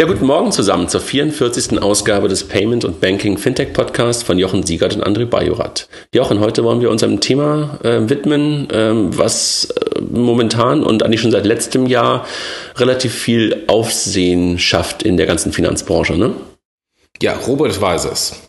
[0.00, 1.82] Ja, guten Morgen zusammen zur 44.
[1.82, 5.90] Ausgabe des Payment und Banking Fintech Podcast von Jochen Siegert und André Bajorat.
[6.14, 11.20] Jochen, heute wollen wir uns einem Thema äh, widmen, äh, was äh, momentan und eigentlich
[11.20, 12.24] schon seit letztem Jahr
[12.76, 16.32] relativ viel Aufsehen schafft in der ganzen Finanzbranche, ne?
[17.20, 18.40] Ja, Robert Advisors.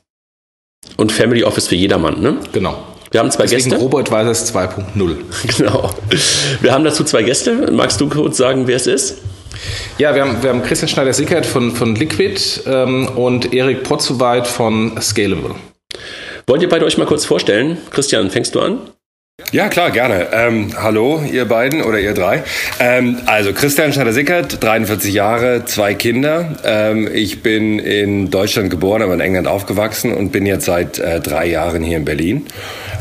[0.95, 2.37] Und Family Office für jedermann, ne?
[2.53, 2.81] Genau.
[3.11, 3.83] Wir haben zwei Deswegen Gäste.
[3.83, 5.15] Robert Advisors 2.0.
[5.57, 5.89] Genau.
[6.61, 7.73] Wir haben dazu zwei Gäste.
[7.73, 9.17] Magst du kurz sagen, wer es ist?
[9.97, 14.99] Ja, wir haben, wir haben Christian Schneider-Sickert von, von Liquid ähm, und Erik Potzuweit von
[15.01, 15.55] Scalable.
[16.47, 17.77] Wollt ihr beide euch mal kurz vorstellen?
[17.91, 18.90] Christian, fängst du an?
[19.51, 20.27] Ja, klar, gerne.
[20.31, 22.41] Ähm, hallo, ihr beiden oder ihr drei.
[22.79, 26.55] Ähm, also Christian Schneider-Sickert, 43 Jahre, zwei Kinder.
[26.63, 31.19] Ähm, ich bin in Deutschland geboren, aber in England aufgewachsen und bin jetzt seit äh,
[31.19, 32.45] drei Jahren hier in Berlin.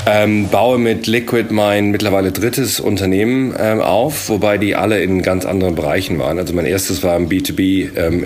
[0.07, 5.45] Ähm, baue mit Liquid mein mittlerweile drittes Unternehmen ähm, auf, wobei die alle in ganz
[5.45, 6.39] anderen Bereichen waren.
[6.39, 8.25] Also mein erstes war im B2B ähm,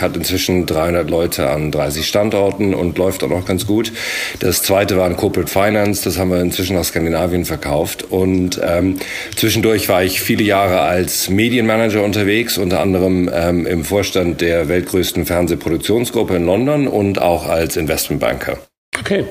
[0.00, 3.90] hat inzwischen 300 Leute an 30 Standorten und läuft auch noch ganz gut.
[4.38, 7.05] Das zweite war in Corporate Finance, das haben wir inzwischen nach Skandinavien
[7.44, 8.98] verkauft und ähm,
[9.36, 15.26] zwischendurch war ich viele Jahre als Medienmanager unterwegs, unter anderem ähm, im Vorstand der weltgrößten
[15.26, 18.58] Fernsehproduktionsgruppe in London und auch als Investmentbanker.
[18.98, 19.24] Okay.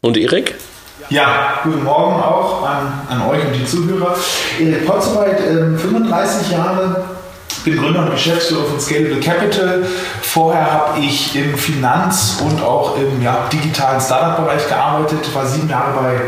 [0.00, 0.54] Und Erik?
[1.10, 4.16] Ja, guten Morgen auch an, an euch und die Zuhörer.
[4.60, 7.04] Erik Potzeweit, äh, 35 Jahre,
[7.64, 9.84] bin Gründer und Geschäftsführer von Scalable Capital.
[10.22, 15.92] Vorher habe ich im Finanz- und auch im ja, digitalen Startup-Bereich gearbeitet, war sieben Jahre
[16.00, 16.20] bei,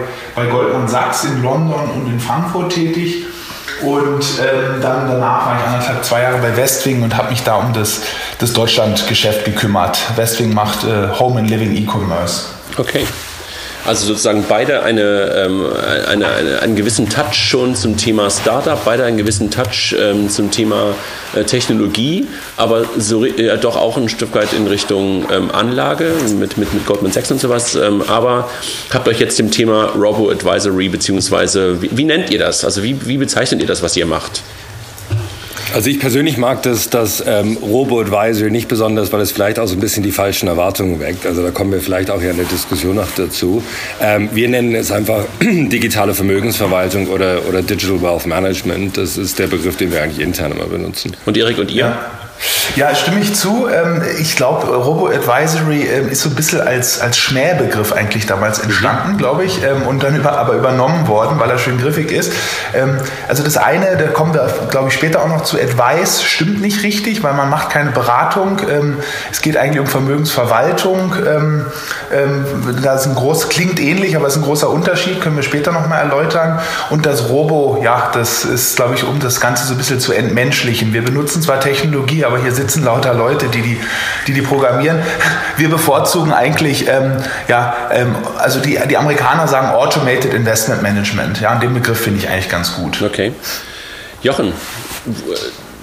[0.43, 3.27] bei Goldman Sachs in London und in Frankfurt tätig.
[3.83, 7.57] Und ähm, dann danach war ich anderthalb, zwei Jahre bei Westwing und habe mich da
[7.57, 8.03] um das,
[8.39, 9.99] das Deutschland-Geschäft gekümmert.
[10.17, 12.45] Westwing macht äh, Home and Living E-Commerce.
[12.77, 13.05] Okay.
[13.85, 15.03] Also sozusagen beide eine,
[15.45, 15.67] ähm,
[16.09, 20.53] eine, eine, einen gewissen Touch schon zum Thema Startup, beide einen gewissen Touch ähm, zum
[20.53, 20.95] Thema
[21.35, 26.59] äh, Technologie, aber so, äh, doch auch ein Stück weit in Richtung ähm, Anlage mit,
[26.59, 27.75] mit, mit Goldman Sachs und sowas.
[27.75, 28.49] Ähm, aber
[28.91, 32.65] habt euch jetzt dem Thema Robo-Advisory, beziehungsweise wie, wie, nennt ihr das?
[32.65, 34.43] Also wie, wie bezeichnet ihr das, was ihr macht?
[35.75, 39.75] Also ich persönlich mag das, das ähm, Robo-Advisory nicht besonders, weil es vielleicht auch so
[39.75, 41.25] ein bisschen die falschen Erwartungen weckt.
[41.27, 43.63] Also da kommen wir vielleicht auch ja in der Diskussion noch dazu.
[44.01, 48.99] Ähm, wir nennen es einfach digitale Vermögensverwaltung oder, oder Digital Wealth Management.
[48.99, 51.17] Das ist der Begriff, den wir eigentlich intern immer benutzen.
[51.25, 51.87] Und Erik und ihr?
[51.87, 52.22] Ja.
[52.77, 53.69] Ja, stimme ich zu.
[53.69, 59.19] Ähm, Ich glaube, Robo-Advisory ähm, ist so ein bisschen als, als Schmähbegriff eigentlich damals entstanden,
[59.19, 62.33] glaube ich, ähm, und dann über, aber übernommen worden, weil er schön griffig ist.
[63.29, 66.83] Also das eine, da kommen wir, glaube ich, später auch noch zu Advice, stimmt nicht
[66.83, 68.61] richtig, weil man macht keine Beratung.
[69.31, 71.15] Es geht eigentlich um Vermögensverwaltung.
[72.83, 75.73] Das ist ein groß, klingt ähnlich, aber es ist ein großer Unterschied, können wir später
[75.73, 76.61] nochmal erläutern.
[76.91, 80.13] Und das Robo, ja, das ist, glaube ich, um das Ganze so ein bisschen zu
[80.13, 80.93] entmenschlichen.
[80.93, 83.81] Wir benutzen zwar Technologie, aber hier sitzen lauter Leute, die die,
[84.27, 84.99] die, die programmieren.
[85.57, 87.17] Wir bevorzugen eigentlich, ähm,
[87.49, 91.41] ja, ähm, also die, die Amerikaner sagen Automated Investment Management.
[91.41, 93.03] Ja, und den Begriff finde ich eigentlich ganz gut.
[93.03, 93.33] Okay.
[94.23, 94.53] Jochen,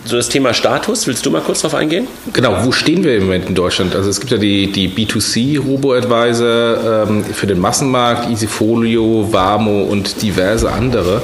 [0.06, 2.08] so das Thema Status, willst du mal kurz drauf eingehen?
[2.34, 3.96] Genau, wo stehen wir im Moment in Deutschland?
[3.96, 10.72] Also es gibt ja die, die B2C-Robo-Advisor ähm, für den Massenmarkt, Easyfolio, Warmo und diverse
[10.72, 11.22] andere.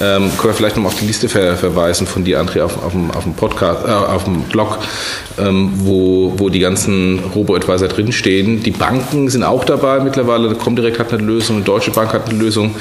[0.00, 2.92] Ähm, können wir vielleicht nochmal auf die Liste ver verweisen von dir, André, auf, auf,
[2.92, 4.78] dem, auf dem Podcast, äh, auf dem Blog,
[5.38, 8.62] ähm, wo, wo die ganzen Robo-Advisor drinstehen.
[8.62, 10.54] Die Banken sind auch dabei mittlerweile.
[10.54, 12.74] Comdirect hat eine Lösung, Deutsche Bank hat eine Lösung.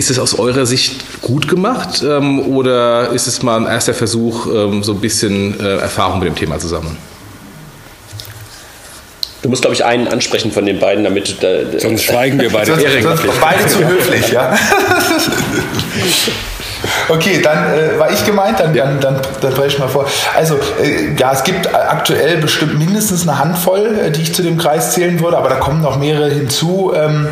[0.00, 4.46] Ist es aus eurer Sicht gut gemacht ähm, oder ist es mal ein erster Versuch,
[4.46, 6.96] ähm, so ein bisschen äh, Erfahrung mit dem Thema zu sammeln?
[9.42, 11.42] Du musst, glaube ich, einen ansprechen von den beiden, damit.
[11.42, 12.74] Äh, Sonst schweigen wir beide.
[12.76, 14.56] Sonst, sonst beide zu höflich, ja.
[17.08, 20.06] Okay, dann äh, war ich gemeint, dann, dann, dann, dann breche ich mal vor.
[20.34, 24.56] Also, äh, ja, es gibt aktuell bestimmt mindestens eine Handvoll, äh, die ich zu dem
[24.56, 26.92] Kreis zählen würde, aber da kommen noch mehrere hinzu.
[26.96, 27.28] Ähm,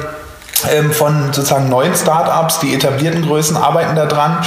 [0.92, 4.38] von sozusagen neuen Startups, die etablierten Größen arbeiten da dran.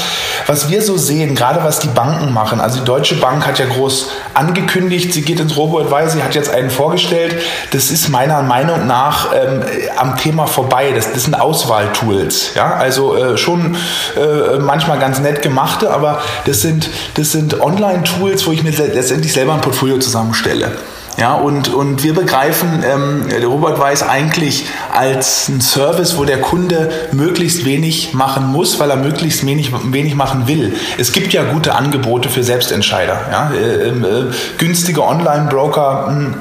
[0.47, 3.66] Was wir so sehen, gerade was die Banken machen, also die Deutsche Bank hat ja
[3.66, 7.41] groß angekündigt, sie geht ins Robo-Advisor, sie hat jetzt einen vorgestellt.
[7.72, 9.63] Das ist meiner Meinung nach ähm,
[9.97, 10.91] am Thema vorbei.
[10.96, 12.55] Das, das sind Auswahltools.
[12.55, 12.73] Ja?
[12.75, 13.75] Also äh, schon
[14.16, 19.34] äh, manchmal ganz nett gemachte, aber das sind, das sind Online-Tools, wo ich mir letztendlich
[19.34, 20.72] selber ein Portfolio zusammenstelle.
[21.17, 26.90] Ja, und, und wir begreifen ähm, Robert Weiß eigentlich als ein Service, wo der Kunde
[27.11, 30.73] möglichst wenig machen muss, weil er möglichst wenig, wenig machen will.
[30.97, 33.19] Es gibt ja gute Angebote für Selbstentscheider.
[33.29, 33.52] Ja?
[33.52, 36.08] Äh, äh, günstige Online-Broker.
[36.09, 36.34] Mh,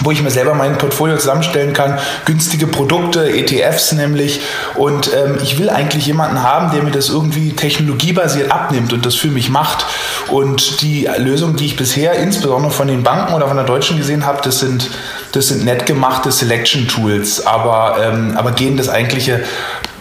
[0.00, 1.98] wo ich mir selber mein Portfolio zusammenstellen kann.
[2.24, 4.40] Günstige Produkte, ETFs nämlich.
[4.74, 9.14] Und ähm, ich will eigentlich jemanden haben, der mir das irgendwie technologiebasiert abnimmt und das
[9.14, 9.84] für mich macht.
[10.28, 14.26] Und die Lösung, die ich bisher insbesondere von den Banken oder von der Deutschen gesehen
[14.26, 14.90] habe, das sind,
[15.32, 19.42] das sind nett gemachte Selection-Tools, aber, ähm, aber gehen das eigentliche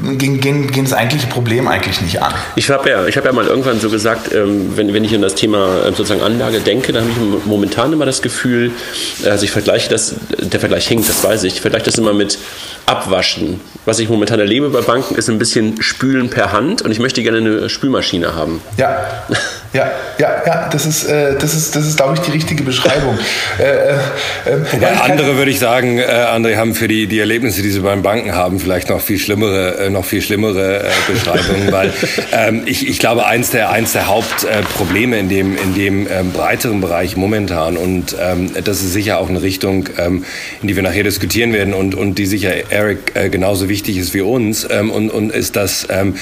[0.02, 2.34] gehen, gehen, gehen das eigentliche Problem eigentlich nicht an.
[2.56, 5.36] Ich habe ja, hab ja mal irgendwann so gesagt, ähm, wenn, wenn ich an das
[5.36, 8.72] Thema ähm, sozusagen Anlage denke, dann habe ich momentan immer das Gefühl,
[9.26, 12.38] also ich vergleiche das, der Vergleich hinkt, das weiß ich, ich vergleiche das immer mit
[12.86, 13.60] Abwaschen.
[13.86, 17.22] Was ich momentan erlebe bei Banken ist ein bisschen Spülen per Hand und ich möchte
[17.22, 18.62] gerne eine Spülmaschine haben.
[18.78, 19.06] Ja,
[19.72, 23.18] ja, ja, ja, das ist, äh, das ist, das ist glaube ich, die richtige Beschreibung.
[23.60, 23.98] äh, äh,
[24.72, 28.02] Wobei andere, würde ich sagen, äh, André, haben für die, die Erlebnisse, die sie beim
[28.02, 31.94] Banken haben, vielleicht noch viel schlimmere, äh, noch viel schlimmere äh, Beschreibungen, weil
[32.32, 36.82] ähm, ich, ich glaube, eins der, eins der Hauptprobleme in dem, in dem ähm, breiteren
[36.82, 40.26] Bereich momentan und ähm, das ist sicher auch eine Richtung, ähm,
[40.64, 44.16] in die wir nachher diskutieren werden und, und die sicher Eric äh, genauso wichtig ist
[44.16, 46.16] wie uns ähm, und, und ist, dass ähm,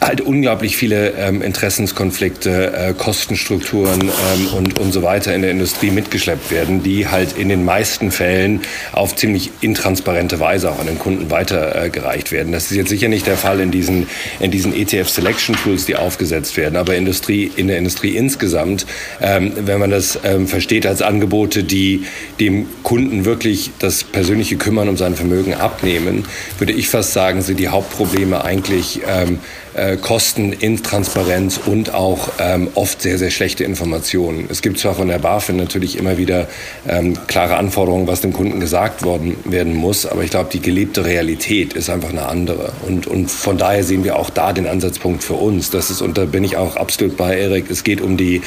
[0.00, 5.90] halt unglaublich viele ähm, Interessenskonflikte, äh, Kostenstrukturen ähm, und, und so weiter in der Industrie
[5.90, 8.60] mitgeschleppt werden, die halt in den meisten Fällen
[8.92, 12.52] auf ziemlich intransparente Weise auch an den Kunden weitergereicht äh, werden.
[12.52, 14.06] Das ist jetzt sicher nicht der Fall in diesen,
[14.38, 18.86] in diesen ETF Selection Tools, die aufgesetzt werden, aber Industrie, in der Industrie insgesamt,
[19.22, 22.04] ähm, wenn man das ähm, versteht als Angebote, die
[22.38, 26.26] dem Kunden wirklich das persönliche Kümmern um sein Vermögen abnehmen,
[26.58, 29.38] würde ich fast sagen, sind die Hauptprobleme eigentlich ähm,
[29.76, 34.46] äh, Kosten, Intransparenz und auch ähm, oft sehr, sehr schlechte Informationen.
[34.50, 36.48] Es gibt zwar von der BaFin natürlich immer wieder
[36.88, 41.04] ähm, klare Anforderungen, was dem Kunden gesagt worden werden muss, aber ich glaube, die gelebte
[41.04, 42.72] Realität ist einfach eine andere.
[42.86, 45.70] Und, und von daher sehen wir auch da den Ansatzpunkt für uns.
[45.70, 48.42] Das ist, und da bin ich auch absolut bei Erik, es geht um die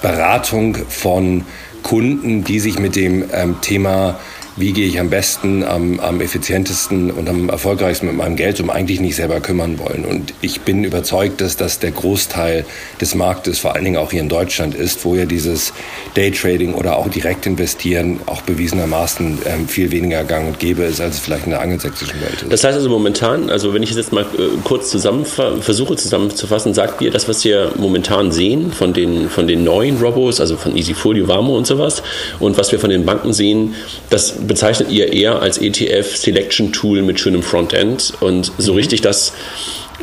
[0.00, 1.44] Beratung von
[1.82, 4.18] Kunden, die sich mit dem ähm, Thema
[4.56, 8.70] wie gehe ich am besten, am, am effizientesten und am erfolgreichsten mit meinem Geld um,
[8.70, 10.04] eigentlich nicht selber kümmern wollen.
[10.04, 12.64] Und ich bin überzeugt, dass das der Großteil
[13.00, 15.72] des Marktes, vor allen Dingen auch hier in Deutschland ist, wo ja dieses
[16.14, 21.16] Daytrading oder auch direkt investieren auch bewiesenermaßen ähm, viel weniger gang und gäbe ist, als
[21.16, 22.52] es vielleicht in der angelsächsischen Welt ist.
[22.52, 26.74] Das heißt also momentan, also wenn ich es jetzt mal äh, kurz zusammen versuche zusammenzufassen,
[26.74, 30.76] sagt ihr, das, was wir momentan sehen von den, von den neuen Robos, also von
[30.76, 32.02] Easyfolio, Vamo und sowas,
[32.38, 33.74] und was wir von den Banken sehen,
[34.10, 38.78] das bezeichnet ihr eher als ETF Selection Tool mit schönem Frontend und so mhm.
[38.78, 39.32] richtig das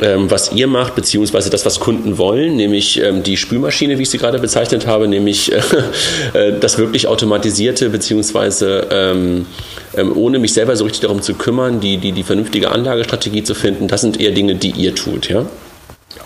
[0.00, 4.10] ähm, was ihr macht, beziehungsweise das, was Kunden wollen, nämlich ähm, die Spülmaschine, wie ich
[4.10, 5.52] sie gerade bezeichnet habe, nämlich
[6.34, 9.46] äh, das wirklich automatisierte, beziehungsweise ähm,
[9.96, 13.54] ähm, ohne mich selber so richtig darum zu kümmern, die, die, die vernünftige Anlagestrategie zu
[13.54, 15.46] finden, das sind eher Dinge, die ihr tut, ja?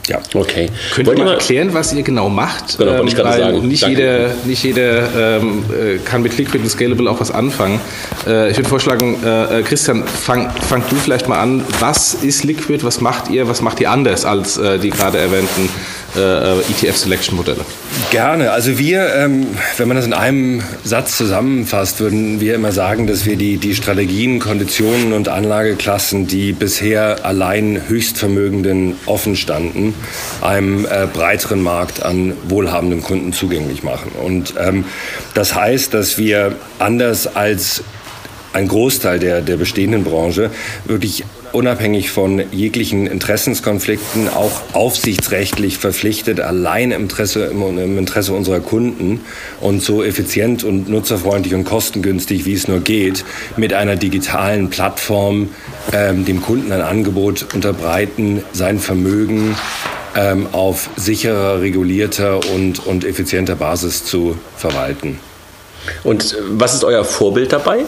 [0.09, 0.21] Ja.
[0.35, 0.69] Okay.
[0.95, 2.77] Könnt ihr mal erklären, was ihr genau macht?
[2.77, 3.69] Genau, wollte ich gerade ähm, sagen.
[3.69, 7.81] Nicht jeder, nicht jeder ähm, äh, kann mit Liquid und Scalable auch was anfangen.
[8.27, 11.65] Äh, ich würde vorschlagen, äh, äh, Christian, fang, fang du vielleicht mal an.
[11.79, 12.85] Was ist Liquid?
[12.85, 13.49] Was macht ihr?
[13.49, 15.69] Was macht ihr anders als äh, die gerade erwähnten
[16.17, 17.65] äh, ETF-Selection-Modelle?
[18.11, 18.51] Gerne.
[18.51, 23.27] Also wir, ähm, wenn man das in einem Satz zusammenfasst, würden wir immer sagen, dass
[23.27, 29.95] wir die, die Strategien, Konditionen und Anlageklassen, die bisher allein Höchstvermögenden offen standen,
[30.41, 34.13] einem äh, breiteren Markt an wohlhabenden Kunden zugänglich machen.
[34.13, 34.85] Und ähm,
[35.35, 37.83] das heißt, dass wir anders als
[38.53, 40.51] ein Großteil der, der bestehenden Branche
[40.85, 49.21] wirklich unabhängig von jeglichen Interessenskonflikten auch aufsichtsrechtlich verpflichtet, allein im Interesse, im Interesse unserer Kunden
[49.61, 53.25] und so effizient und nutzerfreundlich und kostengünstig, wie es nur geht,
[53.57, 55.51] mit einer digitalen Plattform
[55.93, 59.57] ähm, dem Kunden ein Angebot unterbreiten, sein Vermögen
[60.17, 65.19] ähm, auf sicherer, regulierter und, und effizienter Basis zu verwalten.
[66.05, 67.85] Und was ist euer Vorbild dabei?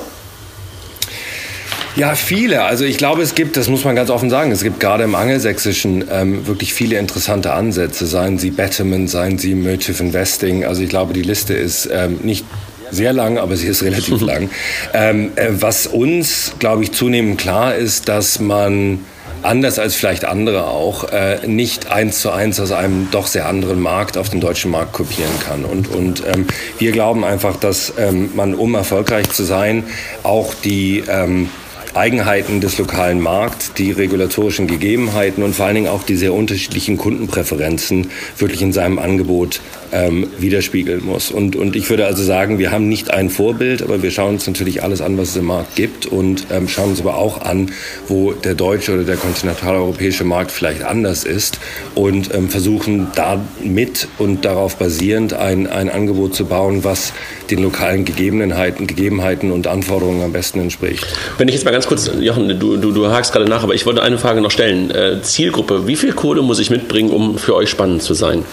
[1.97, 2.63] Ja, viele.
[2.65, 5.15] Also ich glaube, es gibt, das muss man ganz offen sagen, es gibt gerade im
[5.15, 8.07] Angelsächsischen ähm, wirklich viele interessante Ansätze.
[8.07, 10.65] Seien sie Betterment, seien sie Motive Investing.
[10.65, 12.45] Also ich glaube, die Liste ist ähm, nicht
[12.91, 14.51] sehr lang, aber sie ist relativ lang.
[14.93, 19.05] Ähm, äh, was uns, glaube ich, zunehmend klar ist, dass man
[19.43, 23.79] anders als vielleicht andere auch, äh, nicht eins zu eins aus einem doch sehr anderen
[23.79, 25.65] Markt auf den deutschen Markt kopieren kann.
[25.65, 26.47] Und, und ähm,
[26.79, 29.85] wir glauben einfach, dass ähm, man, um erfolgreich zu sein,
[30.23, 31.51] auch die ähm,
[31.95, 36.97] Eigenheiten des lokalen Markts, die regulatorischen Gegebenheiten und vor allen Dingen auch die sehr unterschiedlichen
[36.97, 39.61] Kundenpräferenzen wirklich in seinem Angebot
[39.95, 41.31] ähm, widerspiegeln muss.
[41.31, 44.47] Und, und ich würde also sagen, wir haben nicht ein Vorbild, aber wir schauen uns
[44.47, 47.71] natürlich alles an, was es im Markt gibt und ähm, schauen uns aber auch an,
[48.09, 51.61] wo der deutsche oder der kontinentaleuropäische Markt vielleicht anders ist
[51.95, 57.13] und ähm, versuchen damit und darauf basierend ein, ein Angebot zu bauen, was
[57.51, 61.07] den lokalen Gegebenheiten, Gegebenheiten und Anforderungen am besten entspricht.
[61.39, 63.87] Wenn ich jetzt mal ganz kurz, Jochen, du, du, du hakst gerade nach, aber ich
[63.87, 64.91] wollte eine Frage noch stellen.
[64.91, 68.45] Äh, Zielgruppe, wie viel Kohle muss ich mitbringen, um für euch spannend zu sein?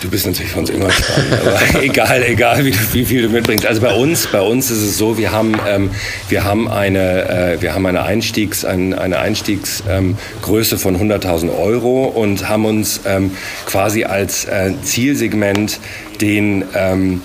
[0.00, 3.66] Du bist natürlich für uns immer spannend, aber egal, egal wie, wie, viel du mitbringst.
[3.66, 5.90] Also bei uns, bei uns ist es so, wir haben, ähm,
[6.28, 12.04] wir haben eine, äh, wir haben eine Einstiegs, ein, eine Einstiegsgröße ähm, von 100.000 Euro
[12.04, 13.32] und haben uns ähm,
[13.66, 15.80] quasi als äh, Zielsegment
[16.20, 17.22] den ähm,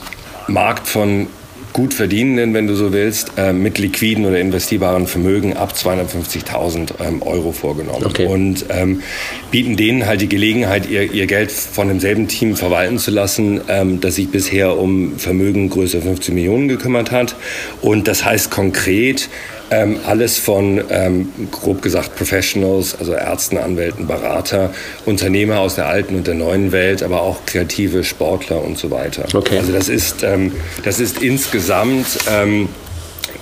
[0.48, 1.28] Markt von
[1.74, 7.22] gut verdienenden, wenn du so willst, äh, mit liquiden oder investierbaren Vermögen ab 250.000 ähm,
[7.24, 8.06] Euro vorgenommen.
[8.06, 8.28] Okay.
[8.28, 9.02] Und ähm,
[9.50, 14.00] bieten denen halt die Gelegenheit, ihr, ihr Geld von demselben Team verwalten zu lassen, ähm,
[14.00, 17.36] das sich bisher um Vermögen größer 15 Millionen gekümmert hat.
[17.82, 19.30] Und das heißt konkret,
[19.74, 24.72] ähm, alles von, ähm, grob gesagt, Professionals, also Ärzten, Anwälten, Berater,
[25.06, 29.26] Unternehmer aus der alten und der neuen Welt, aber auch kreative Sportler und so weiter.
[29.34, 29.58] Okay.
[29.58, 30.52] Also das ist, ähm,
[30.84, 32.70] das ist insgesamt ähm,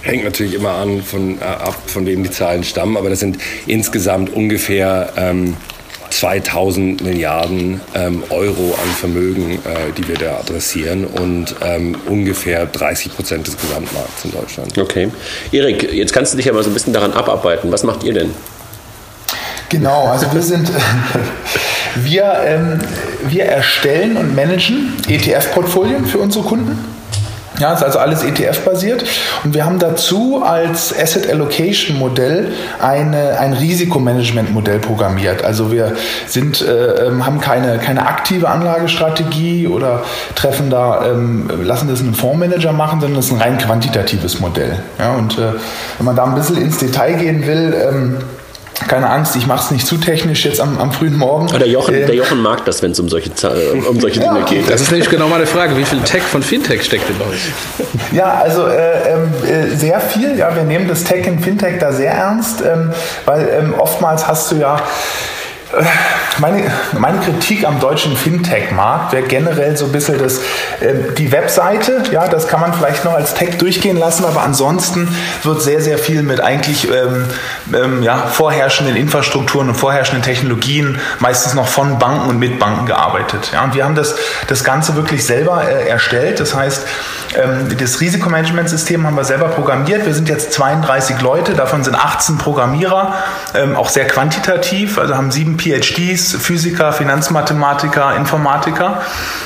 [0.01, 3.37] hängt natürlich immer an von, äh, ab, von wem die Zahlen stammen, aber das sind
[3.67, 5.57] insgesamt ungefähr ähm,
[6.11, 13.15] 2000 Milliarden ähm, Euro an Vermögen, äh, die wir da adressieren und ähm, ungefähr 30
[13.15, 14.77] Prozent des Gesamtmarkts in Deutschland.
[14.77, 15.09] Okay.
[15.51, 17.71] Erik, jetzt kannst du dich aber so ein bisschen daran abarbeiten.
[17.71, 18.31] Was macht ihr denn?
[19.69, 20.69] Genau, also wir sind,
[21.95, 22.79] wir, ähm,
[23.29, 27.00] wir erstellen und managen ETF-Portfolien für unsere Kunden.
[27.59, 29.03] Ja, ist also alles ETF-basiert.
[29.43, 35.43] Und wir haben dazu als Asset Allocation Modell eine, ein Risikomanagement-Modell programmiert.
[35.43, 35.93] Also wir
[36.27, 40.03] sind, äh, ähm, haben keine, keine aktive Anlagestrategie oder
[40.35, 44.79] treffen da, ähm, lassen das einen Fondsmanager machen, sondern das ist ein rein quantitatives Modell.
[44.97, 45.53] Ja, und äh,
[45.97, 48.17] wenn man da ein bisschen ins Detail gehen will, ähm,
[48.87, 51.47] keine Angst, ich mache es nicht zu technisch jetzt am, am frühen Morgen.
[51.47, 54.39] der, Jochen, ähm, der Jochen mag das, wenn es um solche, äh, um solche Dinge
[54.39, 54.69] ja, geht.
[54.69, 55.77] Das ist nämlich genau meine Frage.
[55.77, 57.51] Wie viel Tech von Fintech steckt in euch?
[58.11, 60.37] Ja, also äh, ähm, äh, sehr viel.
[60.37, 62.91] Ja, wir nehmen das Tech in Fintech da sehr ernst, ähm,
[63.25, 64.81] weil ähm, oftmals hast du ja
[66.39, 70.39] meine, meine Kritik am deutschen Fintech-Markt wäre generell so ein bisschen das,
[70.79, 75.07] äh, die Webseite, ja, das kann man vielleicht noch als Tech durchgehen lassen, aber ansonsten
[75.43, 77.25] wird sehr, sehr viel mit eigentlich ähm,
[77.73, 83.51] ähm, ja, vorherrschenden Infrastrukturen und vorherrschenden Technologien, meistens noch von Banken und mit Banken gearbeitet.
[83.53, 84.15] Ja, und wir haben das,
[84.47, 86.39] das Ganze wirklich selber äh, erstellt.
[86.39, 86.85] Das heißt,
[87.35, 90.05] ähm, das Risikomanagementsystem haben wir selber programmiert.
[90.05, 93.13] Wir sind jetzt 32 Leute, davon sind 18 Programmierer,
[93.55, 99.01] ähm, auch sehr quantitativ, also haben sieben PhDs, Physiker, Finanzmathematiker, Informatiker.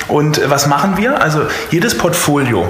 [0.08, 1.20] Und äh, was machen wir?
[1.20, 2.68] Also jedes Portfolio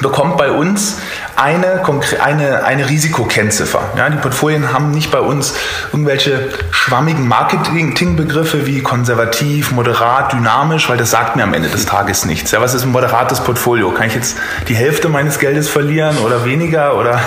[0.00, 0.98] bekommt bei uns
[1.36, 1.82] eine,
[2.22, 3.80] eine, eine Risikokennziffer.
[3.96, 5.54] Ja, die Portfolien haben nicht bei uns
[5.92, 12.24] irgendwelche schwammigen Marketingbegriffe wie konservativ, moderat, dynamisch, weil das sagt mir am Ende des Tages
[12.24, 12.50] nichts.
[12.50, 13.90] Ja, was ist ein moderates Portfolio?
[13.90, 14.36] Kann ich jetzt
[14.68, 17.20] die Hälfte meines Geldes verlieren oder weniger oder,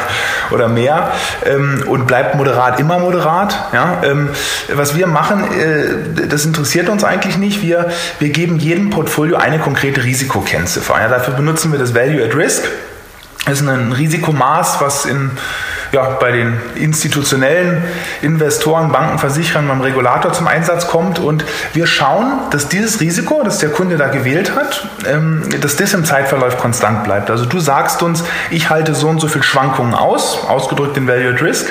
[0.52, 1.12] oder mehr?
[1.46, 3.58] Ähm, und bleibt moderat immer moderat?
[3.74, 4.30] Ja, ähm,
[4.74, 7.62] was wir machen, äh, das interessiert uns eigentlich nicht.
[7.62, 11.00] Wir, wir geben jedem Portfolio eine konkrete Risikokennziffer.
[11.00, 12.66] Ja, dafür benutzen wir das Value at Risk.
[13.50, 15.30] Ist ein Risikomaß, was in
[15.96, 17.82] ja, bei den institutionellen
[18.22, 21.20] Investoren, Banken, Versicherern beim Regulator zum Einsatz kommt.
[21.20, 25.94] Und wir schauen, dass dieses Risiko, das der Kunde da gewählt hat, ähm, dass das
[25.94, 27.30] im Zeitverlauf konstant bleibt.
[27.30, 31.34] Also du sagst uns, ich halte so und so viel Schwankungen aus, ausgedrückt in Value
[31.34, 31.68] at Risk.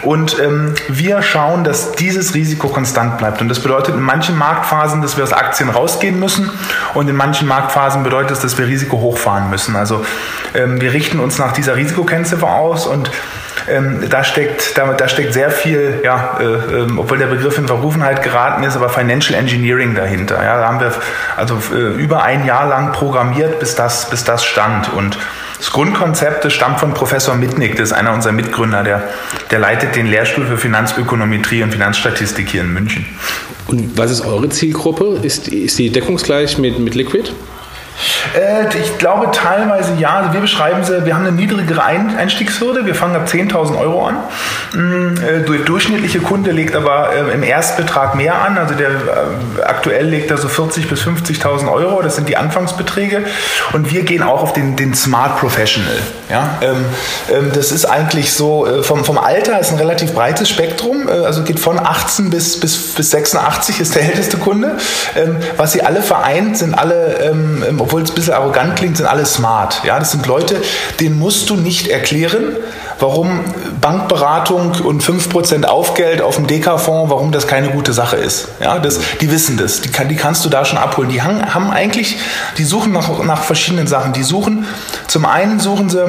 [0.00, 3.42] Und ähm, wir schauen, dass dieses Risiko konstant bleibt.
[3.42, 6.50] Und das bedeutet in manchen Marktphasen, dass wir aus Aktien rausgehen müssen.
[6.94, 9.76] Und in manchen Marktphasen bedeutet es, dass wir Risiko hochfahren müssen.
[9.76, 10.06] Also
[10.54, 13.10] ähm, wir richten uns nach dieser Risikokennziffer aus und
[13.70, 17.66] ähm, da, steckt, da, da, steckt sehr viel, ja, äh, äh, obwohl der Begriff in
[17.66, 20.42] Verrufenheit geraten ist, aber Financial Engineering dahinter.
[20.42, 20.92] Ja, da haben wir
[21.36, 24.92] also äh, über ein Jahr lang programmiert, bis das, bis das stand.
[24.92, 25.18] Und
[25.58, 29.02] das Grundkonzept stammt von Professor Mitnick, das ist einer unserer Mitgründer, der,
[29.50, 33.06] der leitet den Lehrstuhl für Finanzökonometrie und Finanzstatistik hier in München.
[33.66, 35.18] Und was ist eure Zielgruppe?
[35.22, 37.32] Ist, ist die deckungsgleich mit, mit Liquid?
[38.34, 40.18] Äh, ich glaube teilweise ja.
[40.18, 42.86] Also wir beschreiben sie, wir haben eine niedrigere Einstiegshürde.
[42.86, 44.16] Wir fangen ab 10.000 Euro an.
[44.72, 48.58] Mm, äh, der durchschnittliche Kunde legt aber äh, im Erstbetrag mehr an.
[48.58, 48.90] Also der
[49.64, 52.02] aktuell legt er so 40.000 bis 50.000 Euro.
[52.02, 53.24] Das sind die Anfangsbeträge.
[53.72, 55.98] Und wir gehen auch auf den, den Smart Professional.
[56.30, 56.58] Ja?
[56.60, 56.84] Ähm,
[57.32, 61.08] ähm, das ist eigentlich so, vom, vom Alter ist ein relativ breites Spektrum.
[61.08, 64.76] Also geht von 18 bis, bis, bis 86 ist der älteste Kunde.
[65.16, 67.32] Ähm, was sie alle vereint, sind alle,
[67.88, 69.80] obwohl es ein bisschen arrogant klingt, sind alle smart.
[69.82, 70.60] Ja, das sind Leute,
[71.00, 72.54] denen musst du nicht erklären,
[72.98, 73.40] warum
[73.80, 78.48] Bankberatung und 5% Aufgeld auf dem DK-Fonds, warum das keine gute Sache ist.
[78.60, 81.08] Ja, das, die wissen das, die, kann, die kannst du da schon abholen.
[81.08, 82.16] Die haben, eigentlich,
[82.56, 84.12] die suchen nach, nach verschiedenen Sachen.
[84.12, 84.66] Die suchen,
[85.06, 86.02] zum einen suchen sie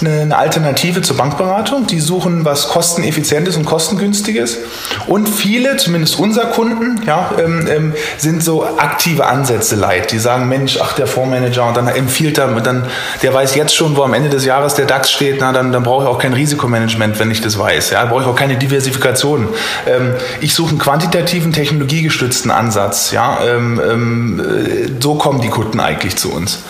[0.00, 4.58] eine, eine Alternative zur Bankberatung, die suchen was kosteneffizientes und kostengünstiges
[5.06, 10.12] und viele, zumindest unser Kunden, ja, ähm, ähm, sind so aktive Ansätze leid.
[10.12, 12.86] Die sagen, Mensch, ach, der Fondsmanager und dann empfiehlt er, dann,
[13.22, 15.82] der weiß jetzt schon, wo am Ende des Jahres der DAX steht, na, dann, dann
[15.82, 17.90] brauche ich auch kein Risikomanagement, wenn ich das weiß.
[17.90, 19.48] Ja, brauche ich auch keine Diversifikation.
[19.86, 23.12] Ähm, ich suche einen quantitativen, technologiegestützten Ansatz.
[23.12, 26.60] Ja, ähm, ähm, äh, so kommen die Kunden eigentlich zu uns.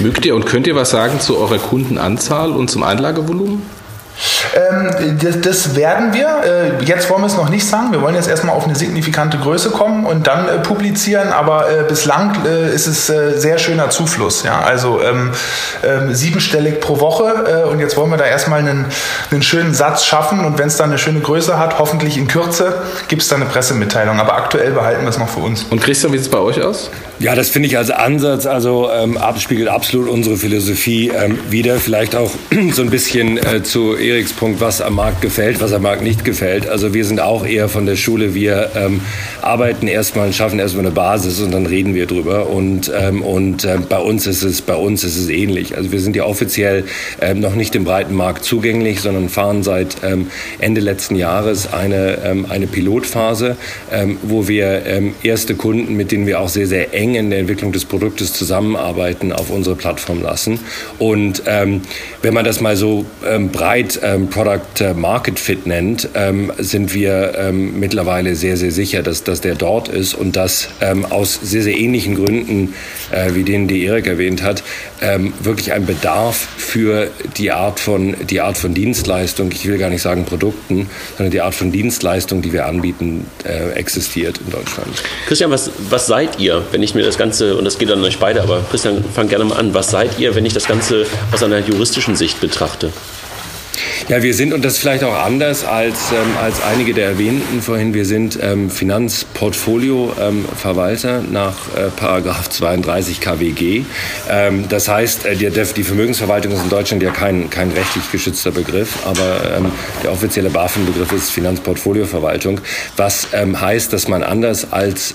[0.00, 3.62] Mögt ihr und könnt ihr was sagen zu eurer Kundenanzahl und zum Einlagevolumen?
[4.54, 6.28] Ähm, das, das, werden wir.
[6.44, 7.92] Äh, jetzt wollen wir es noch nicht sagen.
[7.92, 11.32] Wir wollen jetzt erstmal auf eine signifikante Größe kommen und dann äh, publizieren.
[11.32, 14.44] Aber äh, bislang äh, ist es äh, sehr schöner Zufluss.
[14.44, 14.60] Ja?
[14.60, 15.32] Also ähm,
[15.82, 17.64] ähm, siebenstellig pro Woche.
[17.66, 18.86] Äh, und jetzt wollen wir da erstmal einen,
[19.30, 20.44] einen schönen Satz schaffen.
[20.44, 23.50] Und wenn es dann eine schöne Größe hat, hoffentlich in Kürze, gibt es dann eine
[23.50, 24.20] Pressemitteilung.
[24.20, 25.64] Aber aktuell behalten wir es noch für uns.
[25.64, 26.90] Und Christian, wie sieht es bei euch aus?
[27.20, 31.76] Ja, das finde ich als Ansatz, also ähm, abspiegelt absolut unsere Philosophie ähm, wieder.
[31.76, 32.30] Vielleicht auch
[32.72, 36.68] so ein bisschen zu Eriks Punkt, was am Markt gefällt, was am Markt nicht gefällt.
[36.68, 39.00] Also wir sind auch eher von der Schule, wir ähm,
[39.42, 42.50] arbeiten erstmal und schaffen erstmal eine Basis und dann reden wir drüber.
[42.50, 45.76] Und, ähm, und äh, bei uns ist es bei uns ist es ähnlich.
[45.76, 46.84] Also wir sind ja offiziell
[47.20, 50.26] ähm, noch nicht im breiten Markt zugänglich, sondern fahren seit ähm,
[50.58, 53.56] Ende letzten Jahres eine, ähm, eine Pilotphase,
[53.92, 54.64] ähm, wo wir
[55.22, 59.32] erste Kunden, mit denen wir auch sehr, sehr eng in der Entwicklung des Produktes zusammenarbeiten,
[59.32, 60.60] auf unsere Plattform lassen.
[60.98, 63.04] Und wenn man das mal so
[63.52, 69.24] breit Product äh, Market Fit nennt, ähm, sind wir ähm, mittlerweile sehr, sehr sicher, dass,
[69.24, 72.74] dass der dort ist und dass ähm, aus sehr, sehr ähnlichen Gründen,
[73.10, 74.62] äh, wie denen die Erik erwähnt hat,
[75.00, 79.90] ähm, wirklich ein Bedarf für die Art, von, die Art von Dienstleistung, ich will gar
[79.90, 85.02] nicht sagen Produkten, sondern die Art von Dienstleistung, die wir anbieten, äh, existiert in Deutschland.
[85.26, 88.18] Christian, was, was seid ihr, wenn ich mir das Ganze, und das geht an euch
[88.18, 91.42] beide, aber Christian, fang gerne mal an, was seid ihr, wenn ich das Ganze aus
[91.42, 92.92] einer juristischen Sicht betrachte?
[94.08, 97.62] Ja, wir sind, und das ist vielleicht auch anders als, ähm, als einige der Erwähnten
[97.62, 103.82] vorhin, wir sind ähm, Finanzportfolio-Verwalter ähm, nach äh, Paragraph 32 KWG.
[104.30, 108.50] Ähm, das heißt, äh, die, die, Vermögensverwaltung ist in Deutschland ja kein, kein rechtlich geschützter
[108.50, 112.60] Begriff, aber ähm, der offizielle BaFin-Begriff ist Finanzportfolioverwaltung,
[112.96, 115.14] was ähm, heißt, dass man anders als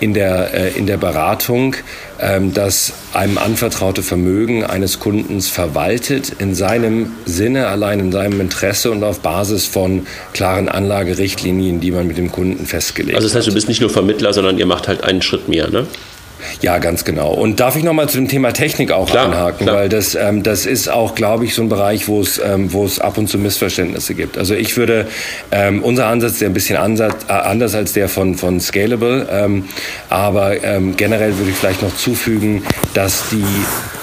[0.00, 1.74] in, der, äh, in der Beratung
[2.52, 9.04] das einem anvertraute Vermögen eines Kundens verwaltet, in seinem Sinne, allein in seinem Interesse und
[9.04, 13.22] auf Basis von klaren Anlagerichtlinien, die man mit dem Kunden festgelegt hat.
[13.22, 15.70] Also das heißt, du bist nicht nur Vermittler, sondern ihr macht halt einen Schritt mehr,
[15.70, 15.86] ne?
[16.60, 17.32] Ja, ganz genau.
[17.32, 19.76] Und darf ich nochmal zu dem Thema Technik auch klar, einhaken, klar.
[19.76, 22.84] weil das, ähm, das ist auch, glaube ich, so ein Bereich, wo es, ähm, wo
[22.84, 24.38] es ab und zu Missverständnisse gibt.
[24.38, 25.06] Also ich würde,
[25.50, 29.28] ähm, unser Ansatz ist ja ein bisschen ansatz, äh, anders als der von, von Scalable,
[29.30, 29.64] ähm,
[30.08, 32.62] aber ähm, generell würde ich vielleicht noch zufügen,
[32.94, 33.44] dass die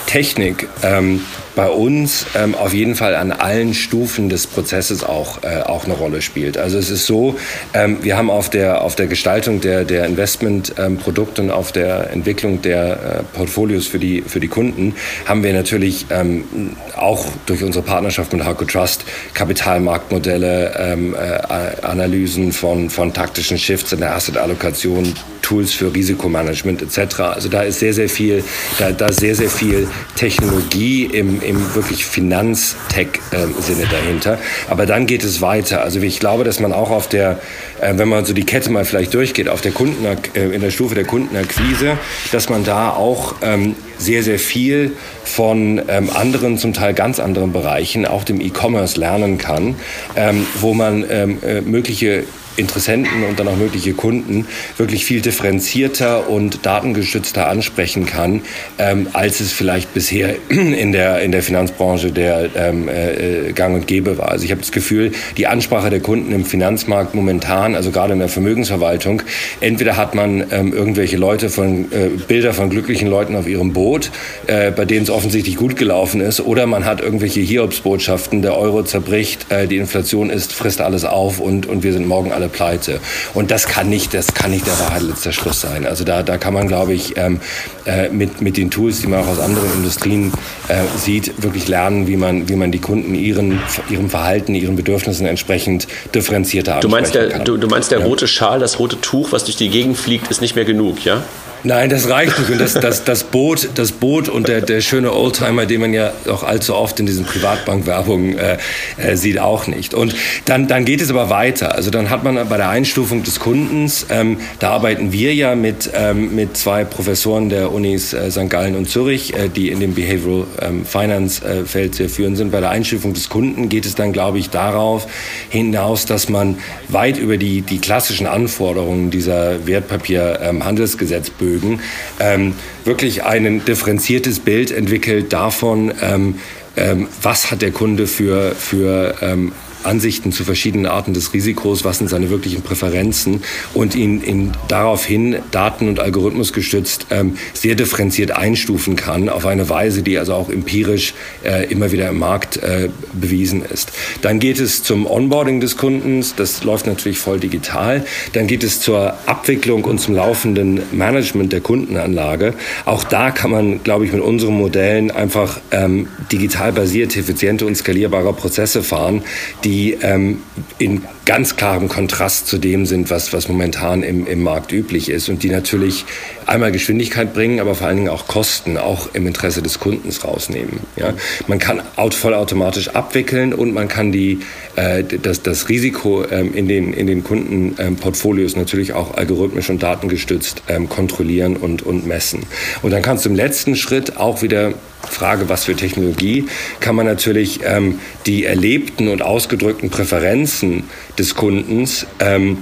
[0.05, 1.21] Technik ähm,
[1.55, 5.93] bei uns ähm, auf jeden Fall an allen Stufen des Prozesses auch, äh, auch eine
[5.93, 6.57] Rolle spielt.
[6.57, 7.37] Also es ist so,
[7.73, 12.11] ähm, wir haben auf der, auf der Gestaltung der, der Investmentprodukte ähm, und auf der
[12.11, 17.63] Entwicklung der äh, Portfolios für die, für die Kunden haben wir natürlich ähm, auch durch
[17.63, 24.15] unsere Partnerschaft mit Harco Trust Kapitalmarktmodelle, ähm, äh, Analysen von, von taktischen Shifts in der
[24.15, 25.13] Assetallokation,
[25.45, 27.19] Tools für Risikomanagement etc.
[27.19, 28.43] Also da ist sehr, sehr viel,
[28.79, 34.39] da, da ist sehr, sehr viel Technologie im, im wirklich Finanztech-Sinne dahinter.
[34.69, 35.83] Aber dann geht es weiter.
[35.83, 37.39] Also ich glaube, dass man auch auf der,
[37.79, 40.15] äh, wenn man so die Kette mal vielleicht durchgeht, auf der Kunden, äh,
[40.49, 41.99] in der Stufe der Kundenakquise,
[42.31, 47.53] dass man da auch ähm, sehr, sehr viel von ähm, anderen, zum Teil ganz anderen
[47.53, 49.75] Bereichen, auch dem E-Commerce lernen kann,
[50.15, 52.23] ähm, wo man ähm, äh, mögliche
[52.57, 58.41] Interessenten und dann auch mögliche Kunden wirklich viel differenzierter und datengestützter ansprechen kann,
[58.77, 63.87] ähm, als es vielleicht bisher in der, in der Finanzbranche der ähm, äh, Gang und
[63.87, 64.29] Gäbe war.
[64.29, 68.19] Also ich habe das Gefühl, die Ansprache der Kunden im Finanzmarkt momentan, also gerade in
[68.19, 69.21] der Vermögensverwaltung,
[69.61, 74.11] entweder hat man ähm, irgendwelche Leute von äh, Bilder von glücklichen Leuten auf ihrem Boot,
[74.47, 78.83] äh, bei denen es offensichtlich gut gelaufen ist, oder man hat irgendwelche Hiobsbotschaften, der Euro
[78.83, 82.99] zerbricht, äh, die Inflation ist, frisst alles auf und, und wir sind morgen alle pleite.
[83.33, 85.85] Und das kann nicht, das kann nicht der Wahrheit letzter Schluss sein.
[85.85, 87.39] Also da, da kann man, glaube ich, ähm,
[87.85, 90.31] äh, mit, mit den Tools, die man auch aus anderen Industrien
[90.67, 95.25] äh, sieht, wirklich lernen, wie man, wie man die Kunden ihren, ihrem Verhalten, ihren Bedürfnissen
[95.25, 97.45] entsprechend differenzierter du meinst der, kann.
[97.45, 98.05] Du, du meinst der ja.
[98.05, 101.23] rote Schal, das rote Tuch, was durch die Gegend fliegt, ist nicht mehr genug, ja?
[101.65, 102.51] Nein, das reicht nicht.
[102.51, 106.13] Und das, das, das, Boot, das Boot und der, der schöne Oldtimer, den man ja
[106.29, 108.57] auch allzu oft in diesen Privatbankwerbungen äh,
[108.97, 109.95] äh, sieht, auch nicht.
[109.95, 111.73] Und dann, dann geht es aber weiter.
[111.73, 115.89] Also dann hat man bei der Einstufung des Kundens, ähm, da arbeiten wir ja mit,
[115.95, 118.47] ähm, mit zwei Professoren der Unis äh, St.
[118.47, 122.51] Gallen und Zürich, äh, die in dem Behavioral ähm, Finance äh, Feld sehr führend sind.
[122.51, 125.07] Bei der Einstufung des Kunden geht es dann, glaube ich, darauf
[125.49, 131.79] hinaus, dass man weit über die, die klassischen Anforderungen dieser Wertpapierhandelsgesetzbögen Vermögen,
[132.19, 136.35] ähm, wirklich ein differenziertes Bild entwickelt davon, ähm,
[136.77, 139.53] ähm, was hat der Kunde für, für ähm,
[139.85, 143.43] Ansichten zu verschiedenen Arten des Risikos, was sind seine wirklichen Präferenzen
[143.73, 149.69] und ihn, ihn daraufhin daten- und Algorithmus gestützt ähm, sehr differenziert einstufen kann auf eine
[149.69, 153.91] Weise, die also auch empirisch äh, immer wieder im Markt äh, bewiesen ist.
[154.21, 158.05] Dann geht es zum Onboarding des Kundens, das läuft natürlich voll digital.
[158.33, 162.53] Dann geht es zur Abwicklung und zum laufenden Management der Kundenanlage.
[162.85, 167.75] Auch da kann man, glaube ich, mit unseren Modellen einfach ähm, digital basierte, effiziente und
[167.75, 169.23] skalierbare Prozesse fahren,
[169.63, 170.41] die die ähm,
[170.77, 175.27] in ganz klarem Kontrast zu dem sind, was, was momentan im, im Markt üblich ist
[175.27, 176.05] und die natürlich
[176.45, 180.79] einmal Geschwindigkeit bringen, aber vor allen Dingen auch Kosten, auch im Interesse des Kundens rausnehmen.
[180.95, 181.13] Ja?
[181.47, 181.81] Man kann
[182.13, 184.39] vollautomatisch abwickeln und man kann die,
[184.77, 189.83] äh, das, das Risiko ähm, in den, in den Kundenportfolios ähm, natürlich auch algorithmisch und
[189.83, 192.43] datengestützt ähm, kontrollieren und, und messen.
[192.81, 194.73] Und dann kannst du im letzten Schritt auch wieder
[195.09, 196.47] Frage, was für Technologie,
[196.79, 200.83] kann man natürlich ähm, die erlebten und ausgedrückten Präferenzen
[201.17, 202.59] des Kundens ähm,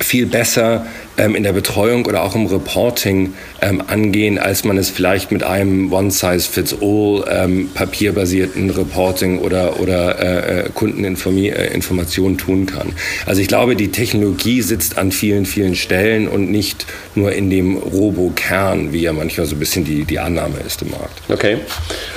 [0.00, 5.30] viel besser in der Betreuung oder auch im Reporting ähm, angehen, als man es vielleicht
[5.30, 12.92] mit einem One-Size-Fits-All ähm, papierbasierten Reporting oder, oder äh, äh Kundeninformationen äh, tun kann.
[13.26, 17.76] Also ich glaube, die Technologie sitzt an vielen, vielen Stellen und nicht nur in dem
[17.76, 21.22] Robo-Kern, wie ja manchmal so ein bisschen die, die Annahme ist im Markt.
[21.28, 21.58] Okay.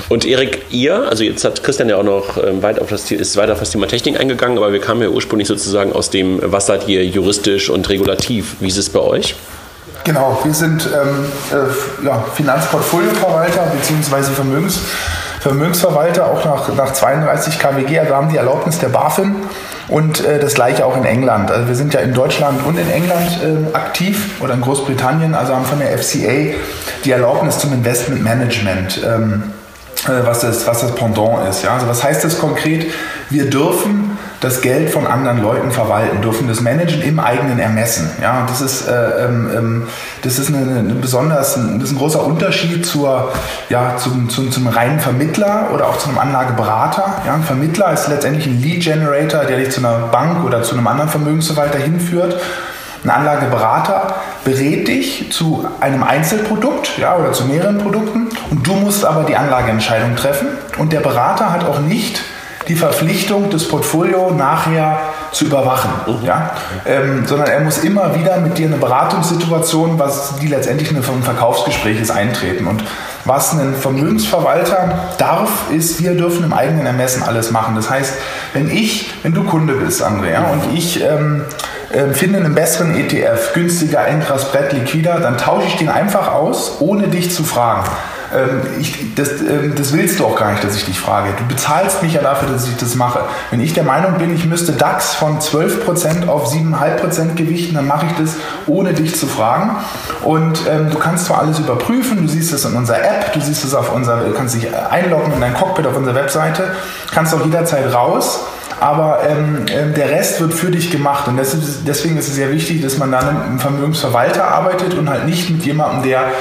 [0.10, 3.36] Und Erik, ihr, also jetzt hat Christian ja auch noch ähm, weit auf das, ist
[3.38, 6.66] weiter auf das Thema Technik eingegangen, aber wir kamen ja ursprünglich sozusagen aus dem, was
[6.66, 8.56] seid ihr juristisch und regulativ?
[8.60, 9.36] Wie ist es bei euch?
[10.04, 14.32] Genau, wir sind ähm, äh, ja, Finanzportfolioverwalter bzw.
[14.34, 14.80] Vermögens,
[15.42, 18.00] Vermögensverwalter, auch nach, nach 32 KWG.
[18.00, 19.36] Also haben die Erlaubnis der BaFin
[19.88, 21.52] und äh, das gleiche auch in England.
[21.52, 25.56] Also wir sind ja in Deutschland und in England äh, aktiv oder in Großbritannien, also
[25.56, 26.56] haben von der FCA
[27.04, 29.02] die Erlaubnis zum Investment Management.
[29.06, 29.44] Ähm,
[30.06, 31.64] äh, was das, was das Pendant ist.
[31.64, 31.74] Ja?
[31.74, 32.92] Also was heißt das konkret?
[33.30, 38.12] Wir dürfen das Geld von anderen Leuten verwalten, dürfen das managen im eigenen Ermessen.
[38.22, 39.88] Ja, das ist, äh, ähm, ähm,
[40.22, 43.32] das ist eine, eine besonders, das ist ein großer Unterschied zur,
[43.70, 47.22] ja, zum, zum, zum reinen Vermittler oder auch zu einem Anlageberater.
[47.26, 50.76] Ja, ein Vermittler ist letztendlich ein Lead Generator, der dich zu einer Bank oder zu
[50.76, 52.40] einem anderen Vermögensverwalter hinführt.
[53.04, 59.06] Ein Anlageberater berät dich zu einem Einzelprodukt ja, oder zu mehreren Produkten und du musst
[59.06, 60.48] aber die Anlageentscheidung treffen.
[60.78, 62.22] Und der Berater hat auch nicht
[62.68, 65.00] die Verpflichtung, das Portfolio nachher
[65.32, 65.92] zu überwachen.
[66.08, 66.26] Mhm.
[66.26, 66.52] Ja?
[66.86, 72.02] Ähm, sondern er muss immer wieder mit dir eine Beratungssituation, was die letztendlich ein Verkaufsgespräch
[72.02, 72.68] ist, eintreten.
[72.68, 72.84] Und
[73.26, 77.76] was ein Vermögensverwalter darf, ist, wir dürfen im eigenen Ermessen alles machen.
[77.76, 78.14] Das heißt,
[78.54, 81.44] wenn ich, wenn du Kunde bist, Andrea, und ich ähm,
[81.90, 86.78] äh, finde einen besseren ETF, günstiger, Engras, Brett, liquider, dann tausche ich den einfach aus,
[86.80, 87.90] ohne dich zu fragen.
[88.36, 91.30] Ähm, ich, das, ähm, das, willst du auch gar nicht, dass ich dich frage.
[91.38, 93.22] Du bezahlst mich ja dafür, dass ich das mache.
[93.52, 98.08] Wenn ich der Meinung bin, ich müsste DAX von 12% auf 7,5% gewichten, dann mache
[98.08, 98.36] ich das,
[98.66, 99.78] ohne dich zu fragen.
[100.24, 103.64] Und ähm, du kannst zwar alles überprüfen, du siehst es in unserer App, du siehst
[103.64, 106.72] es auf unserer, du kannst dich einloggen in dein Cockpit auf unserer Webseite,
[107.14, 108.42] kannst auch jederzeit raus
[108.80, 111.28] aber ähm, ähm, der Rest wird für dich gemacht.
[111.28, 111.56] Und ist,
[111.88, 115.50] deswegen ist es sehr wichtig, dass man dann mit einem Vermögensverwalter arbeitet und halt nicht
[115.50, 116.32] mit jemandem, der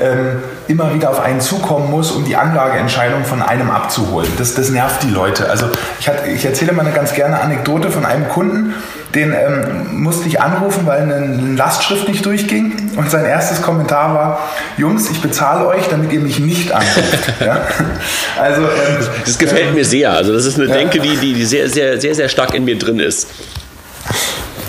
[0.00, 4.30] ähm, immer wieder auf einen zukommen muss, um die Anlageentscheidung von einem abzuholen.
[4.38, 5.48] Das, das nervt die Leute.
[5.48, 5.66] Also
[6.00, 8.74] ich, hat, ich erzähle mal eine ganz gerne Anekdote von einem Kunden,
[9.14, 12.90] den ähm, musste ich anrufen, weil eine, Lastschrift nicht durchging.
[12.96, 17.32] Und sein erstes Kommentar war, Jungs, ich bezahle euch, damit ihr mich nicht anruft.
[17.40, 17.60] ja?
[18.40, 20.12] Also, ähm, das gefällt mir sehr.
[20.12, 22.78] Also das ist eine Denke, die, die, die sehr, sehr, sehr, sehr stark in mir
[22.78, 23.28] drin ist.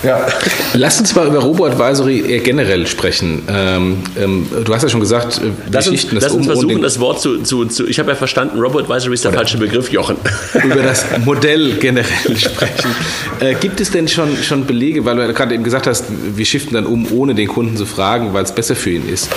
[0.02, 0.26] Ja.
[0.74, 3.42] Lass uns mal über Robo-Advisory generell sprechen.
[3.48, 7.20] Ähm, ähm, du hast ja schon gesagt, äh, lass uns, lass uns versuchen, das Wort
[7.20, 10.16] zu, zu, zu ich habe ja verstanden, Robo-Advisory ist der falsche Begriff, Jochen.
[10.64, 12.94] Über das Modell generell sprechen.
[13.40, 16.74] Äh, gibt es denn schon, schon Belege, weil du gerade eben gesagt hast, wir shiften
[16.74, 19.28] dann um, ohne den Kunden zu fragen, weil es besser für ihn ist.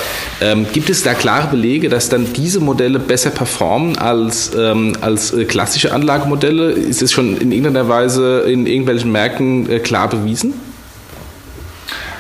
[0.42, 5.34] Ähm, gibt es da klare Belege, dass dann diese Modelle besser performen als, ähm, als
[5.34, 6.72] äh, klassische Anlagemodelle?
[6.72, 10.51] Ist es schon in irgendeiner Weise in irgendwelchen Märkten äh, klar bewiesen?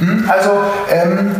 [0.01, 0.49] Hm, also
[0.89, 1.35] ähm,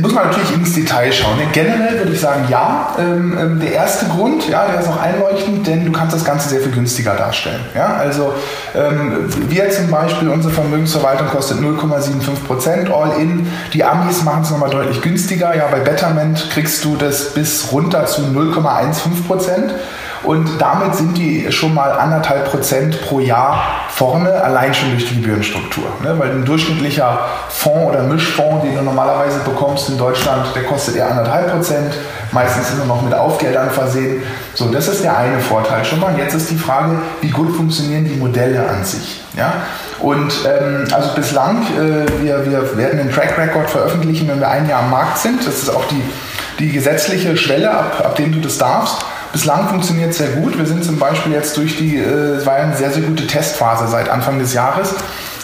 [0.00, 1.38] muss man natürlich ins Detail schauen.
[1.52, 2.94] Generell würde ich sagen, ja.
[2.98, 6.48] Ähm, ähm, der erste Grund, ja, der ist auch einleuchtend, denn du kannst das Ganze
[6.48, 7.60] sehr viel günstiger darstellen.
[7.74, 7.94] Ja?
[7.94, 8.34] Also
[8.74, 13.46] ähm, wir zum Beispiel, unsere Vermögensverwaltung kostet 0,75% All-in.
[13.72, 15.54] Die Amis machen es nochmal deutlich günstiger.
[15.54, 19.70] Ja, bei Betterment kriegst du das bis runter zu 0,15%.
[20.22, 25.16] Und damit sind die schon mal anderthalb Prozent pro Jahr vorne, allein schon durch die
[25.16, 25.84] Gebührenstruktur.
[26.02, 26.18] Ne?
[26.18, 31.10] Weil ein durchschnittlicher Fonds oder Mischfonds, den du normalerweise bekommst in Deutschland, der kostet eher
[31.10, 31.94] anderthalb Prozent.
[32.32, 34.22] Meistens ist er noch mit Aufgeldern versehen.
[34.54, 36.12] So, das ist der eine Vorteil schon mal.
[36.12, 39.22] Und jetzt ist die Frage, wie gut funktionieren die Modelle an sich.
[39.36, 39.52] Ja?
[40.00, 44.68] Und ähm, also bislang, äh, wir, wir werden den Track Record veröffentlichen, wenn wir ein
[44.68, 45.46] Jahr am Markt sind.
[45.46, 46.02] Das ist auch die,
[46.58, 48.98] die gesetzliche Schwelle, ab, ab dem du das darfst.
[49.32, 50.56] Bislang funktioniert es sehr gut.
[50.58, 53.88] Wir sind zum Beispiel jetzt durch die, äh, es war eine sehr, sehr gute Testphase
[53.88, 54.94] seit Anfang des Jahres.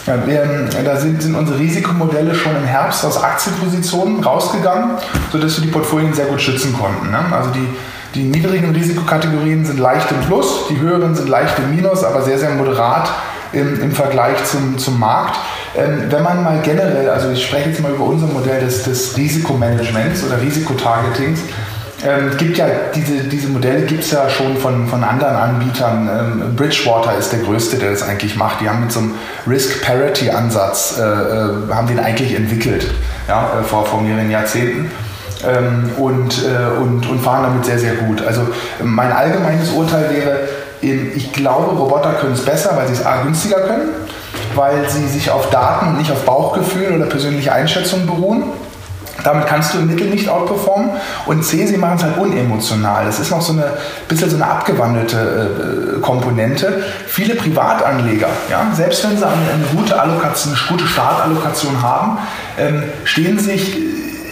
[0.07, 4.91] Ja, wir, da sind, sind, unsere Risikomodelle schon im Herbst aus Aktienpositionen rausgegangen,
[5.31, 7.09] sodass wir die Portfolien sehr gut schützen konnten.
[7.09, 7.19] Ne?
[7.31, 7.67] Also die,
[8.13, 12.37] die niedrigen Risikokategorien sind leicht im Plus, die höheren sind leicht im Minus, aber sehr,
[12.37, 13.09] sehr moderat
[13.51, 15.39] im, im Vergleich zum, zum Markt.
[15.75, 19.17] Ähm, wenn man mal generell, also ich spreche jetzt mal über unser Modell des, des
[19.17, 21.39] Risikomanagements oder Risikotargetings,
[22.05, 26.09] ähm, gibt ja diese, diese Modelle gibt es ja schon von, von anderen Anbietern.
[26.09, 28.61] Ähm, Bridgewater ist der größte, der das eigentlich macht.
[28.61, 29.15] Die haben mit so einem
[29.47, 32.91] Risk-Parity-Ansatz äh, äh, haben den eigentlich entwickelt,
[33.27, 34.91] ja, äh, vor, vor mehreren Jahrzehnten.
[35.45, 38.25] Ähm, und, äh, und, und fahren damit sehr, sehr gut.
[38.25, 38.41] Also
[38.81, 40.39] mein allgemeines Urteil wäre,
[40.81, 43.89] ich glaube, Roboter können es besser, weil sie es A günstiger können,
[44.53, 48.43] weil sie sich auf Daten und nicht auf Bauchgefühl oder persönliche Einschätzungen beruhen
[49.25, 50.91] damit kannst du im Mittel nicht outperformen.
[51.25, 53.05] Und C, sie machen es halt unemotional.
[53.05, 53.73] Das ist noch so eine
[54.07, 56.83] bisschen so eine abgewandelte äh, Komponente.
[57.07, 62.19] Viele Privatanleger, ja, selbst wenn sie eine, eine gute Allokation, eine gute Startallokation haben,
[62.57, 63.79] ähm, stehen, sich, äh,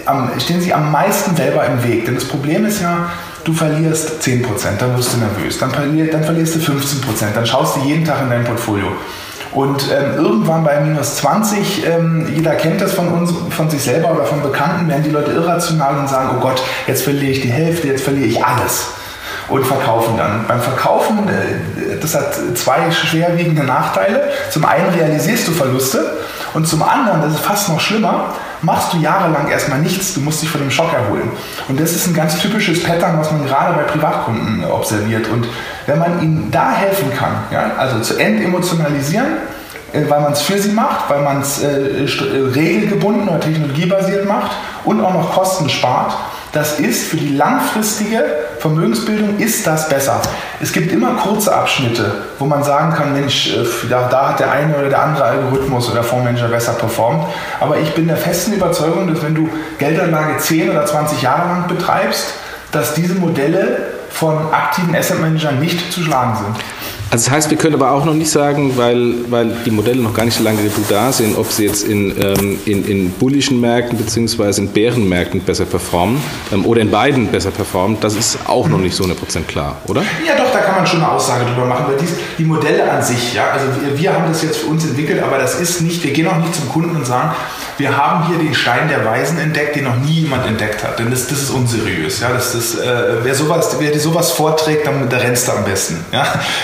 [0.06, 2.06] am, stehen sie am meisten selber im Weg.
[2.06, 3.10] Denn das Problem ist ja,
[3.44, 4.46] du verlierst 10%,
[4.78, 8.22] dann wirst du nervös, dann, verlier, dann verlierst du 15%, dann schaust du jeden Tag
[8.22, 8.88] in dein Portfolio.
[9.54, 14.12] Und ähm, irgendwann bei minus 20, ähm, jeder kennt das von uns, von sich selber
[14.12, 17.52] oder von Bekannten, werden die Leute irrational und sagen, oh Gott, jetzt verliere ich die
[17.52, 18.88] Hälfte, jetzt verliere ich alles.
[19.50, 20.46] Und verkaufen dann.
[20.48, 24.30] Beim Verkaufen, äh, das hat zwei schwerwiegende Nachteile.
[24.50, 26.18] Zum einen realisierst du Verluste
[26.54, 30.42] und zum anderen, das ist fast noch schlimmer, machst du jahrelang erstmal nichts, du musst
[30.42, 31.30] dich von dem Schock erholen.
[31.68, 35.28] Und das ist ein ganz typisches Pattern, was man gerade bei Privatkunden observiert.
[35.30, 35.48] Und
[35.86, 39.28] wenn man ihnen da helfen kann, ja, also zu entemotionalisieren,
[39.94, 42.08] äh, weil man es für sie macht, weil man es äh, äh,
[42.56, 44.52] regelgebunden oder technologiebasiert macht
[44.86, 46.14] und auch noch Kosten spart,
[46.54, 48.24] das ist für die langfristige
[48.60, 50.22] Vermögensbildung ist das besser.
[50.62, 54.52] Es gibt immer kurze Abschnitte, wo man sagen kann, Mensch, äh, da, da hat der
[54.52, 57.26] eine oder der andere Algorithmus oder Fondsmanager besser performt.
[57.60, 61.68] Aber ich bin der festen Überzeugung, dass wenn du Geldanlage 10 oder 20 Jahre lang
[61.68, 62.36] betreibst,
[62.72, 63.78] dass diese Modelle
[64.12, 66.56] von aktiven Asset Managern nicht zu schlagen sind.
[67.14, 70.16] Also das heißt, wir können aber auch noch nicht sagen, weil, weil die Modelle noch
[70.16, 70.58] gar nicht so lange
[70.90, 74.62] da sind, ob sie jetzt in, ähm, in, in bullischen Märkten bzw.
[74.62, 76.20] in Bärenmärkten besser performen
[76.52, 78.00] ähm, oder in beiden besser performen.
[78.02, 80.02] Das ist auch noch nicht so eine Prozent klar, oder?
[80.26, 83.04] Ja doch, da kann man schon eine Aussage drüber machen, weil dies, die Modelle an
[83.04, 86.04] sich, ja, also wir, wir haben das jetzt für uns entwickelt, aber das ist nicht,
[86.04, 87.36] wir gehen auch nicht zum Kunden und sagen,
[87.78, 91.00] wir haben hier den Stein der Weisen entdeckt, den noch nie jemand entdeckt hat.
[91.00, 92.20] Denn das, das ist unseriös.
[92.20, 92.30] Ja?
[92.32, 96.04] Das, das, äh, wer, sowas, wer sowas vorträgt, dann, da rennst du am besten.
[96.12, 96.24] Ja?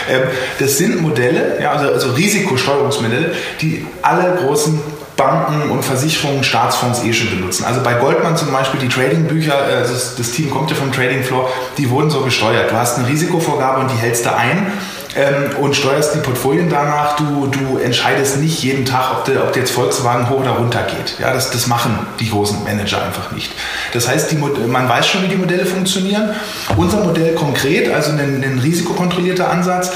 [0.10, 0.22] Ähm,
[0.60, 4.80] das sind Modelle, ja, also, also Risikosteuerungsmodelle, die alle großen
[5.20, 7.66] Banken und Versicherungen, Staatsfonds eh schon benutzen.
[7.66, 11.24] Also bei Goldman zum Beispiel, die Tradingbücher, äh, das, das Team kommt ja vom Trading
[11.24, 12.72] Floor, die wurden so gesteuert.
[12.72, 14.72] Du hast eine Risikovorgabe und die hältst du ein
[15.18, 17.18] ähm, und steuerst die Portfolien danach.
[17.18, 21.20] Du, du entscheidest nicht jeden Tag, ob, der, ob jetzt Volkswagen hoch oder runter geht.
[21.20, 23.52] Ja, das, das machen die großen Manager einfach nicht.
[23.92, 26.30] Das heißt, die, man weiß schon, wie die Modelle funktionieren.
[26.78, 29.92] Unser Modell konkret, also ein, ein risikokontrollierter Ansatz,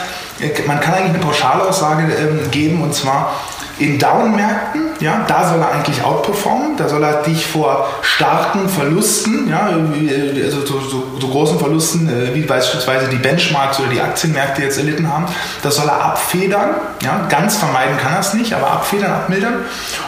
[0.67, 3.33] man kann eigentlich eine Pauschalaussage ähm, geben und zwar,
[3.79, 9.49] in Down-Märkten, ja, da soll er eigentlich outperformen, da soll er dich vor starken Verlusten,
[9.49, 9.67] ja,
[10.43, 14.77] also so, so, so großen Verlusten, äh, wie beispielsweise die Benchmarks oder die Aktienmärkte jetzt
[14.77, 15.25] erlitten haben,
[15.63, 19.55] das soll er abfedern, ja, ganz vermeiden kann er es nicht, aber abfedern, abmildern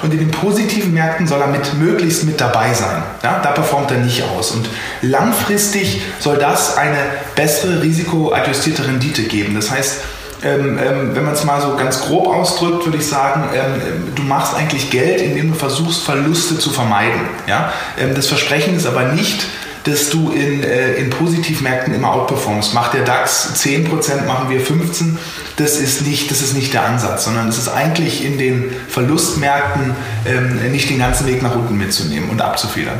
[0.03, 3.89] und in den positiven Märkten soll er mit, möglichst mit dabei sein, ja, da performt
[3.89, 4.69] er nicht aus und
[5.01, 6.99] langfristig soll das eine
[7.35, 10.01] bessere risikoadjustierte Rendite geben, das heißt,
[10.43, 14.23] ähm, ähm, wenn man es mal so ganz grob ausdrückt, würde ich sagen, ähm, du
[14.23, 17.21] machst eigentlich Geld, indem du versuchst, Verluste zu vermeiden.
[17.47, 17.73] Ja?
[17.97, 19.47] Ähm, das Versprechen ist aber nicht,
[19.85, 22.73] dass du in, äh, in Positivmärkten immer outperformst.
[22.73, 25.17] Macht der DAX 10%, machen wir 15%.
[25.57, 29.95] Das ist nicht, das ist nicht der Ansatz, sondern es ist eigentlich in den Verlustmärkten
[30.25, 32.99] ähm, nicht den ganzen Weg nach unten mitzunehmen und abzufedern.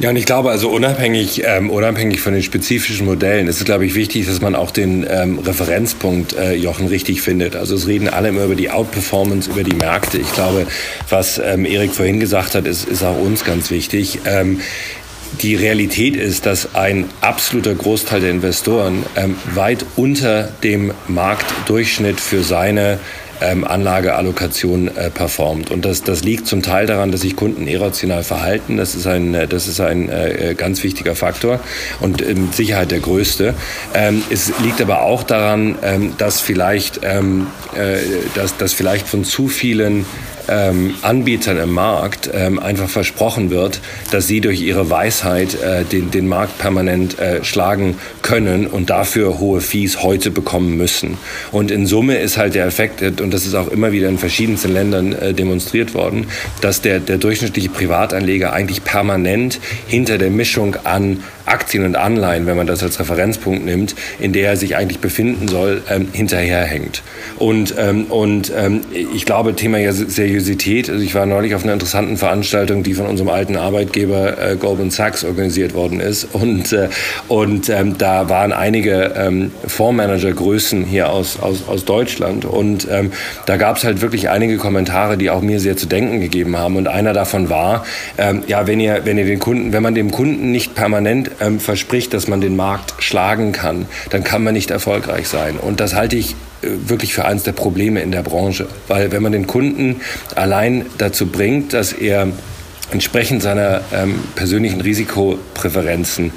[0.00, 3.84] Ja, und ich glaube, also unabhängig, ähm, unabhängig von den spezifischen Modellen ist es, glaube
[3.84, 7.54] ich, wichtig, dass man auch den ähm, Referenzpunkt äh, Jochen richtig findet.
[7.54, 10.16] Also es reden alle immer über die Outperformance, über die Märkte.
[10.16, 10.66] Ich glaube,
[11.10, 14.20] was ähm, Erik vorhin gesagt hat, ist, ist auch uns ganz wichtig.
[14.24, 14.62] Ähm,
[15.42, 22.42] die Realität ist, dass ein absoluter Großteil der Investoren ähm, weit unter dem Marktdurchschnitt für
[22.42, 23.00] seine
[23.40, 25.70] ähm, Anlageallokation äh, performt.
[25.70, 28.76] Und das, das liegt zum Teil daran, dass sich Kunden irrational verhalten.
[28.76, 31.60] Das ist ein, äh, das ist ein äh, ganz wichtiger Faktor
[32.00, 33.54] und äh, mit Sicherheit der größte.
[33.94, 37.98] Ähm, es liegt aber auch daran, ähm, dass vielleicht, ähm, äh,
[38.34, 40.04] dass, dass vielleicht von zu vielen
[40.50, 46.10] ähm, Anbietern im Markt ähm, einfach versprochen wird, dass sie durch ihre Weisheit äh, den,
[46.10, 51.18] den Markt permanent äh, schlagen können und dafür hohe Fees heute bekommen müssen.
[51.52, 54.18] Und in Summe ist halt der Effekt, äh, und das ist auch immer wieder in
[54.18, 56.26] verschiedensten Ländern äh, demonstriert worden,
[56.60, 62.56] dass der, der durchschnittliche Privatanleger eigentlich permanent hinter der Mischung an Aktien und Anleihen, wenn
[62.56, 67.02] man das als Referenzpunkt nimmt, in der er sich eigentlich befinden soll, ähm, hinterherhängt.
[67.38, 72.16] Und, ähm, und ähm, ich glaube, Thema Seriosität, also ich war neulich auf einer interessanten
[72.16, 76.28] Veranstaltung, die von unserem alten Arbeitgeber äh, Goldman Sachs organisiert worden ist.
[76.32, 76.88] Und, äh,
[77.28, 82.44] und ähm, da waren einige ähm, Fondsmanager-Größen hier aus, aus, aus Deutschland.
[82.44, 83.12] Und ähm,
[83.46, 86.76] da gab es halt wirklich einige Kommentare, die auch mir sehr zu denken gegeben haben.
[86.76, 87.84] Und einer davon war,
[88.18, 91.60] ähm, ja, wenn ihr, wenn ihr den Kunden, wenn man dem Kunden nicht permanent ähm,
[91.60, 95.56] verspricht, dass man den Markt schlagen kann, dann kann man nicht erfolgreich sein.
[95.56, 98.66] Und das halte ich äh, wirklich für eines der Probleme in der Branche.
[98.88, 100.00] Weil wenn man den Kunden
[100.34, 102.28] allein dazu bringt, dass er
[102.92, 106.32] entsprechend seiner ähm, persönlichen Risikopräferenzen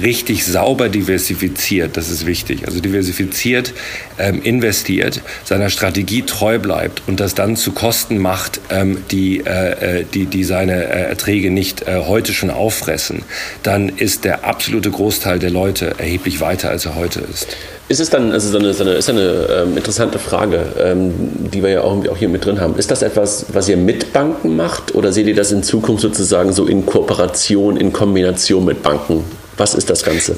[0.00, 3.72] richtig sauber diversifiziert, das ist wichtig, also diversifiziert,
[4.18, 10.00] ähm, investiert, seiner Strategie treu bleibt und das dann zu Kosten macht, ähm, die, äh,
[10.00, 13.22] äh die, die seine äh, Erträge nicht äh, heute schon auffressen,
[13.62, 17.56] dann ist der absolute Großteil der Leute erheblich weiter, als er heute ist.
[17.86, 21.12] Ist es dann, also so eine, so eine, ist eine ähm, interessante Frage, ähm,
[21.52, 22.76] die wir ja auch, auch hier mit drin haben.
[22.76, 26.52] Ist das etwas, was ihr mit Banken macht oder seht ihr das in Zukunft sozusagen
[26.52, 29.24] so in Kooperation, in Kombination mit Banken?
[29.58, 30.36] Was ist das Ganze?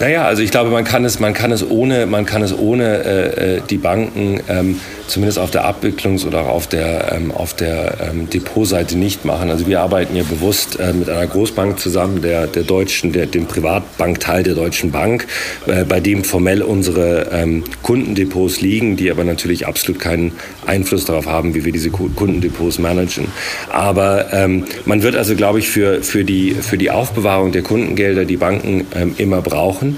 [0.00, 3.04] Naja, also ich glaube, man kann es, man kann es ohne, man kann es ohne
[3.04, 7.54] äh, äh die Banken ähm, zumindest auf der Abwicklungs- oder auch auf der, ähm, auf
[7.54, 9.50] der ähm, Depotseite nicht machen.
[9.50, 13.46] Also wir arbeiten ja bewusst äh, mit einer Großbank zusammen, der, der deutschen, der, dem
[13.46, 15.26] Privatbankteil der Deutschen Bank,
[15.66, 20.32] äh, bei dem formell unsere ähm, Kundendepots liegen, die aber natürlich absolut keinen
[20.66, 23.26] Einfluss darauf haben, wie wir diese Kundendepots managen.
[23.70, 28.24] Aber ähm, man wird also, glaube ich, für, für, die, für die Aufbewahrung der Kundengelder
[28.24, 29.89] die Banken ähm, immer brauchen.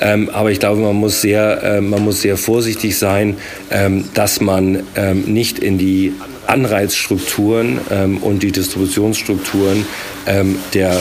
[0.00, 3.36] Ähm, aber ich glaube, man muss sehr, äh, man muss sehr vorsichtig sein,
[3.70, 6.12] ähm, dass man ähm, nicht in die
[6.46, 9.86] Anreizstrukturen ähm, und die Distributionsstrukturen
[10.26, 11.00] ähm, der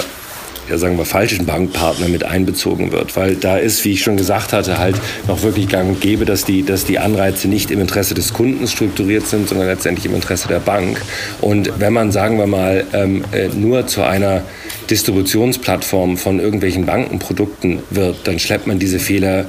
[0.70, 3.16] ja, sagen wir, falschen Bankpartner mit einbezogen wird.
[3.16, 4.96] Weil da ist, wie ich schon gesagt hatte, halt
[5.28, 8.68] noch wirklich gang und gäbe, dass die, dass die Anreize nicht im Interesse des Kunden
[8.68, 11.02] strukturiert sind, sondern letztendlich im Interesse der Bank.
[11.42, 14.44] Und wenn man, sagen wir mal, ähm, äh, nur zu einer
[14.90, 19.46] Distributionsplattform von irgendwelchen Bankenprodukten wird, dann schleppt man diese Fehler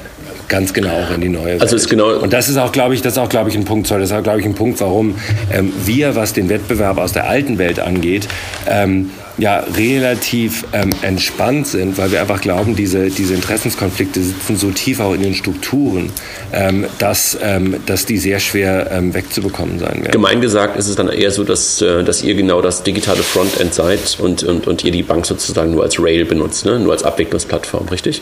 [0.51, 1.63] ganz genau auch in die neue Welt.
[1.63, 3.65] Also ist genau und das ist auch, glaube ich, das ist auch, glaube ich, ein
[3.65, 5.15] Punkt, das ist auch, glaube ich, ein Punkt, warum
[5.51, 8.29] ähm, wir, was den Wettbewerb aus der alten Welt angeht,
[8.69, 14.71] ähm, ja, relativ ähm, entspannt sind, weil wir einfach glauben, diese, diese Interessenskonflikte sitzen so
[14.71, 16.13] tief auch in den Strukturen,
[16.53, 20.11] ähm, dass, ähm, dass die sehr schwer ähm, wegzubekommen sein werden.
[20.11, 23.73] Gemein gesagt ist es dann eher so, dass, äh, dass ihr genau das digitale Frontend
[23.73, 26.79] seid und, und, und ihr die Bank sozusagen nur als Rail benutzt, ne?
[26.79, 28.21] nur als Abwicklungsplattform, richtig?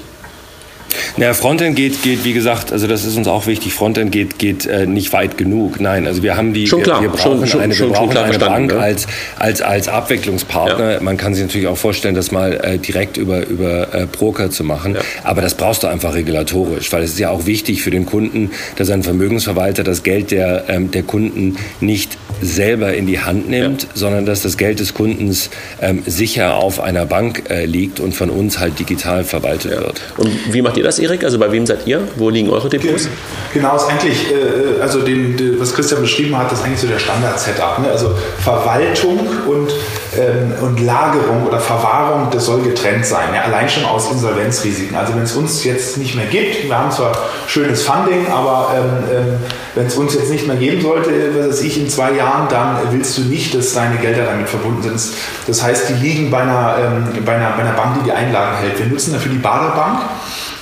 [1.17, 4.67] Ja, Frontend geht, geht, wie gesagt, also das ist uns auch wichtig, Frontend geht, geht
[4.67, 5.81] äh, nicht weit genug.
[5.81, 7.03] Nein, also wir haben die, schon klar.
[7.03, 8.79] wir brauchen schon, eine, schon, wir brauchen eine Bank ne?
[8.79, 9.07] als,
[9.39, 10.93] als, als Abwicklungspartner.
[10.95, 11.01] Ja.
[11.01, 14.65] Man kann sich natürlich auch vorstellen, das mal äh, direkt über, über äh, Broker zu
[14.65, 14.95] machen.
[14.95, 15.01] Ja.
[15.25, 18.51] Aber das brauchst du einfach regulatorisch, weil es ist ja auch wichtig für den Kunden,
[18.77, 23.83] dass ein Vermögensverwalter das Geld der, ähm, der Kunden nicht selber in die Hand nimmt,
[23.83, 23.89] ja.
[23.95, 28.31] sondern dass das Geld des Kundens ähm, sicher auf einer Bank äh, liegt und von
[28.31, 30.01] uns halt digital verwaltet wird.
[30.17, 31.25] Und wie macht ihr das, Erik?
[31.25, 32.03] Also bei wem seid ihr?
[32.17, 33.09] Wo liegen eure Depots?
[33.53, 37.79] Genau, ist eigentlich, äh, also den, was Christian beschrieben hat, ist eigentlich so der Standard-Setup.
[37.81, 37.91] Ne?
[37.91, 39.73] Also Verwaltung und,
[40.17, 43.35] ähm, und Lagerung oder Verwahrung, das soll getrennt sein.
[43.35, 43.43] Ja?
[43.43, 44.97] Allein schon aus Insolvenzrisiken.
[44.97, 47.13] Also wenn es uns jetzt nicht mehr gibt, wir haben zwar
[47.47, 49.39] schönes Funding, aber ähm, ähm,
[49.75, 52.79] wenn es uns jetzt nicht mehr geben sollte, was weiß ich, in zwei Jahren, dann
[52.91, 55.01] willst du nicht, dass deine Gelder damit verbunden sind.
[55.47, 58.57] Das heißt, die liegen bei einer, ähm, bei einer, bei einer Bank, die die Einlagen
[58.59, 58.79] hält.
[58.79, 60.01] Wir nutzen dafür die Baderbank.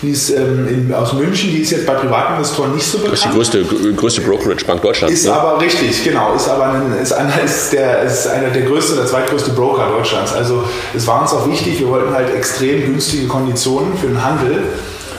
[0.02, 3.14] Die ist ähm, in, aus München, die ist jetzt bei Privatinvestoren nicht so bekannt.
[3.14, 5.14] Das ist die größte, größte Brokerage-Bank Deutschlands.
[5.14, 5.32] Ist ne?
[5.32, 6.34] aber richtig, genau.
[6.34, 9.06] Ist aber ein, ist einer, ist der, ist einer der größte, der
[9.36, 10.32] zweitgrößte Broker Deutschlands.
[10.32, 10.64] Also
[10.94, 14.64] es war uns auch wichtig, wir wollten halt extrem günstige Konditionen für den Handel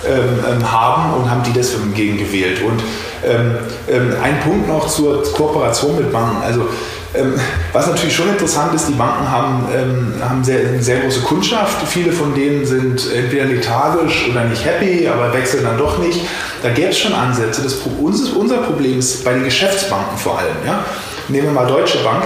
[0.05, 2.61] ähm, ähm haben und haben die deswegen gewählt.
[2.63, 2.83] Und
[3.25, 3.57] ähm,
[3.89, 6.41] ähm, ein Punkt noch zur Kooperation mit Banken.
[6.43, 6.67] Also
[7.15, 7.33] ähm,
[7.73, 11.87] was natürlich schon interessant ist, die Banken haben, ähm, haben sehr, eine sehr große Kundschaft.
[11.87, 16.19] Viele von denen sind entweder lethargisch oder nicht happy, aber wechseln dann doch nicht.
[16.61, 17.61] Da gäbe es schon Ansätze.
[17.63, 20.57] Das, unser Problem ist bei den Geschäftsbanken vor allem.
[20.65, 20.85] Ja?
[21.29, 22.23] Nehmen wir mal Deutsche Bank.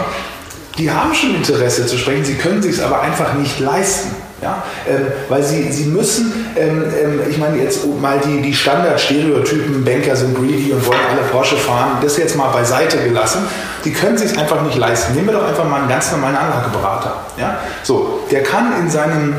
[0.78, 4.15] Die haben schon Interesse zu sprechen, sie können sich es aber einfach nicht leisten.
[4.41, 4.63] Ja?
[4.89, 10.15] Ähm, weil sie, sie müssen, ähm, ähm, ich meine jetzt mal die, die Standard-Stereotypen, Banker
[10.15, 13.43] sind greedy und wollen alle Porsche fahren, das jetzt mal beiseite gelassen.
[13.86, 15.13] Die können sich einfach nicht leisten.
[15.13, 17.26] Nehmen wir doch einfach mal einen ganz normalen Anlageberater.
[17.38, 17.59] Ja?
[17.84, 19.36] So, der kann in seinem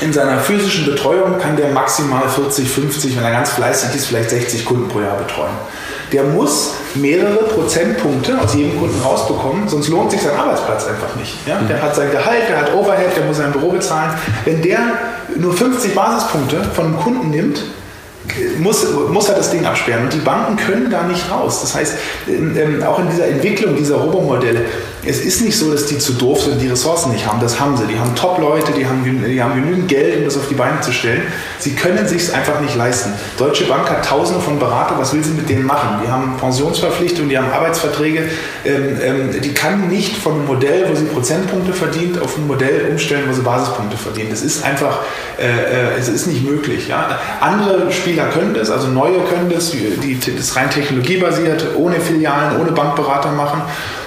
[0.00, 4.30] in seiner physischen Betreuung kann der maximal 40, 50, wenn er ganz fleißig ist, vielleicht
[4.30, 5.52] 60 Kunden pro Jahr betreuen
[6.12, 11.36] der muss mehrere Prozentpunkte aus jedem Kunden rausbekommen, sonst lohnt sich sein Arbeitsplatz einfach nicht.
[11.46, 11.60] Ja?
[11.68, 14.12] Der hat sein Gehalt, der hat Overhead, der muss sein Büro bezahlen.
[14.44, 14.78] Wenn der
[15.36, 17.62] nur 50 Basispunkte von einem Kunden nimmt,
[18.58, 20.04] muss, muss er das Ding absperren.
[20.04, 21.60] Und die Banken können da nicht raus.
[21.60, 21.94] Das heißt,
[22.28, 24.64] ähm, auch in dieser Entwicklung dieser Robomodelle,
[25.04, 27.40] es ist nicht so, dass die zu doof sind, die Ressourcen nicht haben.
[27.40, 27.86] Das haben sie.
[27.86, 30.92] Die haben Top-Leute, die haben, die haben genügend Geld, um das auf die Beine zu
[30.92, 31.22] stellen.
[31.58, 33.12] Sie können sich einfach nicht leisten.
[33.36, 34.98] Deutsche Bank hat tausende von Beratern.
[35.00, 36.00] Was will sie mit denen machen?
[36.04, 38.28] Die haben Pensionsverpflichtungen, die haben Arbeitsverträge.
[38.64, 42.86] Ähm, ähm, die kann nicht von einem Modell, wo sie Prozentpunkte verdient, auf ein Modell
[42.88, 44.30] umstellen, wo sie Basispunkte verdient.
[44.30, 45.00] Das ist einfach,
[45.36, 46.86] äh, äh es ist nicht möglich.
[46.86, 47.18] Ja?
[47.40, 52.60] Andere Spieler können das, also neue können das, die, die das rein technologiebasiert, ohne Filialen,
[52.60, 53.62] ohne Bankberater machen.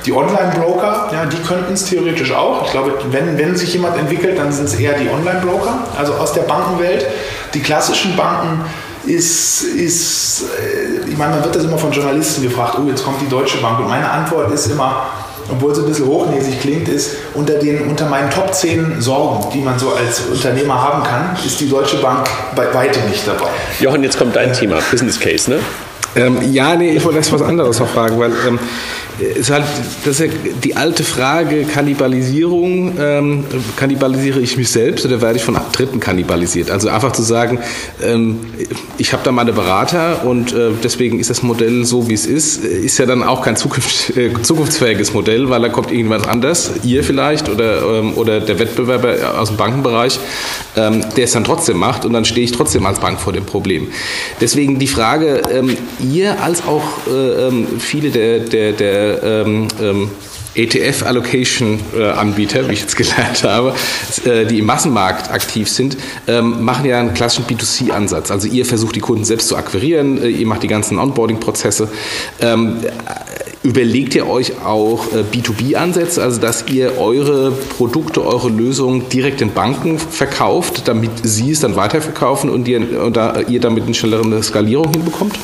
[0.05, 2.65] Die Online-Broker, ja, die könnten es theoretisch auch.
[2.65, 6.33] Ich glaube, wenn, wenn sich jemand entwickelt, dann sind es eher die Online-Broker, also aus
[6.33, 7.07] der Bankenwelt.
[7.55, 8.65] Die klassischen Banken
[9.07, 13.19] ist, ist äh, ich meine, man wird das immer von Journalisten gefragt, oh, jetzt kommt
[13.21, 13.79] die Deutsche Bank.
[13.79, 15.07] Und meine Antwort ist immer,
[15.51, 19.61] obwohl es ein bisschen hochnäsig klingt, ist, unter, den, unter meinen Top 10 Sorgen, die
[19.61, 23.49] man so als Unternehmer haben kann, ist die Deutsche Bank bei weitem nicht dabei.
[23.79, 25.59] Jochen, jetzt kommt dein äh, Thema, Business Case, ne?
[26.15, 28.57] Ähm, ja, nee, ich wollte erst was anderes noch fragen, weil ähm,
[29.19, 29.63] ist halt,
[30.03, 32.97] das ist ja die alte Frage Kannibalisierung.
[32.99, 33.43] Ähm,
[33.77, 36.69] kannibalisiere ich mich selbst oder werde ich von Dritten kannibalisiert?
[36.69, 37.59] Also einfach zu sagen,
[38.03, 38.39] ähm,
[38.97, 42.63] ich habe da meine Berater und äh, deswegen ist das Modell so, wie es ist,
[42.63, 47.03] ist ja dann auch kein Zukunft, äh, zukunftsfähiges Modell, weil da kommt irgendwas anders, ihr
[47.03, 50.19] vielleicht oder, ähm, oder der Wettbewerber aus dem Bankenbereich,
[50.75, 53.45] ähm, der es dann trotzdem macht und dann stehe ich trotzdem als Bank vor dem
[53.45, 53.87] Problem.
[54.41, 60.09] Deswegen die Frage, ähm, ihr als auch äh, ähm, viele der, der, der ähm, ähm,
[60.55, 63.73] ETF-Allocation-Anbieter, wie ich jetzt gelernt habe,
[64.25, 65.97] äh, die im Massenmarkt aktiv sind,
[66.27, 68.31] ähm, machen ja einen klassischen B2C-Ansatz.
[68.31, 71.89] Also ihr versucht die Kunden selbst zu akquirieren, äh, ihr macht die ganzen Onboarding-Prozesse.
[72.39, 72.77] Ähm,
[73.63, 79.51] überlegt ihr euch auch äh, B2B-Ansätze, also dass ihr eure Produkte, eure Lösungen direkt in
[79.53, 83.17] Banken verkauft, damit sie es dann weiterverkaufen und ihr, und
[83.49, 85.37] ihr damit eine schnellere Skalierung hinbekommt?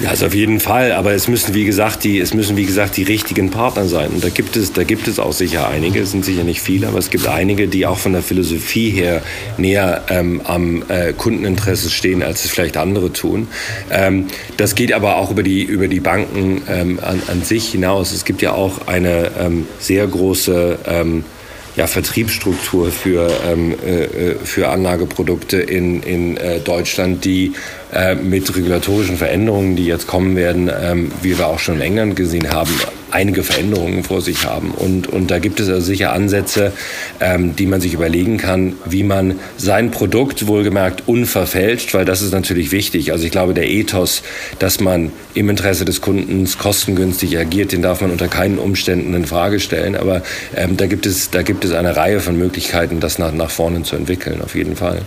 [0.00, 0.92] Ja, also auf jeden Fall.
[0.92, 4.10] Aber es müssen, wie gesagt, die, es müssen, wie gesagt, die richtigen Partner sein.
[4.10, 6.00] Und da gibt es, da gibt es auch sicher einige.
[6.00, 9.22] Es sind sicher nicht viele, aber es gibt einige, die auch von der Philosophie her
[9.56, 13.48] näher ähm, am äh, Kundeninteresse stehen, als es vielleicht andere tun.
[13.90, 14.26] Ähm,
[14.56, 18.12] das geht aber auch über die, über die Banken ähm, an, an sich hinaus.
[18.12, 21.24] Es gibt ja auch eine ähm, sehr große ähm,
[21.76, 27.54] ja, Vertriebsstruktur für, ähm, äh, äh, für Anlageprodukte in, in äh, Deutschland, die
[27.92, 32.16] äh, mit regulatorischen Veränderungen, die jetzt kommen werden, ähm, wie wir auch schon in England
[32.16, 32.70] gesehen haben,
[33.14, 34.72] einige Veränderungen vor sich haben.
[34.72, 36.72] Und, und da gibt es also sicher Ansätze,
[37.20, 42.32] ähm, die man sich überlegen kann, wie man sein Produkt wohlgemerkt unverfälscht, weil das ist
[42.32, 43.12] natürlich wichtig.
[43.12, 44.22] Also ich glaube, der Ethos,
[44.58, 49.26] dass man im Interesse des Kundens kostengünstig agiert, den darf man unter keinen Umständen in
[49.26, 49.94] Frage stellen.
[49.94, 50.22] Aber
[50.56, 53.84] ähm, da, gibt es, da gibt es eine Reihe von Möglichkeiten, das nach, nach vorne
[53.84, 55.02] zu entwickeln, auf jeden Fall.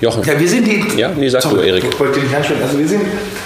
[0.00, 0.24] Jochen.
[0.24, 0.82] Ja, wir sind die.
[0.98, 1.84] Ja, nee, sag sorry, du, Erik.
[2.62, 3.02] Also wir sind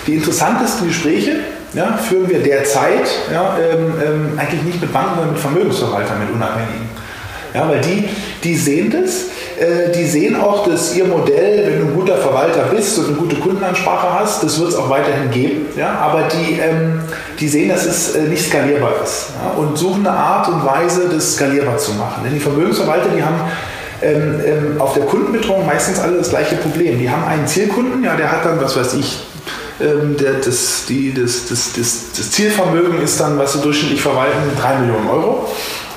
[0.06, 1.36] die interessantesten Gespräche.
[1.74, 6.34] Ja, führen wir derzeit ja, ähm, ähm, eigentlich nicht mit Banken, sondern mit Vermögensverwaltern, mit
[6.34, 6.88] Unabhängigen.
[7.54, 8.08] Ja, weil die,
[8.44, 9.24] die sehen das,
[9.58, 13.16] äh, die sehen auch, dass ihr Modell, wenn du ein guter Verwalter bist und eine
[13.16, 15.66] gute Kundenansprache hast, das wird es auch weiterhin geben.
[15.76, 17.00] Ja, aber die, ähm,
[17.40, 21.08] die sehen, dass es äh, nicht skalierbar ist ja, und suchen eine Art und Weise,
[21.08, 22.22] das skalierbar zu machen.
[22.24, 23.40] Denn die Vermögensverwalter, die haben
[24.00, 26.98] ähm, ähm, auf der Kundenbetreuung meistens alle das gleiche Problem.
[26.98, 29.18] Die haben einen Zielkunden, ja, der hat dann, was weiß ich,
[29.80, 34.50] ähm, der, das, die, das, das, das, das, Zielvermögen ist dann, was sie durchschnittlich verwalten,
[34.60, 35.48] 3 Millionen Euro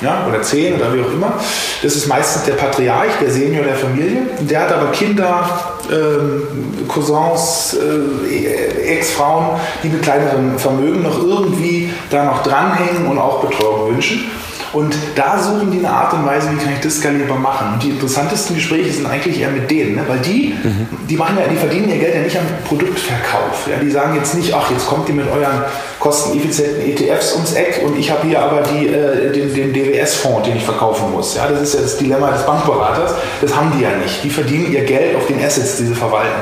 [0.02, 1.34] ja, oder 10 oder wie auch immer.
[1.82, 4.24] Das ist meistens der Patriarch, der Senior der Familie.
[4.42, 5.48] Der hat aber Kinder,
[5.92, 13.44] ähm, Cousins, äh, Ex-Frauen, die mit kleinerem Vermögen noch irgendwie da noch dranhängen und auch
[13.44, 14.30] Betreuung wünschen.
[14.74, 17.74] Und da suchen die eine Art und Weise, wie kann ich das skalierbar machen.
[17.74, 20.04] Und die interessantesten Gespräche sind eigentlich eher mit denen, ne?
[20.08, 20.88] weil die, mhm.
[21.10, 23.68] die machen ja, die verdienen ihr Geld ja nicht am Produktverkauf.
[23.70, 23.78] Ja?
[23.82, 25.64] Die sagen jetzt nicht, ach, jetzt kommt ihr mit euren
[26.00, 30.56] kosteneffizienten ETFs ums Eck und ich habe hier aber die, äh, den, den DWS-Fonds, den
[30.56, 31.36] ich verkaufen muss.
[31.36, 31.48] Ja?
[31.48, 33.14] Das ist ja das Dilemma des Bankberaters.
[33.42, 34.24] Das haben die ja nicht.
[34.24, 36.42] Die verdienen ihr Geld auf den Assets, die sie verwalten.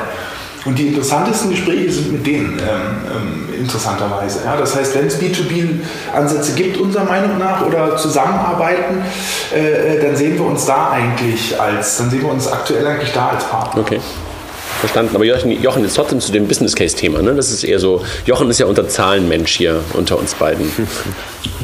[0.66, 4.40] Und die interessantesten Gespräche sind mit denen, ähm, ähm, interessanterweise.
[4.44, 9.02] Ja, das heißt, wenn es B2B-Ansätze gibt, unserer Meinung nach, oder Zusammenarbeiten,
[9.54, 13.12] äh, äh, dann sehen wir uns da eigentlich als, dann sehen wir uns aktuell eigentlich
[13.12, 13.80] da als Partner.
[13.80, 14.00] Okay.
[14.80, 15.14] Verstanden.
[15.14, 17.20] Aber Jochen, Jochen ist trotzdem zu dem Business Case Thema.
[17.22, 17.34] Ne?
[17.34, 20.70] Das ist eher so, Jochen ist ja unter Zahlenmensch hier unter uns beiden.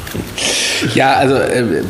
[0.93, 1.83] Ja, also äh,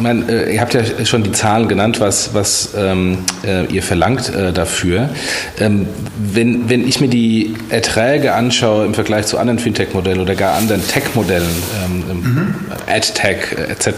[0.00, 4.34] man, äh, ihr habt ja schon die Zahlen genannt, was, was ähm, äh, ihr verlangt
[4.34, 5.10] äh, dafür.
[5.58, 5.86] Ähm,
[6.18, 10.86] wenn, wenn ich mir die Erträge anschaue im Vergleich zu anderen Fintech-Modellen oder gar anderen
[10.86, 11.48] Tech-Modellen,
[11.84, 12.54] ähm, mhm.
[12.86, 13.90] AdTech etc.,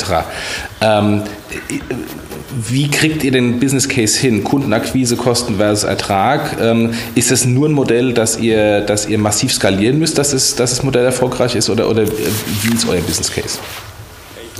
[0.80, 1.22] ähm,
[2.56, 4.44] wie kriegt ihr den Business Case hin?
[4.44, 6.56] Kundenakquise, Kosten versus Ertrag.
[6.60, 10.54] Ähm, ist das nur ein Modell, dass ihr, dass ihr massiv skalieren müsst, dass, es,
[10.54, 12.08] dass das Modell erfolgreich ist oder, oder äh,
[12.62, 13.58] wie ist euer Business Case?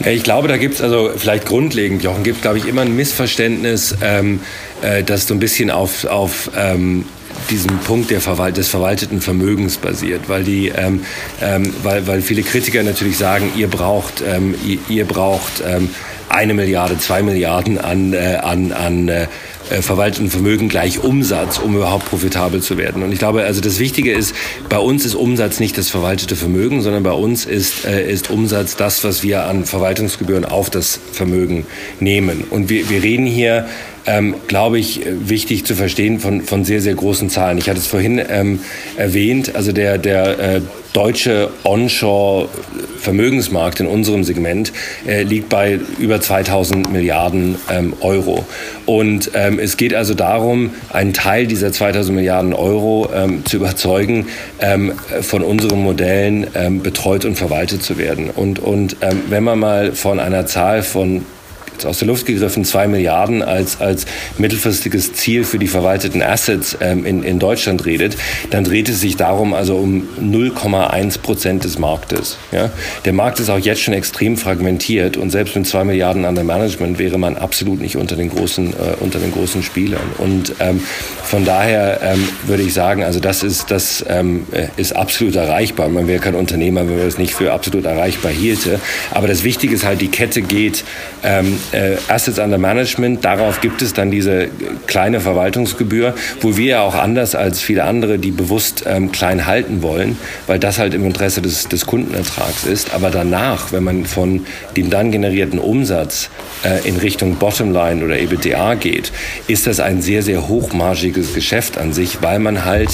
[0.05, 3.95] Ich glaube, da gibt es also vielleicht grundlegend, Jochen, gibt, glaube ich, immer ein Missverständnis,
[4.03, 4.40] ähm,
[4.82, 7.05] äh, das so ein bisschen auf, auf ähm,
[7.51, 11.05] diesem Punkt der Verwalt des verwalteten Vermögens basiert, weil die, ähm,
[11.40, 15.90] ähm, weil, weil viele Kritiker natürlich sagen, ihr braucht, ähm, ihr, ihr, braucht ähm,
[16.35, 19.26] eine Milliarde, zwei Milliarden an, äh, an, an äh,
[19.70, 23.03] äh, verwalteten Vermögen gleich Umsatz, um überhaupt profitabel zu werden.
[23.03, 24.35] Und ich glaube, also das Wichtige ist,
[24.68, 28.76] bei uns ist Umsatz nicht das verwaltete Vermögen, sondern bei uns ist, äh, ist Umsatz
[28.76, 31.66] das, was wir an Verwaltungsgebühren auf das Vermögen
[32.01, 32.45] nehmen.
[32.51, 33.66] Und wir, wir reden hier
[34.07, 37.57] ähm, glaube ich, wichtig zu verstehen von, von sehr, sehr großen Zahlen.
[37.57, 38.61] Ich hatte es vorhin ähm,
[38.99, 40.61] erwähnt, also der, der äh,
[40.95, 44.72] deutsche Onshore-Vermögensmarkt in unserem Segment
[45.07, 48.47] äh, liegt bei über 2000 Milliarden ähm, Euro.
[48.86, 54.28] Und ähm, es geht also darum, einen Teil dieser 2000 Milliarden Euro ähm, zu überzeugen,
[54.61, 58.30] ähm, von unseren Modellen ähm, betreut und verwaltet zu werden.
[58.30, 61.26] Und, und ähm, wenn man mal von einer Zahl von
[61.75, 64.07] jetzt aus der Luft gegriffen, zwei Milliarden als, als
[64.39, 68.16] mittelfristiges Ziel für die verwalteten Assets ähm, in, in Deutschland redet,
[68.51, 72.39] dann dreht es sich darum also um 0,1 Prozent des Marktes.
[72.53, 72.70] Ja?
[73.05, 76.45] Der Markt ist auch jetzt schon extrem fragmentiert und selbst mit zwei Milliarden an der
[76.45, 80.01] Management wäre man absolut nicht unter den großen, äh, unter den großen Spielern.
[80.18, 80.81] Und ähm,
[81.25, 84.47] von daher ähm, würde ich sagen, also das ist, das ähm,
[84.77, 85.89] ist absolut erreichbar.
[85.89, 88.81] Man wäre kein Unternehmer, wenn man das nicht für absolut erreichbar hielte.
[89.11, 90.85] Aber das Wichtige ist halt, die Kette geht
[91.22, 93.25] ähm, äh, Assets under Management.
[93.25, 94.49] Darauf gibt es dann diese
[94.87, 99.83] kleine Verwaltungsgebühr, wo wir ja auch anders als viele andere, die bewusst ähm, klein halten
[99.83, 102.95] wollen, weil das halt im Interesse des, des Kundenertrags ist.
[102.95, 104.47] Aber danach, wenn man von
[104.77, 106.31] dem dann generierten Umsatz
[106.65, 109.12] äh, in Richtung Bottomline oder EBITDA geht,
[109.49, 112.91] ist das ein sehr, sehr hochmargiges Geschäft an sich, weil man halt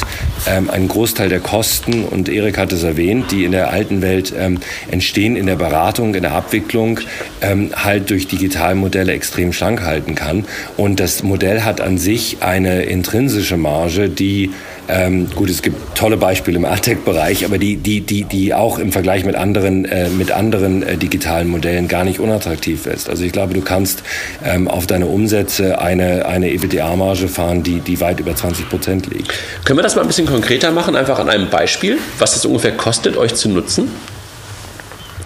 [0.46, 4.32] ähm, einen Großteil der Kosten, und Erik hat es erwähnt, die in der alten Welt
[4.36, 4.58] ähm,
[4.90, 7.00] entstehen, in der Beratung, in der Abwicklung,
[7.40, 8.26] ähm, halt durch
[8.60, 10.44] Digitalmodelle extrem schlank halten kann.
[10.76, 14.50] Und das Modell hat an sich eine intrinsische Marge, die
[14.88, 18.92] ähm, gut, es gibt tolle Beispiele im AdTech-Bereich, aber die, die, die, die auch im
[18.92, 23.08] Vergleich mit anderen, äh, mit anderen äh, digitalen Modellen gar nicht unattraktiv ist.
[23.08, 24.02] Also ich glaube, du kannst
[24.44, 29.32] ähm, auf deine Umsätze eine, eine EBITDA-Marge fahren, die, die weit über 20 Prozent liegt.
[29.64, 32.72] Können wir das mal ein bisschen konkreter machen, einfach an einem Beispiel, was es ungefähr
[32.72, 33.88] kostet, euch zu nutzen?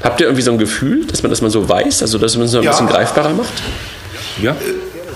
[0.05, 2.45] Habt ihr irgendwie so ein Gefühl, dass man das mal so weiß, also dass man
[2.45, 2.71] es so ein ja.
[2.71, 3.63] bisschen greifbarer macht?
[4.41, 4.53] Ja.
[4.53, 4.55] Äh,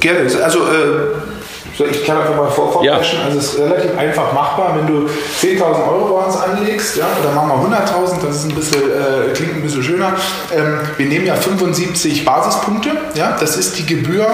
[0.01, 0.20] gerne.
[0.43, 2.95] Also äh, ich kann einfach mal vor ja.
[2.95, 5.09] Also es ist relativ einfach machbar, wenn du
[5.41, 9.32] 10.000 Euro bei uns anlegst, ja, oder machen wir 100.000, das ist ein bisschen, äh,
[9.34, 10.14] klingt ein bisschen schöner.
[10.57, 14.26] Ähm, wir nehmen ja 75 Basispunkte, ja, das ist die Gebühr,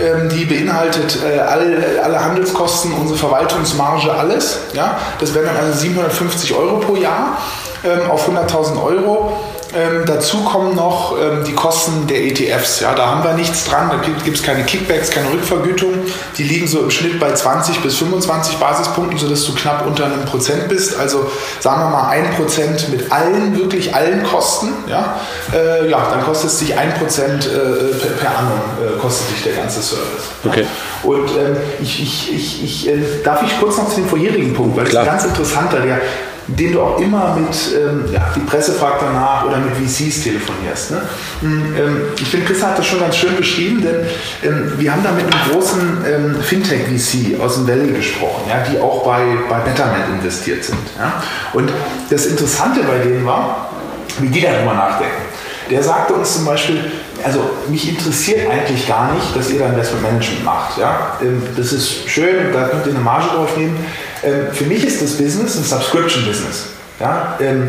[0.00, 4.58] ähm, die beinhaltet äh, alle, alle Handelskosten, unsere Verwaltungsmarge, alles.
[4.74, 7.38] Ja, das wären dann also 750 Euro pro Jahr
[7.84, 9.38] ähm, auf 100.000 Euro.
[9.74, 12.80] Ähm, dazu kommen noch ähm, die Kosten der ETFs.
[12.80, 15.94] Ja, da haben wir nichts dran, da gibt es keine Kickbacks, keine Rückvergütung.
[16.36, 20.24] Die liegen so im Schnitt bei 20 bis 25 Basispunkten, sodass du knapp unter einem
[20.26, 20.98] Prozent bist.
[20.98, 24.68] Also sagen wir mal ein Prozent mit allen, wirklich allen Kosten.
[24.88, 25.18] Ja,
[25.54, 29.42] äh, ja dann kostet es sich ein Prozent äh, per, per annum, äh, kostet sich
[29.42, 30.30] der ganze Service.
[30.44, 30.62] Okay.
[30.62, 31.08] Ja.
[31.08, 34.76] Und ähm, ich, ich, ich, ich äh, darf ich kurz noch zu dem vorherigen Punkt,
[34.76, 35.04] weil Klar.
[35.04, 36.00] das ist ganz interessanter, der
[36.46, 40.90] den du auch immer mit, ähm, ja, die Presse fragt danach oder mit VCs telefonierst.
[40.90, 41.02] Ne?
[41.40, 44.06] Hm, ähm, ich finde, Chris hat das schon ganz schön beschrieben, denn
[44.42, 48.78] ähm, wir haben da mit einem großen ähm, Fintech-VC aus dem Valley gesprochen, ja, die
[48.80, 50.78] auch bei, bei Betterment investiert sind.
[50.98, 51.22] Ja?
[51.52, 51.72] Und
[52.10, 53.70] das Interessante bei denen war,
[54.18, 55.22] wie die darüber nachdenken.
[55.70, 56.84] Der sagte uns zum Beispiel,
[57.24, 60.78] also mich interessiert eigentlich gar nicht, dass ihr da Investment Management macht.
[60.78, 61.18] Ja?
[61.20, 63.76] Ähm, das ist schön, da könnt ihr eine Marge drauf nehmen.
[64.22, 66.66] Ähm, für mich ist das Business ein Subscription-Business.
[67.00, 67.68] Ja, ähm,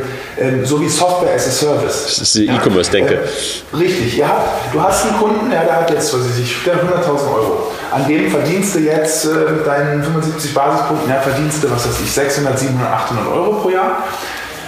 [0.64, 2.04] so wie Software as a Service.
[2.06, 3.16] Das ist die ja, E-Commerce-Denke.
[3.16, 4.18] Äh, richtig.
[4.18, 7.72] Ihr habt, du hast einen Kunden, ja, der hat jetzt, was weiß ich, 100.000 Euro.
[7.90, 12.12] An dem verdienst du jetzt mit deinen 75 Basispunkten, ja, verdienst du, was weiß ich,
[12.12, 14.04] 600, 700, 800 Euro pro Jahr.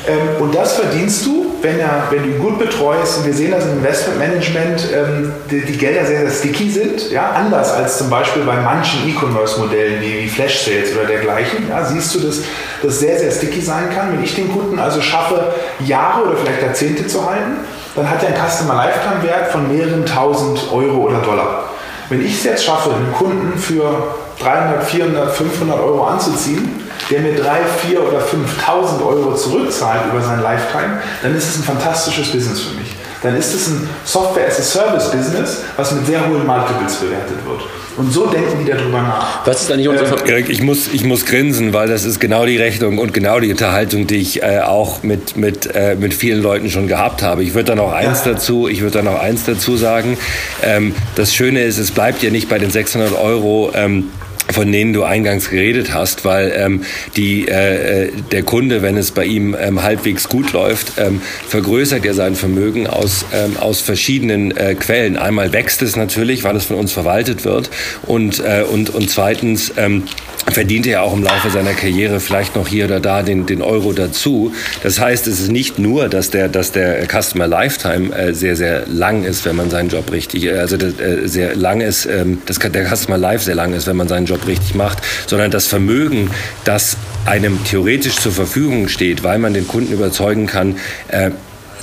[0.07, 3.17] Ähm, und das verdienst du, wenn, er, wenn du ihn gut betreust.
[3.17, 7.11] Und wir sehen das im Investmentmanagement, ähm, die, die, Gelder sehr, sehr sticky sind.
[7.11, 7.31] Ja?
[7.31, 11.67] Anders als zum Beispiel bei manchen E-Commerce-Modellen wie, wie Flash Sales oder dergleichen.
[11.69, 11.83] Ja?
[11.83, 12.41] Siehst du, dass
[12.83, 14.13] das sehr, sehr sticky sein kann.
[14.13, 17.57] Wenn ich den Kunden also schaffe, Jahre oder vielleicht Jahrzehnte zu halten,
[17.95, 21.69] dann hat er einen Customer Lifetime Wert von mehreren tausend Euro oder Dollar.
[22.09, 27.35] Wenn ich es jetzt schaffe, einen Kunden für 300, 400, 500 Euro anzuziehen, der mir
[27.35, 32.61] 3, 4 oder 5.000 Euro zurückzahlt über sein Lifetime, dann ist es ein fantastisches Business
[32.61, 32.95] für mich.
[33.21, 37.61] Dann ist es ein Software-as-a-Service-Business, was mit sehr hohen Multiples bewertet wird.
[37.97, 39.45] Und so denken die darüber nach.
[39.47, 42.45] Was ist eigentlich unser ähm, Erik, ich muss, ich muss grinsen, weil das ist genau
[42.45, 46.41] die Rechnung und genau die Unterhaltung, die ich äh, auch mit, mit, äh, mit vielen
[46.41, 47.41] Leuten schon gehabt habe.
[47.43, 48.33] Ich würde da noch eins ja.
[48.33, 50.17] dazu, ich würde da noch eins dazu sagen.
[50.61, 53.71] Ähm, das Schöne ist, es bleibt ja nicht bei den 600 Euro.
[53.73, 54.09] Ähm,
[54.51, 56.83] von denen du eingangs geredet hast, weil ähm,
[57.15, 62.05] die, äh, äh, der Kunde, wenn es bei ihm ähm, halbwegs gut läuft, ähm, vergrößert
[62.05, 65.17] er sein Vermögen aus, ähm, aus verschiedenen äh, Quellen.
[65.17, 67.69] Einmal wächst es natürlich, weil es von uns verwaltet wird
[68.03, 70.03] und, äh, und, und zweitens ähm,
[70.51, 73.93] verdient er auch im Laufe seiner Karriere vielleicht noch hier oder da den, den Euro
[73.93, 74.53] dazu.
[74.83, 78.85] Das heißt, es ist nicht nur, dass der, dass der Customer Lifetime äh, sehr, sehr
[78.87, 82.59] lang ist, wenn man seinen Job richtig, äh, also äh, sehr lang ist, ähm, dass
[82.59, 86.29] der Customer Life sehr lang ist, wenn man seinen Job richtig macht, sondern das Vermögen,
[86.63, 90.77] das einem theoretisch zur Verfügung steht, weil man den Kunden überzeugen kann,
[91.07, 91.31] äh,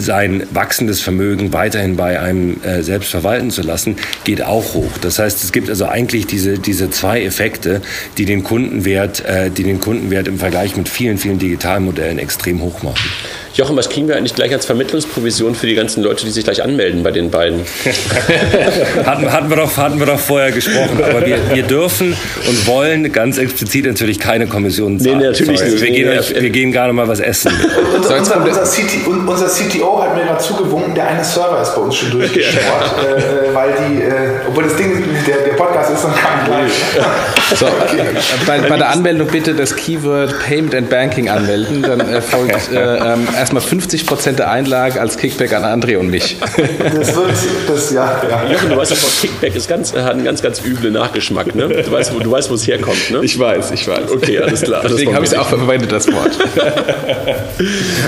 [0.03, 4.99] sein wachsendes Vermögen weiterhin bei einem äh, selbst verwalten zu lassen, geht auch hoch.
[5.01, 7.81] Das heißt, es gibt also eigentlich diese, diese zwei Effekte,
[8.19, 12.83] die den Kundenwert, äh, die den Kundenwert im Vergleich mit vielen, vielen Digitalmodellen extrem hoch
[12.83, 13.09] machen.
[13.55, 16.63] Jochen, was kriegen wir eigentlich gleich als Vermittlungsprovision für die ganzen Leute, die sich gleich
[16.63, 17.61] anmelden bei den beiden?
[19.05, 21.03] hatten, hatten, wir doch, hatten wir doch vorher gesprochen.
[21.05, 22.17] Aber wir, wir dürfen
[22.49, 25.19] und wollen ganz explizit natürlich keine Kommissionen zahlen.
[25.19, 25.83] Nee, natürlich nicht.
[25.83, 27.53] Wir, gehen, wir gehen gerade mal was essen.
[27.95, 31.81] unser, unser, unser, CT, unser, CTO hat mir gerade zugewunken, der eine Server ist bei
[31.81, 32.53] uns schon durchgeschaut,
[33.05, 36.49] äh, äh, weil die, äh, obwohl das Ding, der, der Podcast ist noch gar nicht
[36.49, 37.07] live.
[37.55, 38.01] So, okay.
[38.47, 43.29] bei, bei, der Anmeldung bitte das Keyword Payment and Banking anmelden, dann erfolgt äh, ähm,
[43.37, 46.39] erstmal 50 Prozent der Einlage als Kickback an André und mich.
[46.41, 47.31] Das wird,
[47.69, 48.51] das, ja, ja.
[48.51, 51.69] Jochen, du weißt, das Kickback ist ganz, hat einen ganz, ganz üblen Nachgeschmack, ne?
[51.69, 53.21] Du weißt, wo, du weißt, wo es herkommt, ne?
[53.23, 54.11] Ich weiß, ich weiß.
[54.11, 54.81] Okay, alles klar.
[54.83, 56.33] Deswegen habe ich es auch verwendet, das Wort.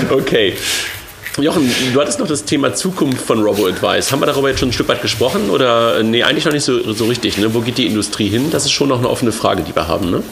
[0.09, 0.55] okay.
[1.41, 4.11] Jochen, du hattest noch das Thema Zukunft von Robo-Advice.
[4.11, 5.49] Haben wir darüber jetzt schon ein Stück weit gesprochen?
[5.49, 7.37] Oder nee, eigentlich noch nicht so, so richtig.
[7.37, 7.53] Ne?
[7.53, 8.51] Wo geht die Industrie hin?
[8.51, 10.11] Das ist schon noch eine offene Frage, die wir haben.
[10.11, 10.23] Ne?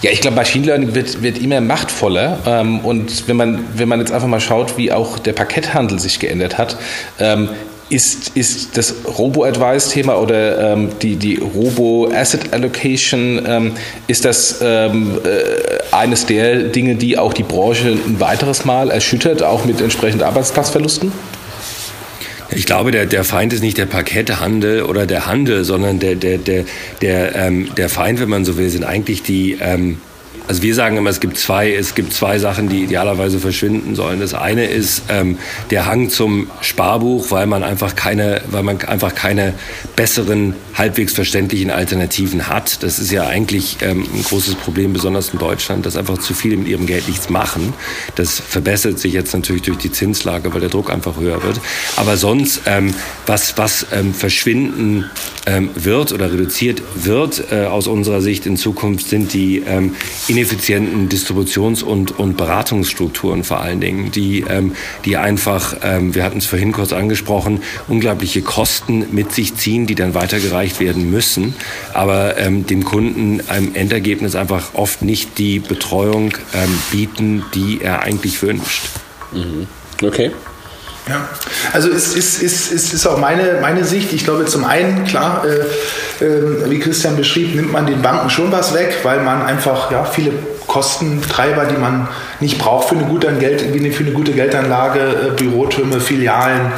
[0.00, 2.38] Ja, ich glaube, Machine Learning wird, wird immer machtvoller.
[2.46, 6.18] Ähm, und wenn man, wenn man jetzt einfach mal schaut, wie auch der Parketthandel sich
[6.18, 6.78] geändert hat,
[7.18, 7.50] ähm,
[7.88, 13.72] ist, ist das Robo-Advice-Thema oder ähm, die, die Robo-Asset Allocation, ähm,
[14.08, 19.42] ist das ähm, äh, eines der Dinge, die auch die Branche ein weiteres Mal erschüttert,
[19.42, 21.12] auch mit entsprechenden Arbeitsplatzverlusten?
[22.50, 26.38] Ich glaube, der, der Feind ist nicht der Parketthandel oder der Handel, sondern der, der,
[26.38, 26.64] der,
[27.02, 29.98] der, ähm, der Feind, wenn man so will, sind eigentlich die, ähm,
[30.48, 34.20] also wir sagen immer, es gibt zwei, es gibt zwei Sachen, die idealerweise verschwinden sollen.
[34.20, 35.38] Das eine ist ähm,
[35.70, 39.54] der Hang zum Sparbuch, weil man einfach keine, weil man einfach keine
[39.96, 42.82] besseren, halbwegs verständlichen Alternativen hat.
[42.82, 46.56] Das ist ja eigentlich ähm, ein großes Problem, besonders in Deutschland, dass einfach zu viele
[46.56, 47.72] mit ihrem Geld nichts machen.
[48.14, 51.60] Das verbessert sich jetzt natürlich durch die Zinslage, weil der Druck einfach höher wird.
[51.96, 52.94] Aber sonst, ähm,
[53.26, 55.10] was, was ähm, verschwinden
[55.46, 59.94] ähm, wird oder reduziert wird äh, aus unserer Sicht in Zukunft, sind die ähm,
[60.36, 64.76] ineffizienten Distributions- und, und Beratungsstrukturen vor allen Dingen, die, ähm,
[65.06, 69.94] die einfach, ähm, wir hatten es vorhin kurz angesprochen, unglaubliche Kosten mit sich ziehen, die
[69.94, 71.54] dann weitergereicht werden müssen,
[71.94, 78.02] aber ähm, dem Kunden im Endergebnis einfach oft nicht die Betreuung ähm, bieten, die er
[78.02, 78.82] eigentlich wünscht.
[79.32, 79.66] Mhm.
[80.02, 80.32] Okay.
[81.08, 81.28] Ja,
[81.72, 84.12] also es ist, ist, ist, ist auch meine, meine Sicht.
[84.12, 88.50] Ich glaube, zum einen, klar, äh, äh, wie Christian beschrieb, nimmt man den Banken schon
[88.50, 90.32] was weg, weil man einfach ja, viele
[90.66, 92.08] Kostentreiber, die man
[92.40, 96.72] nicht braucht für eine gute, Geld, für eine gute Geldanlage, äh, Bürotürme, Filialen,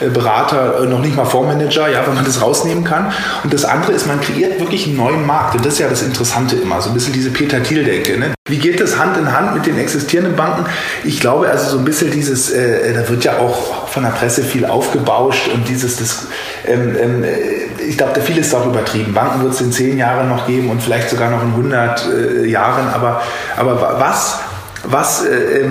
[0.00, 3.12] äh, Berater, äh, noch nicht mal Fondsmanager, ja, wenn man das rausnehmen kann.
[3.42, 5.56] Und das andere ist, man kreiert wirklich einen neuen Markt.
[5.56, 8.18] Und das ist ja das Interessante immer, so ein bisschen diese Peter Thiel-Denke.
[8.18, 8.32] Ne?
[8.48, 10.64] Wie geht das Hand in Hand mit den existierenden Banken?
[11.04, 14.42] Ich glaube, also so ein bisschen dieses, äh, da wird ja auch von der Presse
[14.42, 16.26] viel aufgebauscht und dieses, das,
[16.66, 17.24] ähm, ähm,
[17.88, 19.14] ich glaube, da vieles ist auch übertrieben.
[19.14, 22.46] Banken wird es in zehn Jahren noch geben und vielleicht sogar noch in 100 äh,
[22.46, 23.22] Jahren, aber,
[23.56, 24.40] aber was
[24.84, 25.64] was, äh,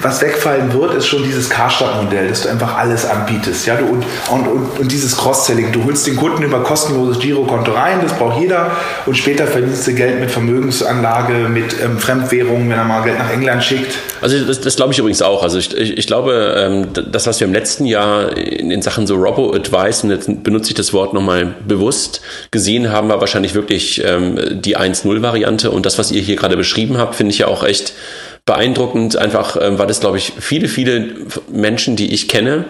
[0.00, 3.66] was wegfallen wird, ist schon dieses Karstadt-Modell, dass du einfach alles anbietest.
[3.66, 3.76] Ja?
[3.76, 5.72] Du, und, und, und, und dieses Cross-Selling.
[5.72, 8.70] Du holst den Kunden über kostenloses Girokonto rein, das braucht jeder.
[9.06, 13.30] Und später verdienst du Geld mit Vermögensanlage, mit ähm, Fremdwährungen, wenn er mal Geld nach
[13.30, 13.98] England schickt.
[14.20, 15.42] Also das, das glaube ich übrigens auch.
[15.42, 19.06] Also ich, ich, ich glaube, ähm, das, was wir im letzten Jahr in, in Sachen
[19.06, 24.02] so Robo-Advice, und jetzt benutze ich das Wort nochmal bewusst, gesehen haben, war wahrscheinlich wirklich
[24.04, 25.70] ähm, die 1-0-Variante.
[25.70, 27.92] Und das, was ihr hier gerade beschrieben habt, finde ich ja auch echt
[28.46, 31.14] beeindruckend, einfach ähm, weil das, glaube ich, viele, viele
[31.48, 32.66] Menschen, die ich kenne,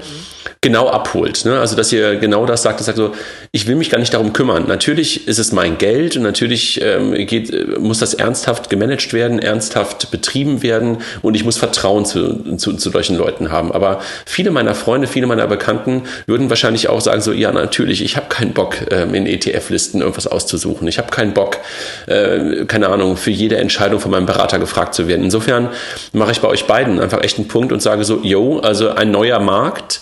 [0.65, 1.45] genau abholt.
[1.45, 1.61] Ne?
[1.61, 3.13] Also, dass ihr genau das sagt, das sagt so,
[3.53, 4.65] ich will mich gar nicht darum kümmern.
[4.67, 10.11] Natürlich ist es mein Geld und natürlich ähm, geht, muss das ernsthaft gemanagt werden, ernsthaft
[10.11, 13.73] betrieben werden und ich muss Vertrauen zu, zu, zu solchen Leuten haben.
[13.73, 18.17] Aber viele meiner Freunde, viele meiner Bekannten würden wahrscheinlich auch sagen so, ja, natürlich, ich
[18.17, 20.89] habe keinen Bock, ähm, in ETF-Listen irgendwas auszusuchen.
[20.89, 21.59] Ich habe keinen Bock,
[22.07, 25.25] äh, keine Ahnung, für jede Entscheidung von meinem Berater gefragt zu werden.
[25.25, 25.69] Insofern
[26.15, 29.11] mache ich bei euch beiden einfach echt einen Punkt und sage so, yo, also ein
[29.11, 30.01] neuer Markt,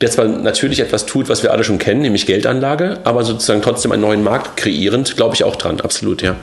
[0.00, 3.92] der zwar natürlich etwas tut, was wir alle schon kennen, nämlich Geldanlage, aber sozusagen trotzdem
[3.92, 6.36] einen neuen Markt kreierend, glaube ich auch dran, absolut, ja.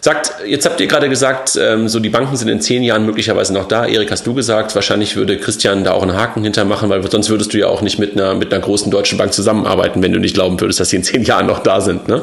[0.00, 3.52] Sagt, jetzt habt ihr gerade gesagt, ähm, so die Banken sind in zehn Jahren möglicherweise
[3.52, 3.86] noch da.
[3.86, 7.54] Erik, hast du gesagt, wahrscheinlich würde Christian da auch einen Haken hintermachen, weil sonst würdest
[7.54, 10.34] du ja auch nicht mit einer, mit einer großen deutschen Bank zusammenarbeiten, wenn du nicht
[10.34, 12.08] glauben würdest, dass sie in zehn Jahren noch da sind.
[12.08, 12.22] Ne?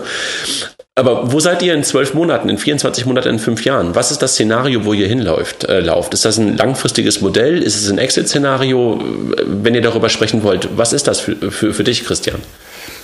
[0.95, 3.95] Aber wo seid ihr in zwölf Monaten, in 24 Monaten, in fünf Jahren?
[3.95, 5.63] Was ist das Szenario, wo ihr hinläuft?
[5.63, 6.13] Äh, lauft?
[6.13, 7.63] Ist das ein langfristiges Modell?
[7.63, 9.01] Ist es ein Exit-Szenario?
[9.43, 12.39] Wenn ihr darüber sprechen wollt, was ist das für, für, für dich, Christian?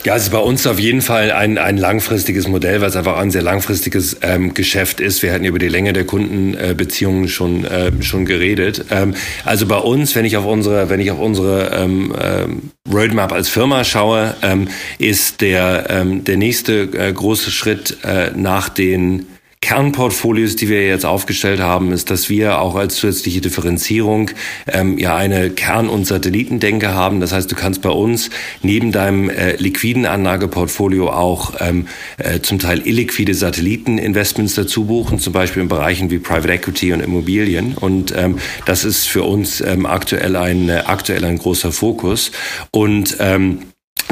[0.05, 3.17] Ja, es ist bei uns auf jeden Fall ein, ein langfristiges Modell, weil es einfach
[3.17, 5.21] ein sehr langfristiges ähm, Geschäft ist.
[5.23, 8.85] Wir hatten über die Länge der Kundenbeziehungen äh, schon, äh, schon geredet.
[8.91, 13.33] Ähm, also bei uns, wenn ich auf unsere, wenn ich auf unsere ähm, ähm, Roadmap
[13.33, 14.69] als Firma schaue, ähm,
[14.99, 19.25] ist der, ähm, der nächste äh, große Schritt äh, nach den
[19.61, 24.31] Kernportfolios, die wir jetzt aufgestellt haben, ist, dass wir auch als zusätzliche Differenzierung
[24.67, 27.19] ähm, ja eine Kern- und Satellitendenke haben.
[27.19, 28.29] Das heißt, du kannst bei uns
[28.63, 31.87] neben deinem äh, liquiden Anlageportfolio auch ähm,
[32.17, 37.01] äh, zum Teil illiquide Satelliteninvestments dazu buchen, zum Beispiel in Bereichen wie Private Equity und
[37.01, 37.75] Immobilien.
[37.75, 42.31] Und ähm, das ist für uns ähm, aktuell ein äh, aktuell ein großer Fokus.
[42.71, 43.59] Und ähm,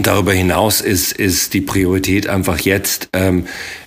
[0.01, 3.45] Darüber hinaus ist, ist die Priorität einfach jetzt, ähm,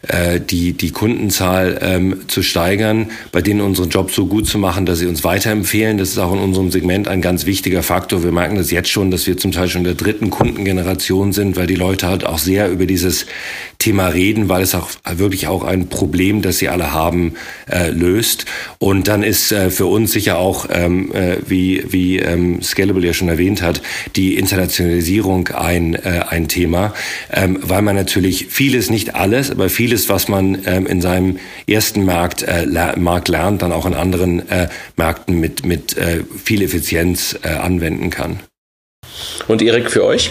[0.08, 4.86] äh, die, die Kundenzahl ähm, zu steigern, bei denen unseren Job so gut zu machen,
[4.86, 5.98] dass sie uns weiterempfehlen.
[5.98, 8.24] Das ist auch in unserem Segment ein ganz wichtiger Faktor.
[8.24, 11.56] Wir merken das jetzt schon, dass wir zum Teil schon in der dritten Kundengeneration sind,
[11.56, 13.26] weil die Leute halt auch sehr über dieses
[13.80, 17.34] Thema reden, weil es auch wirklich auch ein Problem, das sie alle haben,
[17.68, 18.44] äh, löst.
[18.78, 23.12] Und dann ist äh, für uns sicher auch, ähm, äh, wie, wie ähm, Scalable ja
[23.12, 23.82] schon erwähnt hat,
[24.14, 26.94] die Internationalisierung ein äh, ein Thema,
[27.32, 32.04] ähm, weil man natürlich vieles, nicht alles, aber vieles, was man ähm, in seinem ersten
[32.04, 32.66] Markt, äh,
[32.96, 38.10] Markt lernt, dann auch in anderen äh, Märkten mit, mit äh, viel Effizienz äh, anwenden
[38.10, 38.40] kann.
[39.48, 40.30] Und Erik, für euch?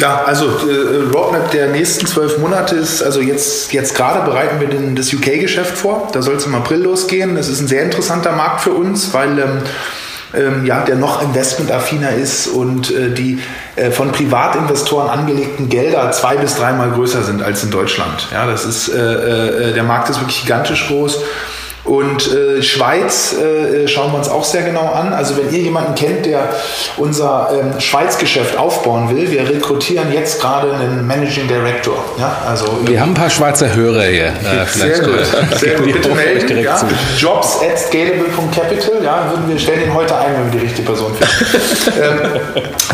[0.00, 4.68] Ja, also äh, Roadmap der nächsten zwölf Monate ist, also jetzt, jetzt gerade bereiten wir
[4.68, 6.08] den, das UK-Geschäft vor.
[6.12, 7.34] Da soll es im April losgehen.
[7.34, 9.62] Das ist ein sehr interessanter Markt für uns, weil ähm,
[10.32, 13.42] ähm, ja, der noch investmentaffiner ist und äh, die
[13.76, 18.28] äh, von Privatinvestoren angelegten Gelder zwei bis dreimal größer sind als in Deutschland.
[18.32, 18.98] Ja, das ist, äh,
[19.70, 21.18] äh der Markt ist wirklich gigantisch groß.
[21.84, 25.12] Und äh, Schweiz äh, schauen wir uns auch sehr genau an.
[25.12, 26.50] Also wenn ihr jemanden kennt, der
[26.98, 31.96] unser ähm, Schweiz-Geschäft aufbauen will, wir rekrutieren jetzt gerade einen Managing Director.
[32.18, 34.26] Ja, also wir haben ein paar Schweizer Hörer hier.
[34.26, 35.26] Äh, sehr gut,
[35.58, 35.92] sehr gut.
[35.92, 36.58] Bitte melden.
[36.62, 36.78] Ja.
[37.16, 38.99] Jobs at scalable.capital.
[39.02, 42.02] Ja, würden wir stellen ihn heute ein, wenn wir die richtige Person finden.
[42.02, 42.40] ähm,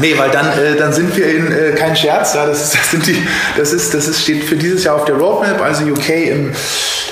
[0.00, 2.34] nee, weil dann, äh, dann sind wir in äh, kein Scherz.
[2.34, 3.26] Ja, das, das, sind die,
[3.56, 5.60] das, ist, das ist, steht für dieses Jahr auf der Roadmap.
[5.60, 6.52] Also UK im,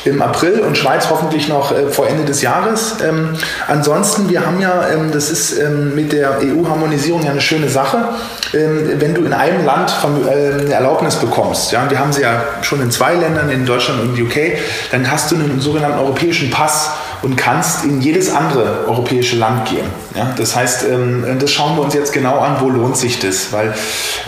[0.04, 2.96] im April und Schweiz hoffentlich noch äh, vor Ende des Jahres.
[3.06, 3.36] Ähm,
[3.66, 8.10] ansonsten, wir haben ja, ähm, das ist ähm, mit der EU-Harmonisierung ja eine schöne Sache,
[8.52, 11.72] ähm, wenn du in einem Land äh, eine Erlaubnis bekommst.
[11.72, 14.58] Ja, wir haben sie ja schon in zwei Ländern, in Deutschland und UK,
[14.90, 16.90] dann hast du einen sogenannten europäischen Pass
[17.22, 19.86] und kannst in jedes andere europäische Land gehen.
[20.14, 23.52] Ja, das heißt, ähm, das schauen wir uns jetzt genau an, wo lohnt sich das,
[23.52, 23.74] weil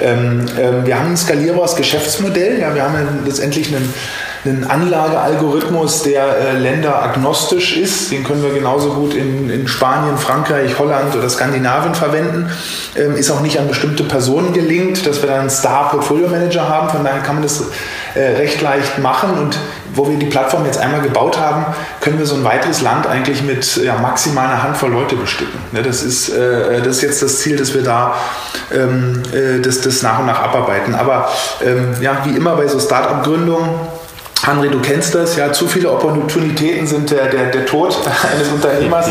[0.02, 3.92] ähm, ähm, wir haben ein skalierbares Geschäftsmodell, ja, wir haben letztendlich einen
[4.48, 8.10] einen Anlagealgorithmus, der äh, länderagnostisch ist.
[8.12, 12.50] Den können wir genauso gut in, in Spanien, Frankreich, Holland oder Skandinavien verwenden.
[12.94, 16.90] Ähm, ist auch nicht an bestimmte Personen gelingt, dass wir dann einen Star-Portfolio-Manager haben.
[16.90, 17.64] Von daher kann man das
[18.16, 19.38] äh, recht leicht machen.
[19.38, 19.58] Und
[19.94, 21.66] wo wir die Plattform jetzt einmal gebaut haben,
[22.00, 25.58] können wir so ein weiteres Land eigentlich mit ja, maximal einer Handvoll Leute bestücken.
[25.72, 28.14] Ne, das, ist, äh, das ist jetzt das Ziel, dass wir da
[28.72, 30.94] ähm, äh, das, das nach und nach abarbeiten.
[30.94, 31.28] Aber
[31.64, 33.68] ähm, ja, wie immer bei so Start-up-Gründungen,
[34.46, 37.98] Henry, du kennst das, ja, zu viele Opportunitäten sind der, der, der Tod
[38.32, 39.08] eines Unternehmers.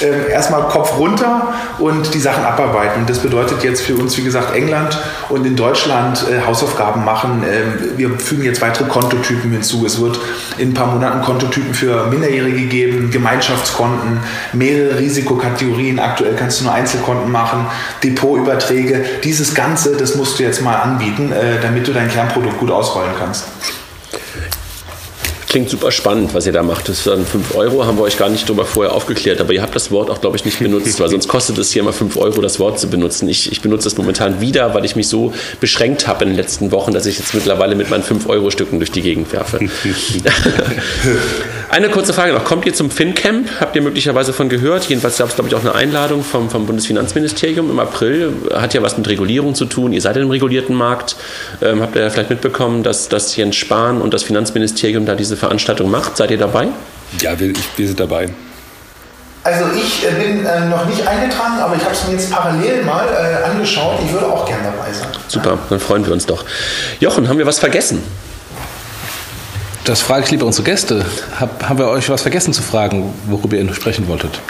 [0.00, 3.04] Ähm, erstmal Kopf runter und die Sachen abarbeiten.
[3.04, 4.96] Das bedeutet jetzt für uns, wie gesagt, England
[5.28, 7.42] und in Deutschland äh, Hausaufgaben machen.
[7.42, 9.84] Ähm, wir fügen jetzt weitere Kontotypen hinzu.
[9.84, 10.20] Es wird
[10.56, 14.20] in ein paar Monaten Kontotypen für Minderjährige geben, Gemeinschaftskonten,
[14.52, 15.98] mehrere Risikokategorien.
[15.98, 17.66] Aktuell kannst du nur Einzelkonten machen,
[18.04, 19.04] Depotüberträge.
[19.24, 23.10] Dieses Ganze, das musst du jetzt mal anbieten, äh, damit du dein Kernprodukt gut ausrollen
[23.18, 23.46] kannst.
[25.48, 26.88] Klingt super spannend, was ihr da macht.
[26.88, 29.76] Das sind 5 Euro, haben wir euch gar nicht darüber vorher aufgeklärt, aber ihr habt
[29.76, 32.40] das Wort auch, glaube ich, nicht benutzt, weil sonst kostet es hier immer 5 Euro,
[32.40, 33.28] das Wort zu benutzen.
[33.28, 36.72] Ich, ich benutze es momentan wieder, weil ich mich so beschränkt habe in den letzten
[36.72, 39.60] Wochen, dass ich jetzt mittlerweile mit meinen 5-Euro-Stücken durch die Gegend werfe.
[41.68, 42.44] Eine kurze Frage noch.
[42.44, 43.48] Kommt ihr zum FinCamp?
[43.60, 44.84] Habt ihr möglicherweise von gehört?
[44.84, 48.32] Jedenfalls gab es, glaube ich, auch eine Einladung vom, vom Bundesfinanzministerium im April.
[48.54, 49.92] Hat ja was mit Regulierung zu tun.
[49.92, 51.16] Ihr seid in einem regulierten Markt.
[51.60, 55.35] Ähm, habt ihr ja vielleicht mitbekommen, dass, dass Jens Spahn und das Finanzministerium da diese
[55.36, 56.16] Veranstaltung macht?
[56.16, 56.68] Seid ihr dabei?
[57.20, 58.28] Ja, wir, wir sind dabei.
[59.44, 62.82] Also ich äh, bin äh, noch nicht eingetragen, aber ich habe es mir jetzt parallel
[62.82, 64.00] mal äh, angeschaut.
[64.04, 65.08] Ich würde auch gerne dabei sein.
[65.28, 66.44] Super, dann freuen wir uns doch.
[66.98, 68.02] Jochen, haben wir was vergessen?
[69.84, 71.06] Das frage ich lieber unsere Gäste.
[71.38, 74.40] Hab, haben wir euch was vergessen zu fragen, worüber ihr sprechen wolltet?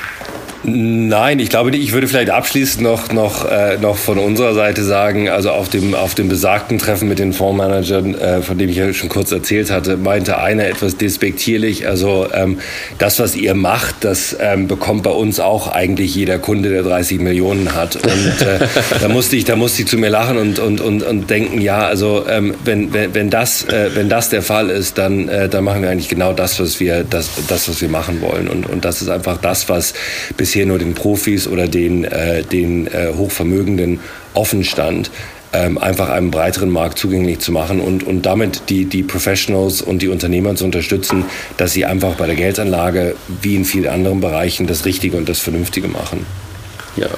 [0.65, 1.83] Nein, ich glaube nicht.
[1.83, 5.95] Ich würde vielleicht abschließend noch, noch, äh, noch von unserer Seite sagen, also auf dem,
[5.95, 9.71] auf dem besagten Treffen mit den Fondsmanagern, äh, von dem ich ja schon kurz erzählt
[9.71, 12.59] hatte, meinte einer etwas despektierlich, also ähm,
[12.99, 17.21] das, was ihr macht, das ähm, bekommt bei uns auch eigentlich jeder Kunde, der 30
[17.21, 17.97] Millionen hat.
[17.97, 18.67] Und äh,
[19.01, 21.87] da, musste ich, da musste ich zu mir lachen und, und, und, und denken, ja,
[21.87, 25.65] also ähm, wenn, wenn, wenn, das, äh, wenn das der Fall ist, dann, äh, dann
[25.65, 28.49] machen wir eigentlich genau das, was wir, das, das, was wir machen wollen.
[28.49, 29.95] Und, und das ist einfach das, was
[30.47, 33.99] bisher bisher nur den Profis oder den, äh, den äh, Hochvermögenden
[34.33, 35.11] offen stand,
[35.53, 40.03] ähm, einfach einem breiteren Markt zugänglich zu machen und, und damit die, die Professionals und
[40.03, 41.25] die Unternehmer zu unterstützen,
[41.57, 45.41] dass sie einfach bei der Geldanlage wie in vielen anderen Bereichen das Richtige und das
[45.41, 46.25] Vernünftige machen.
[46.97, 47.09] Ja,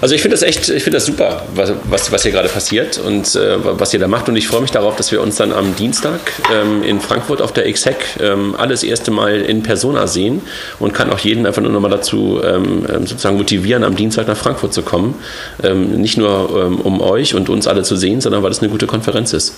[0.00, 2.98] also ich finde das echt, ich finde das super, was, was, was hier gerade passiert
[2.98, 4.28] und äh, was ihr da macht.
[4.30, 6.20] Und ich freue mich darauf, dass wir uns dann am Dienstag
[6.52, 10.40] ähm, in Frankfurt auf der XHEC ähm, alles erste Mal in Persona sehen
[10.78, 14.38] und kann auch jeden einfach nur nochmal dazu ähm, ähm, sozusagen motivieren, am Dienstag nach
[14.38, 15.16] Frankfurt zu kommen.
[15.62, 18.70] Ähm, nicht nur ähm, um euch und uns alle zu sehen, sondern weil es eine
[18.70, 19.54] gute Konferenz ist.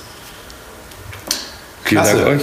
[1.85, 2.43] Vielen Dank euch.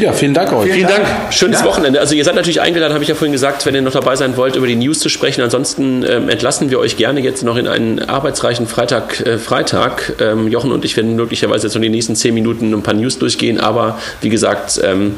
[0.00, 0.64] Ja, vielen Dank euch.
[0.64, 1.04] Vielen, vielen Dank.
[1.04, 1.32] Dank.
[1.32, 1.66] Schönes ja.
[1.66, 2.00] Wochenende.
[2.00, 4.36] Also ihr seid natürlich eingeladen, habe ich ja vorhin gesagt, wenn ihr noch dabei sein
[4.36, 5.42] wollt, über die News zu sprechen.
[5.42, 9.20] Ansonsten ähm, entlassen wir euch gerne jetzt noch in einen arbeitsreichen Freitag.
[9.26, 10.14] Äh, Freitag.
[10.20, 13.18] Ähm, Jochen und ich werden möglicherweise jetzt noch die nächsten zehn Minuten ein paar News
[13.18, 15.14] durchgehen, aber wie gesagt, ähm,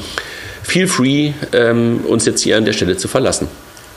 [0.62, 3.49] feel free, ähm, uns jetzt hier an der Stelle zu verlassen.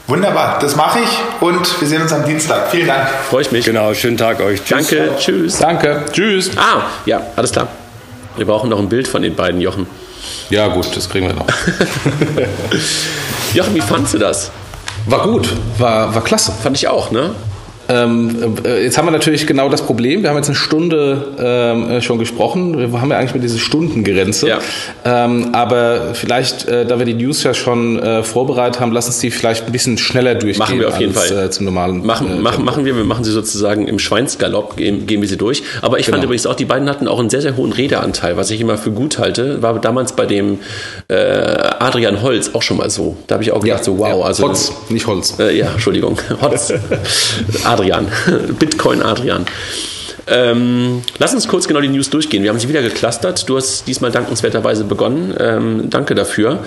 [0.07, 2.69] Wunderbar, das mache ich und wir sehen uns am Dienstag.
[2.71, 3.07] Vielen Dank.
[3.29, 3.63] Freue ich mich.
[3.63, 4.61] Genau, schönen Tag euch.
[4.63, 4.89] Tschüss.
[4.89, 5.57] Danke, tschüss.
[5.59, 6.51] Danke, tschüss.
[6.57, 7.69] Ah, ja, alles klar.
[8.35, 9.87] Wir brauchen noch ein Bild von den beiden Jochen.
[10.49, 11.47] Ja, gut, das kriegen wir noch.
[13.53, 14.51] Jochen, wie fandest du das?
[15.05, 16.51] War gut, war, war klasse.
[16.51, 17.31] Fand ich auch, ne?
[17.89, 20.23] Ähm, äh, jetzt haben wir natürlich genau das Problem.
[20.23, 22.77] Wir haben jetzt eine Stunde ähm, äh, schon gesprochen.
[22.77, 24.47] Wir haben ja eigentlich mit dieser Stundengrenze.
[24.47, 24.59] Ja.
[25.03, 29.19] Ähm, aber vielleicht, äh, da wir die News ja schon äh, vorbereitet haben, lassen uns
[29.19, 30.59] die vielleicht ein bisschen schneller durchgehen.
[30.59, 31.45] Machen wir auf jeden als, Fall.
[31.45, 32.05] Äh, zum normalen.
[32.05, 32.95] Machen, machen, machen wir.
[32.95, 35.63] Wir machen sie sozusagen im Schweinsgalopp, gehen, gehen wir sie durch.
[35.81, 36.15] Aber ich genau.
[36.15, 38.77] fand übrigens auch, die beiden hatten auch einen sehr, sehr hohen Redeanteil, was ich immer
[38.77, 39.61] für gut halte.
[39.61, 40.59] War damals bei dem
[41.09, 43.17] äh, Adrian Holz auch schon mal so.
[43.27, 44.19] Da habe ich auch gedacht, ja, so wow.
[44.19, 44.25] Ja.
[44.25, 45.35] Also, Holz, nicht Holz.
[45.37, 46.17] ja, Entschuldigung.
[46.41, 46.71] Holz.
[47.73, 48.07] Adrian,
[48.59, 49.45] Bitcoin Adrian.
[50.27, 52.43] Ähm, lass uns kurz genau die News durchgehen.
[52.43, 53.49] Wir haben sie wieder geclustert.
[53.49, 55.33] Du hast diesmal dankenswerterweise begonnen.
[55.39, 56.59] Ähm, danke dafür.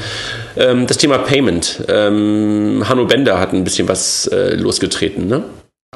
[0.57, 1.84] Ähm, das Thema Payment.
[1.88, 5.44] Ähm, Hanno Bender hat ein bisschen was äh, losgetreten, ne?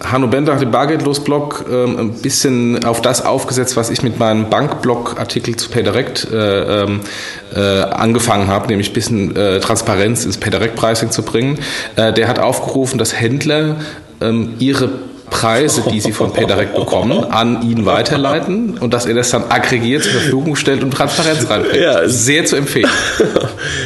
[0.03, 4.49] Hanno Bender hat den Bargeldlos-Blog ähm, ein bisschen auf das aufgesetzt, was ich mit meinem
[4.49, 7.01] Bankblog-Artikel zu PayDirect äh, ähm,
[7.55, 11.59] äh, angefangen habe, nämlich ein bisschen äh, Transparenz ins PayDirect-Pricing zu bringen.
[11.97, 13.77] Äh, der hat aufgerufen, dass Händler
[14.21, 14.89] ähm, ihre
[15.31, 20.03] Preise, die sie von PayDirect bekommen, an ihn weiterleiten und dass er das dann aggregiert
[20.03, 21.83] zur Verfügung stellt und Transparenz reinbringt.
[21.83, 22.91] Ja, sehr zu empfehlen.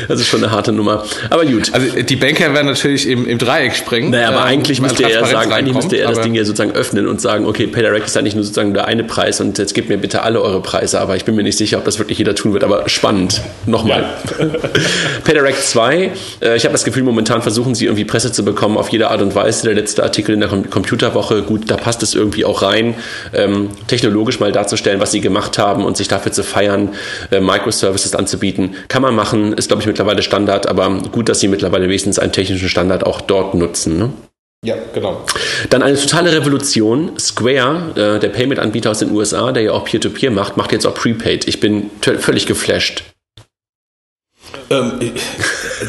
[0.06, 1.02] Das ist schon eine harte Nummer.
[1.30, 1.72] Aber gut.
[1.72, 4.10] Also die Banker werden natürlich im, im Dreieck springen.
[4.10, 7.08] Naja, aber ähm, eigentlich müsste er sagen, eigentlich müsste er das Ding ja sozusagen öffnen
[7.08, 9.88] und sagen, okay, PayDirect ist ja nicht nur sozusagen der eine Preis und jetzt gebt
[9.88, 12.34] mir bitte alle eure Preise, aber ich bin mir nicht sicher, ob das wirklich jeder
[12.34, 12.64] tun wird.
[12.64, 13.40] Aber spannend.
[13.66, 14.04] Nochmal.
[14.38, 14.46] Ja.
[15.24, 18.90] PayDirect 2, äh, ich habe das Gefühl, momentan versuchen sie irgendwie Presse zu bekommen auf
[18.90, 19.64] jede Art und Weise.
[19.64, 22.94] Der letzte Artikel in der Computerwoche Woche, gut, da passt es irgendwie auch rein,
[23.32, 26.90] ähm, technologisch mal darzustellen, was sie gemacht haben und sich dafür zu feiern,
[27.30, 28.74] äh, Microservices anzubieten.
[28.88, 32.32] Kann man machen, ist, glaube ich, mittlerweile Standard, aber gut, dass sie mittlerweile wenigstens einen
[32.32, 33.98] technischen Standard auch dort nutzen.
[33.98, 34.10] Ne?
[34.64, 35.24] Ja, genau.
[35.70, 37.18] Dann eine totale Revolution.
[37.18, 40.86] Square, äh, der Payment-Anbieter aus den USA, der ja auch Peer-to-Peer -Peer macht, macht jetzt
[40.86, 41.46] auch Prepaid.
[41.46, 43.04] Ich bin völlig geflasht.
[44.70, 44.92] Ähm,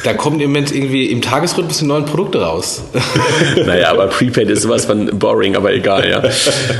[0.03, 2.83] da kommen im Moment irgendwie im Tagesrhythmus die neuen Produkte raus.
[3.65, 6.23] naja, aber Prepaid ist sowas von boring, aber egal, ja.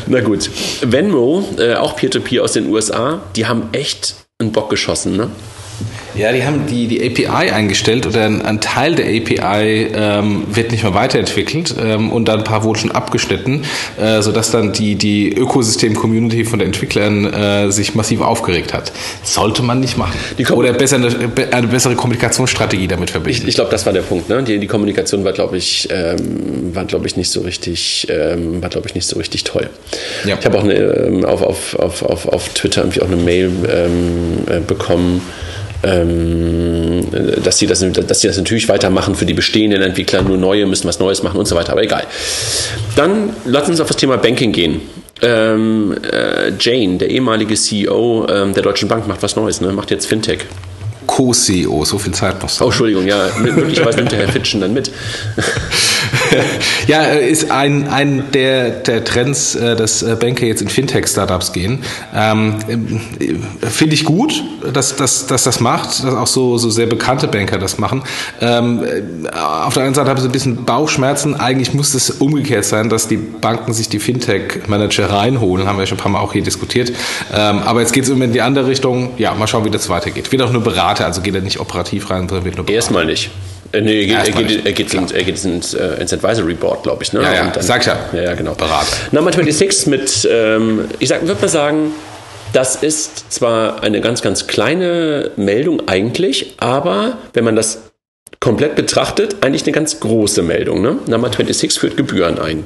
[0.07, 0.49] Na gut.
[0.81, 5.29] Venmo, äh, auch Peer-to-Peer -Peer aus den USA, die haben echt einen Bock geschossen, ne?
[6.17, 10.71] Ja, die haben die, die API eingestellt oder ein, ein Teil der API ähm, wird
[10.71, 13.63] nicht mehr weiterentwickelt ähm, und dann ein paar wurden schon abgeschnitten,
[13.99, 18.93] äh, sodass dann die, die Ökosystem-Community von den Entwicklern äh, sich massiv aufgeregt hat.
[19.23, 20.17] Sollte man nicht machen.
[20.53, 21.09] oder besser eine,
[21.51, 23.41] eine, bessere Kommunikationsstrategie damit verbinden.
[23.41, 24.29] Ich, ich glaube, das war der Punkt.
[24.29, 24.41] Ne?
[24.43, 28.69] Die, die Kommunikation war, glaube ich, ähm, war, glaube ich, nicht so richtig, ähm, war,
[28.69, 29.69] glaube ich, nicht so richtig toll.
[30.25, 30.37] Ja.
[30.39, 33.51] Ich habe auch eine, ähm, auf, auf, auf, auf, auf Twitter irgendwie auch eine Mail
[33.69, 35.21] ähm, äh, bekommen
[35.85, 37.07] ähm,
[37.43, 40.87] dass, sie das, dass sie das natürlich weitermachen für die bestehenden Entwickler, nur neue müssen
[40.87, 42.03] was Neues machen und so weiter, aber egal.
[42.95, 44.81] Dann lass uns auf das Thema Banking gehen.
[45.21, 49.71] Ähm, äh, Jane, der ehemalige CEO ähm, der Deutschen Bank, macht was Neues, ne?
[49.71, 50.39] macht jetzt Fintech.
[51.05, 52.49] Co-CEO, so viel Zeit noch.
[52.61, 54.91] Oh, Entschuldigung, ja, möglicherweise nimmt der Herr Fitschen dann mit.
[56.87, 61.79] ja, ist ein, ein der, der Trends, äh, dass äh, Banker jetzt in Fintech-Startups gehen.
[62.13, 62.55] Ähm,
[63.61, 64.43] Finde ich gut,
[64.73, 68.03] dass, dass, dass das macht, dass auch so, so sehr bekannte Banker das machen.
[68.41, 68.81] Ähm,
[69.33, 71.39] auf der anderen Seite habe ich so ein bisschen Bauchschmerzen.
[71.39, 75.67] Eigentlich muss es umgekehrt sein, dass die Banken sich die Fintech-Manager reinholen.
[75.67, 76.91] Haben wir schon ein paar Mal auch hier diskutiert.
[77.33, 79.11] Ähm, aber jetzt geht es immer in die andere Richtung.
[79.17, 80.31] Ja, mal schauen, wie das weitergeht.
[80.31, 82.75] Wird auch nur Berater, also geht er nicht operativ rein, sondern wird nur Berater.
[82.75, 83.31] Erstmal nicht.
[83.71, 86.53] Äh, nee, er geht, er geht, er geht, ins, er geht ins, äh, ins Advisory
[86.53, 87.13] Board, glaube ich.
[87.13, 87.21] Ne?
[87.21, 87.97] Ja, ja, dann, sag ja.
[88.13, 88.53] Ja, genau.
[88.53, 88.87] Berater.
[89.11, 91.91] Number 26 mit, ähm, ich würde mal sagen,
[92.53, 97.91] das ist zwar eine ganz, ganz kleine Meldung eigentlich, aber wenn man das
[98.39, 100.81] komplett betrachtet, eigentlich eine ganz große Meldung.
[100.81, 100.99] Ne?
[101.07, 102.63] Number 26 führt Gebühren ein.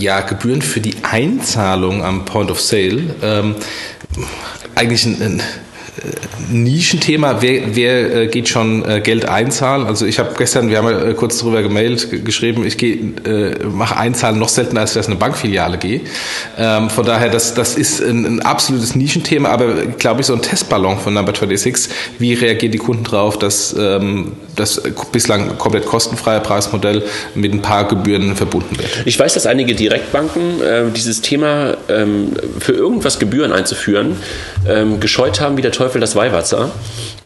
[0.00, 3.02] Ja, Gebühren für die Einzahlung am Point of Sale.
[3.22, 3.56] Ähm,
[4.74, 5.42] eigentlich ein, ein
[6.50, 9.86] Nischenthema, wer, wer äh, geht schon äh, Geld einzahlen?
[9.86, 13.96] Also ich habe gestern, wir haben ja äh, kurz darüber gemailt, geschrieben, ich äh, mache
[13.96, 16.00] Einzahlen noch seltener, als ich das in eine Bankfiliale gehe.
[16.58, 20.42] Ähm, von daher, das, das ist ein, ein absolutes Nischenthema, aber glaube ich, so ein
[20.42, 21.94] Testballon von Number 26.
[22.18, 24.82] Wie reagieren die Kunden drauf, dass ähm, das
[25.12, 27.02] bislang komplett kostenfreie Preismodell
[27.34, 29.02] mit ein paar Gebühren verbunden wird?
[29.04, 34.16] Ich weiß, dass einige Direktbanken äh, dieses Thema ähm, für irgendwas Gebühren einzuführen
[34.68, 36.70] ähm, gescheut haben, wie der Teufel das Weihwasser.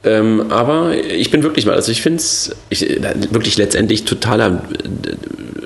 [0.04, 2.54] Ähm, aber ich bin wirklich mal, also ich finde es
[3.30, 5.16] wirklich letztendlich totaler äh,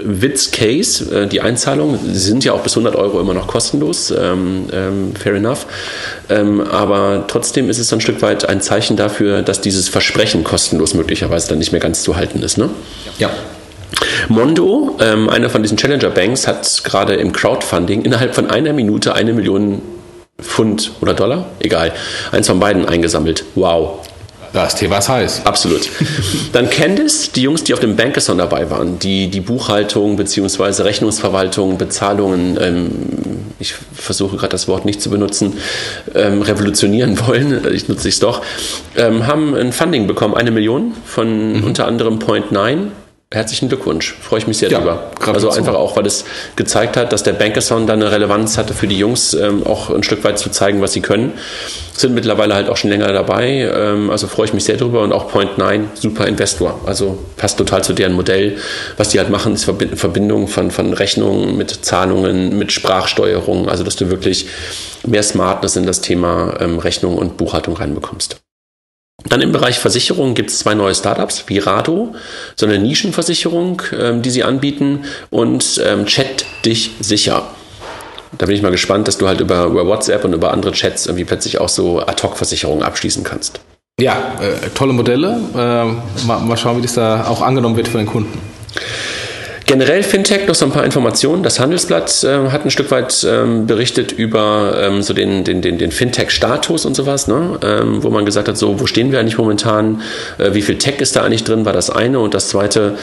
[0.03, 1.25] Witz-Case.
[1.25, 5.35] Äh, die Einzahlungen sind ja auch bis 100 Euro immer noch kostenlos, ähm, ähm, fair
[5.35, 5.67] enough.
[6.29, 10.95] Ähm, aber trotzdem ist es ein Stück weit ein Zeichen dafür, dass dieses Versprechen kostenlos
[10.95, 12.57] möglicherweise dann nicht mehr ganz zu halten ist.
[12.57, 12.71] Ne?
[13.19, 13.31] Ja.
[14.29, 19.15] Mondo, ähm, einer von diesen Challenger Banks, hat gerade im Crowdfunding innerhalb von einer Minute
[19.15, 19.83] eine Million
[20.43, 21.93] Pfund oder Dollar, egal,
[22.33, 23.45] eins von beiden eingesammelt.
[23.55, 24.01] Wow.
[24.53, 25.43] Das Thema ist heiß.
[25.45, 25.89] Absolut.
[26.53, 30.83] Dann Candice, die Jungs, die auf dem Bankathon dabei waren, die die Buchhaltung bzw.
[30.83, 32.91] Rechnungsverwaltung, Bezahlungen, ähm,
[33.61, 35.59] ich versuche gerade das Wort nicht zu benutzen,
[36.15, 38.43] ähm, revolutionieren wollen, ich nutze es doch,
[38.97, 41.65] ähm, haben ein Funding bekommen, eine Million von mhm.
[41.65, 42.91] unter anderem Point Nine
[43.33, 45.13] Herzlichen Glückwunsch, freue ich mich sehr ja, drüber.
[45.25, 46.25] Also einfach auch, weil es
[46.57, 50.03] gezeigt hat, dass der Bankathon da eine Relevanz hatte für die Jungs, ähm, auch ein
[50.03, 51.35] Stück weit zu zeigen, was sie können.
[51.93, 55.13] Sind mittlerweile halt auch schon länger dabei, ähm, also freue ich mich sehr drüber und
[55.13, 56.81] auch Point9, super Investor.
[56.87, 58.59] Also passt total zu deren Modell.
[58.97, 63.95] Was die halt machen, ist Verbindung von, von Rechnungen mit Zahlungen, mit Sprachsteuerung, also dass
[63.95, 64.47] du wirklich
[65.07, 68.41] mehr Smartness in das Thema ähm, Rechnung und Buchhaltung reinbekommst.
[69.29, 72.15] Dann im Bereich Versicherung gibt es zwei neue Startups, Virado,
[72.57, 77.49] so eine Nischenversicherung, ähm, die sie anbieten, und ähm, Chat dich sicher.
[78.39, 81.07] Da bin ich mal gespannt, dass du halt über, über WhatsApp und über andere Chats
[81.07, 83.61] irgendwie plötzlich auch so Ad-Hoc-Versicherungen abschließen kannst.
[84.01, 85.39] Ja, äh, tolle Modelle.
[85.53, 88.39] Äh, mal, mal schauen, wie das da auch angenommen wird von den Kunden.
[89.71, 91.45] Generell Fintech noch so ein paar Informationen.
[91.45, 95.79] Das Handelsblatt äh, hat ein Stück weit ähm, berichtet über ähm, so den, den, den,
[95.79, 97.57] den Fintech-Status und sowas, ne?
[97.63, 100.03] ähm, wo man gesagt hat, so wo stehen wir eigentlich momentan,
[100.39, 102.97] äh, wie viel Tech ist da eigentlich drin, war das eine und das zweite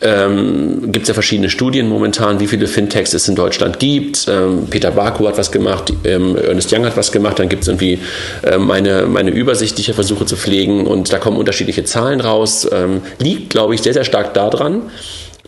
[0.00, 4.28] ähm, gibt es ja verschiedene Studien momentan, wie viele Fintechs es in Deutschland gibt.
[4.28, 7.68] Ähm, Peter Baku hat was gemacht, ähm, Ernest Young hat was gemacht, dann gibt es
[7.68, 7.98] irgendwie
[8.42, 12.68] äh, meine, meine Übersicht, die ich versuche zu pflegen und da kommen unterschiedliche Zahlen raus.
[12.70, 14.82] Ähm, liegt, glaube ich, sehr, sehr stark daran,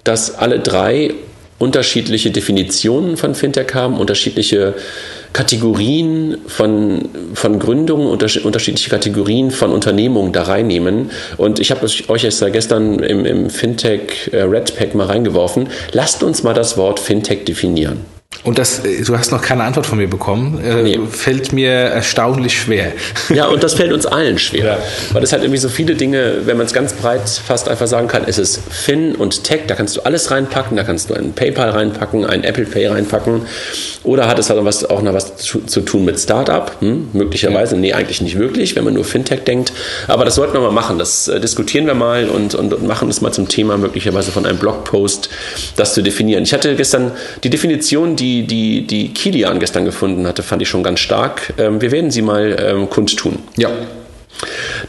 [0.04, 1.14] dass alle drei
[1.58, 4.74] unterschiedliche Definitionen von Fintech haben, unterschiedliche
[5.32, 11.10] Kategorien von, von Gründungen, unterschiedliche Kategorien von Unternehmungen da reinnehmen.
[11.36, 15.68] Und ich habe euch erst gestern im, im Fintech äh, Red Pack mal reingeworfen.
[15.92, 18.17] Lasst uns mal das Wort Fintech definieren.
[18.44, 20.60] Und das, äh, du hast noch keine Antwort von mir bekommen.
[20.62, 21.00] Äh, nee.
[21.10, 22.92] Fällt mir erstaunlich schwer.
[23.34, 24.64] Ja, und das fällt uns allen schwer.
[24.64, 24.78] Ja.
[25.12, 28.08] Weil es halt irgendwie so viele Dinge, wenn man es ganz breit fast einfach sagen
[28.08, 31.32] kann, es ist Fin und Tech, da kannst du alles reinpacken, da kannst du ein
[31.32, 33.42] PayPal reinpacken, ein Apple Pay reinpacken.
[34.04, 36.72] Oder hat es halt was, auch noch was zu, zu tun mit Startup?
[36.80, 37.08] Hm?
[37.12, 37.80] Möglicherweise, ja.
[37.80, 39.72] nee, eigentlich nicht wirklich, wenn man nur Fintech denkt.
[40.06, 40.98] Aber das sollten wir mal machen.
[40.98, 44.46] Das äh, diskutieren wir mal und, und, und machen es mal zum Thema, möglicherweise von
[44.46, 45.28] einem Blogpost,
[45.76, 46.44] das zu definieren.
[46.44, 47.12] Ich hatte gestern
[47.44, 51.52] die Definition, die, die, die Kilian gestern gefunden hatte, fand ich schon ganz stark.
[51.58, 53.38] Ähm, wir werden sie mal ähm, kundtun.
[53.56, 53.70] Ja.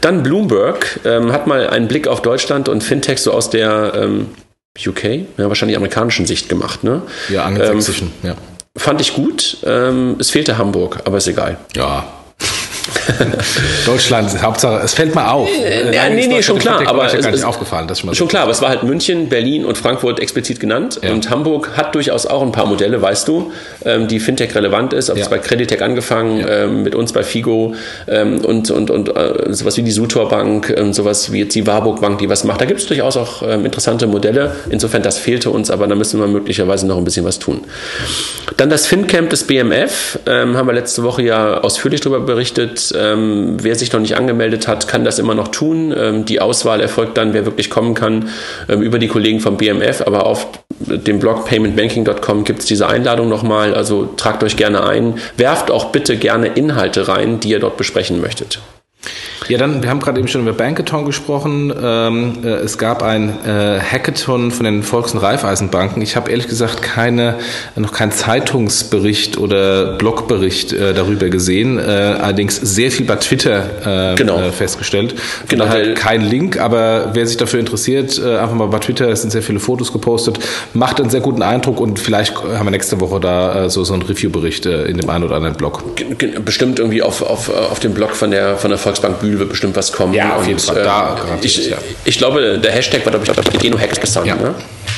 [0.00, 4.28] Dann Bloomberg ähm, hat mal einen Blick auf Deutschland und Fintech so aus der ähm,
[4.86, 5.04] UK,
[5.36, 6.84] ja, wahrscheinlich amerikanischen Sicht gemacht.
[6.84, 7.02] Ne?
[7.28, 8.36] Ja, angelsächsischen, ähm, ja.
[8.76, 9.58] Fand ich gut.
[9.64, 11.58] Ähm, es fehlte Hamburg, aber ist egal.
[11.74, 12.04] Ja,
[13.86, 15.48] Deutschland, Hauptsache, es fällt mal auf.
[15.48, 16.82] Äh, ja, nee, nee, schon klar.
[16.86, 17.86] Aber ist gar nicht aufgefallen.
[17.88, 21.00] Das schon, schon klar, aber es war halt München, Berlin und Frankfurt explizit genannt.
[21.02, 21.12] Ja.
[21.12, 23.52] Und Hamburg hat durchaus auch ein paar Modelle, weißt du,
[23.84, 25.10] ähm, die Fintech relevant ist.
[25.10, 25.24] Ob ja.
[25.24, 26.64] es bei Creditec angefangen, ja.
[26.64, 27.74] ähm, mit uns bei Figo
[28.08, 32.00] ähm, und, und, und äh, sowas wie die Sutor Bank, sowas wie jetzt die Warburg
[32.00, 32.60] Bank, die was macht.
[32.60, 34.52] Da gibt es durchaus auch interessante Modelle.
[34.70, 37.60] Insofern, das fehlte uns, aber da müssen wir möglicherweise noch ein bisschen was tun.
[38.56, 42.79] Dann das FinCamp des BMF, haben wir letzte Woche ja ausführlich darüber berichtet.
[42.96, 45.94] Ähm, wer sich noch nicht angemeldet hat, kann das immer noch tun.
[45.96, 48.28] Ähm, die Auswahl erfolgt dann, wer wirklich kommen kann,
[48.68, 50.02] ähm, über die Kollegen vom BMF.
[50.06, 53.74] Aber auf dem Blog paymentbanking.com gibt es diese Einladung nochmal.
[53.74, 55.14] Also tragt euch gerne ein.
[55.36, 58.60] Werft auch bitte gerne Inhalte rein, die ihr dort besprechen möchtet.
[59.48, 61.72] Ja, dann, wir haben gerade eben schon über Bankathon gesprochen.
[61.82, 66.02] Ähm, äh, es gab ein äh, Hackathon von den Volks- und Raiffeisenbanken.
[66.02, 67.36] Ich habe ehrlich gesagt keine,
[67.76, 71.78] noch keinen Zeitungsbericht oder Blogbericht äh, darüber gesehen.
[71.78, 74.40] Äh, allerdings sehr viel bei Twitter äh, genau.
[74.40, 75.18] Äh, festgestellt.
[75.18, 75.64] Von genau.
[75.64, 79.42] Daher kein Link, aber wer sich dafür interessiert, einfach mal bei Twitter, es sind sehr
[79.42, 80.38] viele Fotos gepostet,
[80.74, 84.02] macht einen sehr guten Eindruck und vielleicht haben wir nächste Woche da so, so einen
[84.02, 85.82] Review-Bericht in dem einen oder anderen Blog.
[86.44, 89.76] Bestimmt irgendwie auf, auf, auf dem Blog von der, von der Volksbank Bühl wird bestimmt
[89.76, 90.12] was kommen.
[90.14, 90.78] Ja, auf jeden Fall.
[90.78, 91.76] Äh, da ich, ja.
[92.04, 94.26] ich glaube, der Hashtag war, glaube ich, Geno Hackathon.
[94.26, 94.34] Ja.
[94.34, 94.54] Ne?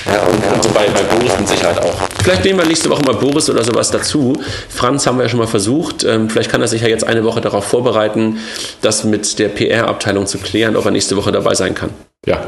[0.06, 1.94] Ja, und, und bei, bei Boris mit Sicherheit auch.
[2.22, 4.34] Vielleicht nehmen wir nächste Woche mal Boris oder sowas dazu.
[4.68, 6.04] Franz haben wir ja schon mal versucht.
[6.04, 8.38] Ähm, vielleicht kann er sich ja jetzt eine Woche darauf vorbereiten,
[8.80, 11.90] das mit der PR-Abteilung zu klären, ob er nächste Woche dabei sein kann.
[12.26, 12.40] Ja.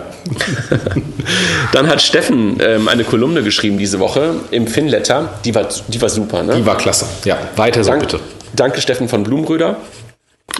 [1.72, 5.30] Dann hat Steffen ähm, eine Kolumne geschrieben diese Woche im Finletter.
[5.44, 6.54] Die war, die war super, ne?
[6.56, 7.06] Die war klasse.
[7.24, 8.20] Ja, weiter so Dank, bitte.
[8.54, 9.76] Danke, Steffen von Blumröder.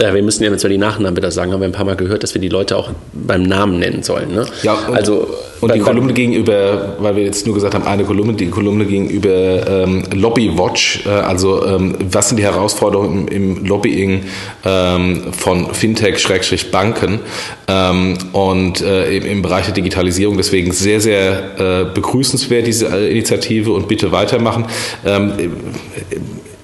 [0.01, 1.95] Ja, wir müssen ja jetzt mal die Nachnamen wieder sagen, haben wir ein paar Mal
[1.95, 4.35] gehört, dass wir die Leute auch beim Namen nennen sollen.
[4.35, 4.45] Ne?
[4.63, 5.29] Ja, und, also,
[5.61, 9.85] und die Kolumne gegenüber, weil wir jetzt nur gesagt haben, eine Kolumne, die Kolumne gegenüber
[9.85, 14.25] ähm, Lobby Watch, äh, also ähm, was sind die Herausforderungen im, im Lobbying
[14.65, 17.21] ähm, von Fintech-Banken
[17.69, 20.37] ähm, und äh, im, im, Bereich der Digitalisierung.
[20.37, 24.67] Deswegen sehr, sehr äh, begrüßenswert diese Initiative und bitte weitermachen.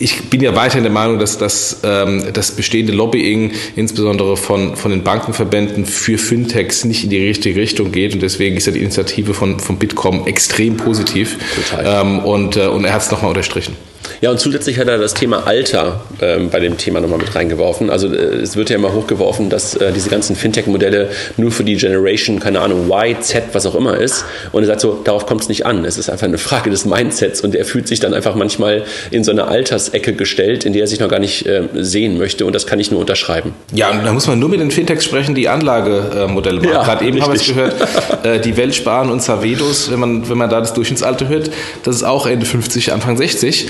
[0.03, 4.93] Ich bin ja weiterhin der Meinung, dass das, ähm, das bestehende Lobbying, insbesondere von, von
[4.93, 8.15] den Bankenverbänden für Fintechs, nicht in die richtige Richtung geht.
[8.15, 11.37] Und deswegen ist ja die Initiative von, von Bitkom extrem positiv.
[11.55, 12.03] Total.
[12.03, 13.77] Ähm, und, äh, und er hat es nochmal unterstrichen.
[14.21, 17.89] Ja, und zusätzlich hat er das Thema Alter ähm, bei dem Thema nochmal mit reingeworfen.
[17.89, 21.09] Also äh, es wird ja immer hochgeworfen, dass äh, diese ganzen Fintech-Modelle
[21.39, 24.27] nur für die Generation, keine Ahnung, Y, Z, was auch immer ist.
[24.53, 25.87] Und er sagt so, darauf kommt es nicht an.
[25.87, 29.25] Es ist einfach eine Frage des Mindsets und er fühlt sich dann einfach manchmal in
[29.25, 32.45] so eine Altersecke gestellt, in der er sich noch gar nicht äh, sehen möchte.
[32.45, 33.55] Und das kann ich nur unterschreiben.
[33.73, 36.71] Ja, und da muss man nur mit den Fintechs sprechen, die Anlagemodelle machen.
[36.71, 37.75] Ja, Gerade eben haben wir es gehört,
[38.23, 41.51] äh, die Weltsparen und Savedos, wenn man, wenn man da das Durchschnittsalter hört,
[41.85, 43.67] das ist auch Ende 50, Anfang 60.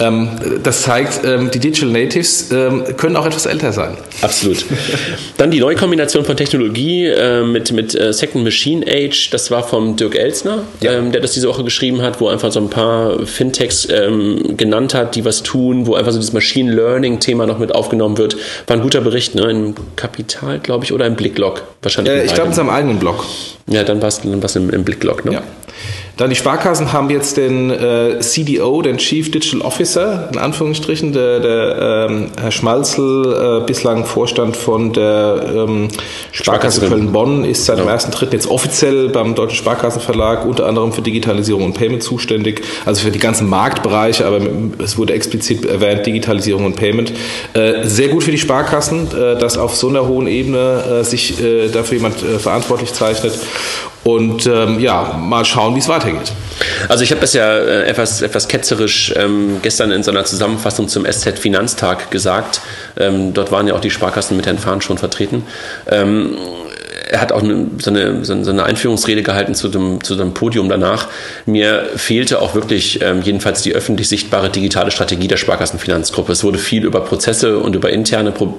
[0.00, 0.28] Ähm,
[0.62, 3.96] das zeigt, ähm, die Digital Natives ähm, können auch etwas älter sein.
[4.22, 4.64] Absolut.
[5.36, 7.12] Dann die neue Kombination von Technologie
[7.44, 11.00] mit, mit äh, Second Machine Age, das war vom Dirk Elsner, ja.
[11.00, 15.24] der das diese Woche geschrieben hat, wo einfach so ein paar Fintechs genannt hat, die
[15.24, 18.36] was tun, wo einfach so dieses Machine Learning-Thema noch mit aufgenommen wird.
[18.66, 19.50] War ein guter Bericht, ne?
[19.50, 21.62] Im Kapital, glaube ich, oder im Blicklog.
[21.82, 22.14] Wahrscheinlich.
[22.14, 23.24] Äh, ich glaube, in seinem eigenen Blog.
[23.66, 25.34] Ja, dann war es dann im, im Blicklog, ne?
[25.34, 25.42] Ja.
[26.16, 31.40] Dann die Sparkassen haben jetzt den äh, CDO, den Chief Digital Officer, in Anführungsstrichen, der,
[31.40, 35.88] der ähm, Herr Schmalzel, äh, bislang Vorstand von der ähm,
[36.30, 37.96] Sparkasse Köln-Bonn, ist seit dem ja.
[37.96, 38.32] 1.3.
[38.32, 43.18] jetzt offiziell beim Deutschen Sparkassenverlag unter anderem für Digitalisierung und Payment zuständig, also für die
[43.18, 44.40] ganzen Marktbereiche, aber
[44.78, 47.12] es wurde explizit erwähnt, Digitalisierung und Payment.
[47.54, 51.42] Äh, sehr gut für die Sparkassen, äh, dass auf so einer hohen Ebene äh, sich
[51.42, 53.32] äh, dafür jemand äh, verantwortlich zeichnet.
[54.04, 56.32] Und ähm, ja, mal schauen, wie es weitergeht.
[56.88, 60.88] Also ich habe das ja äh, etwas, etwas ketzerisch ähm, gestern in so einer Zusammenfassung
[60.88, 62.60] zum SZ Finanztag gesagt.
[62.98, 65.44] Ähm, dort waren ja auch die Sparkassen mit Herrn Fahn schon vertreten.
[65.90, 66.36] Ähm,
[67.08, 70.68] er hat auch eine, so, eine, so eine Einführungsrede gehalten zu dem, zu dem Podium
[70.68, 71.08] danach.
[71.46, 76.32] Mir fehlte auch wirklich ähm, jedenfalls die öffentlich sichtbare digitale Strategie der Sparkassenfinanzgruppe.
[76.32, 78.58] Es wurde viel über Prozesse und über interne Pro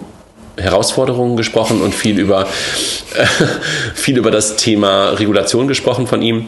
[0.57, 2.41] Herausforderungen gesprochen und viel über,
[3.15, 3.25] äh,
[3.93, 6.47] viel über das Thema Regulation gesprochen von ihm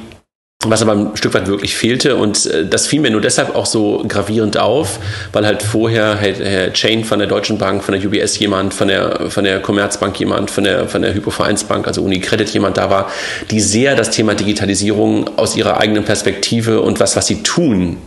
[0.65, 2.15] was aber ein Stück weit wirklich fehlte.
[2.15, 4.99] Und äh, das fiel mir nur deshalb auch so gravierend auf,
[5.31, 9.29] weil halt vorher Herr Chain von der Deutschen Bank, von der UBS jemand, von der,
[9.29, 13.11] von der Commerzbank jemand, von der, von der Hypovereinsbank, also Unicredit jemand da war,
[13.51, 17.97] die sehr das Thema Digitalisierung aus ihrer eigenen Perspektive und was, was sie tun,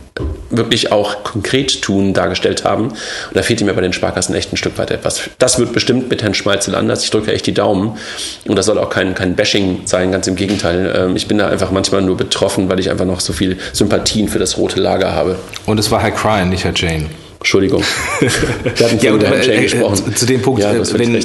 [0.49, 2.89] wirklich auch konkret tun, dargestellt haben.
[2.89, 2.95] Und
[3.33, 5.29] da fehlte mir bei den Sparkassen echt ein Stück weit etwas.
[5.39, 7.03] Das wird bestimmt mit Herrn Schmalzel anders.
[7.03, 7.97] Ich drücke echt die Daumen.
[8.47, 10.93] Und das soll auch kein, kein Bashing sein, ganz im Gegenteil.
[10.95, 14.27] Ähm, ich bin da einfach manchmal nur betroffen, weil ich einfach noch so viel Sympathien
[14.27, 15.37] für das rote Lager habe.
[15.65, 17.09] Und es war Herr Cryan, nicht Herr Jane.
[17.41, 17.83] Entschuldigung.
[18.19, 18.29] Wir
[18.85, 20.15] hatten ja, und, äh, gesprochen.
[20.15, 21.17] Zu dem Punkt, ja, äh, wenn,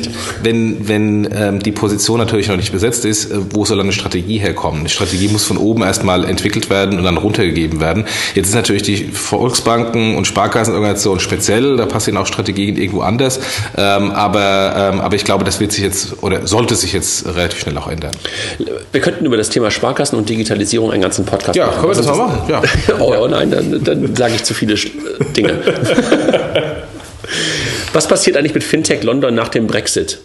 [0.42, 4.38] wenn, wenn ähm, die Position natürlich noch nicht besetzt ist, äh, wo soll eine Strategie
[4.38, 4.84] herkommen?
[4.84, 8.06] Die Strategie muss von oben erstmal entwickelt werden und dann runtergegeben werden.
[8.34, 13.38] Jetzt ist natürlich die Volksbanken und Sparkassenorganisation speziell, da passieren auch Strategien irgendwo anders.
[13.76, 17.60] Ähm, aber, ähm, aber ich glaube, das wird sich jetzt oder sollte sich jetzt relativ
[17.60, 18.12] schnell auch ändern.
[18.90, 21.74] Wir könnten über das Thema Sparkassen und Digitalisierung einen ganzen Podcast ja, machen.
[21.74, 22.38] Ja, können wir das mal machen.
[22.48, 22.62] Ja.
[23.00, 24.76] oh, oh nein, dann, dann sage ich zu viele
[25.36, 25.58] Dinge.
[27.92, 30.18] Was passiert eigentlich mit Fintech London nach dem Brexit?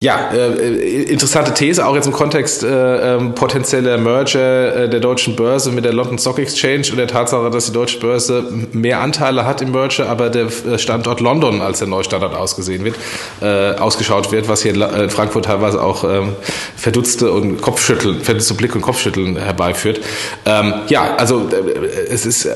[0.00, 5.34] Ja, äh, interessante These, auch jetzt im Kontext äh, ähm, potenzieller Merger äh, der deutschen
[5.34, 9.44] Börse mit der London Stock Exchange und der Tatsache, dass die deutsche Börse mehr Anteile
[9.44, 12.94] hat im Merger, aber der äh, Standort London als der Neustandard ausgesehen wird,
[13.42, 16.36] äh, ausgeschaut wird, was hier in äh, Frankfurt teilweise auch ähm,
[16.76, 19.98] verdutzte und Kopfschütteln, verdutzte Blick und Kopfschütteln herbeiführt.
[20.46, 22.54] Ähm, ja, also äh, es ist äh,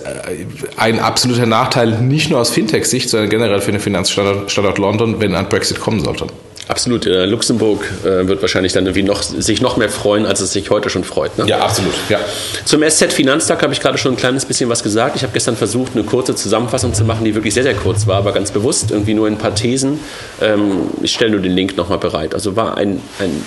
[0.77, 5.48] ein absoluter Nachteil, nicht nur aus Fintech-Sicht, sondern generell für den Finanzstandort London, wenn ein
[5.48, 6.28] Brexit kommen sollte.
[6.68, 7.06] Absolut.
[7.06, 10.70] Äh, Luxemburg äh, wird wahrscheinlich dann irgendwie noch, sich noch mehr freuen, als es sich
[10.70, 11.36] heute schon freut.
[11.36, 11.47] Ne?
[11.47, 11.93] Ja, absolut.
[12.09, 12.20] Ja.
[12.64, 15.16] Zum SZ Finanztag habe ich gerade schon ein kleines bisschen was gesagt.
[15.16, 18.16] Ich habe gestern versucht, eine kurze Zusammenfassung zu machen, die wirklich sehr, sehr kurz war,
[18.18, 19.98] aber ganz bewusst, irgendwie nur in ein paar Thesen.
[20.40, 22.34] Ähm, ich stelle nur den Link nochmal bereit.
[22.34, 23.44] Also war ein, ein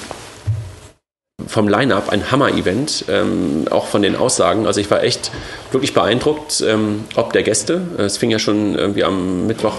[1.47, 4.67] vom Line-Up ein Hammer-Event, ähm, auch von den Aussagen.
[4.67, 5.31] Also ich war echt
[5.71, 7.81] wirklich beeindruckt, ähm, ob der Gäste.
[7.97, 9.75] Es fing ja schon irgendwie am Mittwoch,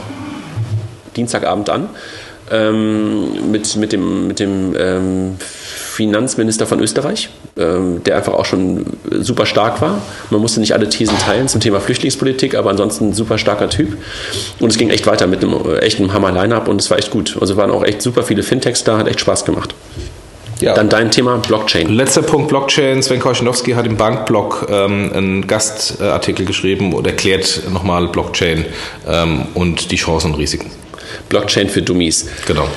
[1.17, 1.91] Dienstagabend an
[2.51, 8.85] ähm, mit, mit dem, mit dem ähm, Finanzminister von Österreich, ähm, der einfach auch schon
[9.11, 10.03] super stark war.
[10.31, 13.97] Man musste nicht alle Thesen teilen zum Thema Flüchtlingspolitik, aber ansonsten ein super starker Typ.
[14.61, 17.39] Und es ging echt weiter mit einem äh, echten Hammer-Line-Up und es war echt gut.
[17.41, 19.75] Also waren auch echt super viele Fintechs da, hat echt Spaß gemacht.
[20.61, 20.75] Ja.
[20.75, 21.89] Dann dein Thema Blockchain.
[21.89, 23.03] Letzter Punkt Blockchain.
[23.03, 28.65] Sven Korchinowski hat im Bankblog ähm, einen Gastartikel geschrieben und erklärt nochmal Blockchain
[29.07, 30.71] ähm, und die Chancen und Risiken.
[31.29, 32.29] Blockchain für Dummies.
[32.47, 32.69] Genau.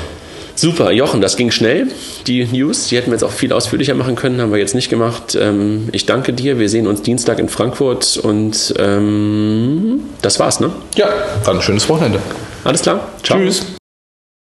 [0.55, 1.87] Super, Jochen, das ging schnell.
[2.27, 4.89] Die News, die hätten wir jetzt auch viel ausführlicher machen können, haben wir jetzt nicht
[4.89, 5.37] gemacht.
[5.39, 6.59] Ähm, ich danke dir.
[6.59, 10.71] Wir sehen uns Dienstag in Frankfurt und ähm, das war's, ne?
[10.95, 11.07] Ja,
[11.45, 12.19] dann ein schönes Wochenende.
[12.65, 13.07] Alles klar.
[13.23, 13.39] Ciao.
[13.39, 13.78] Tschüss.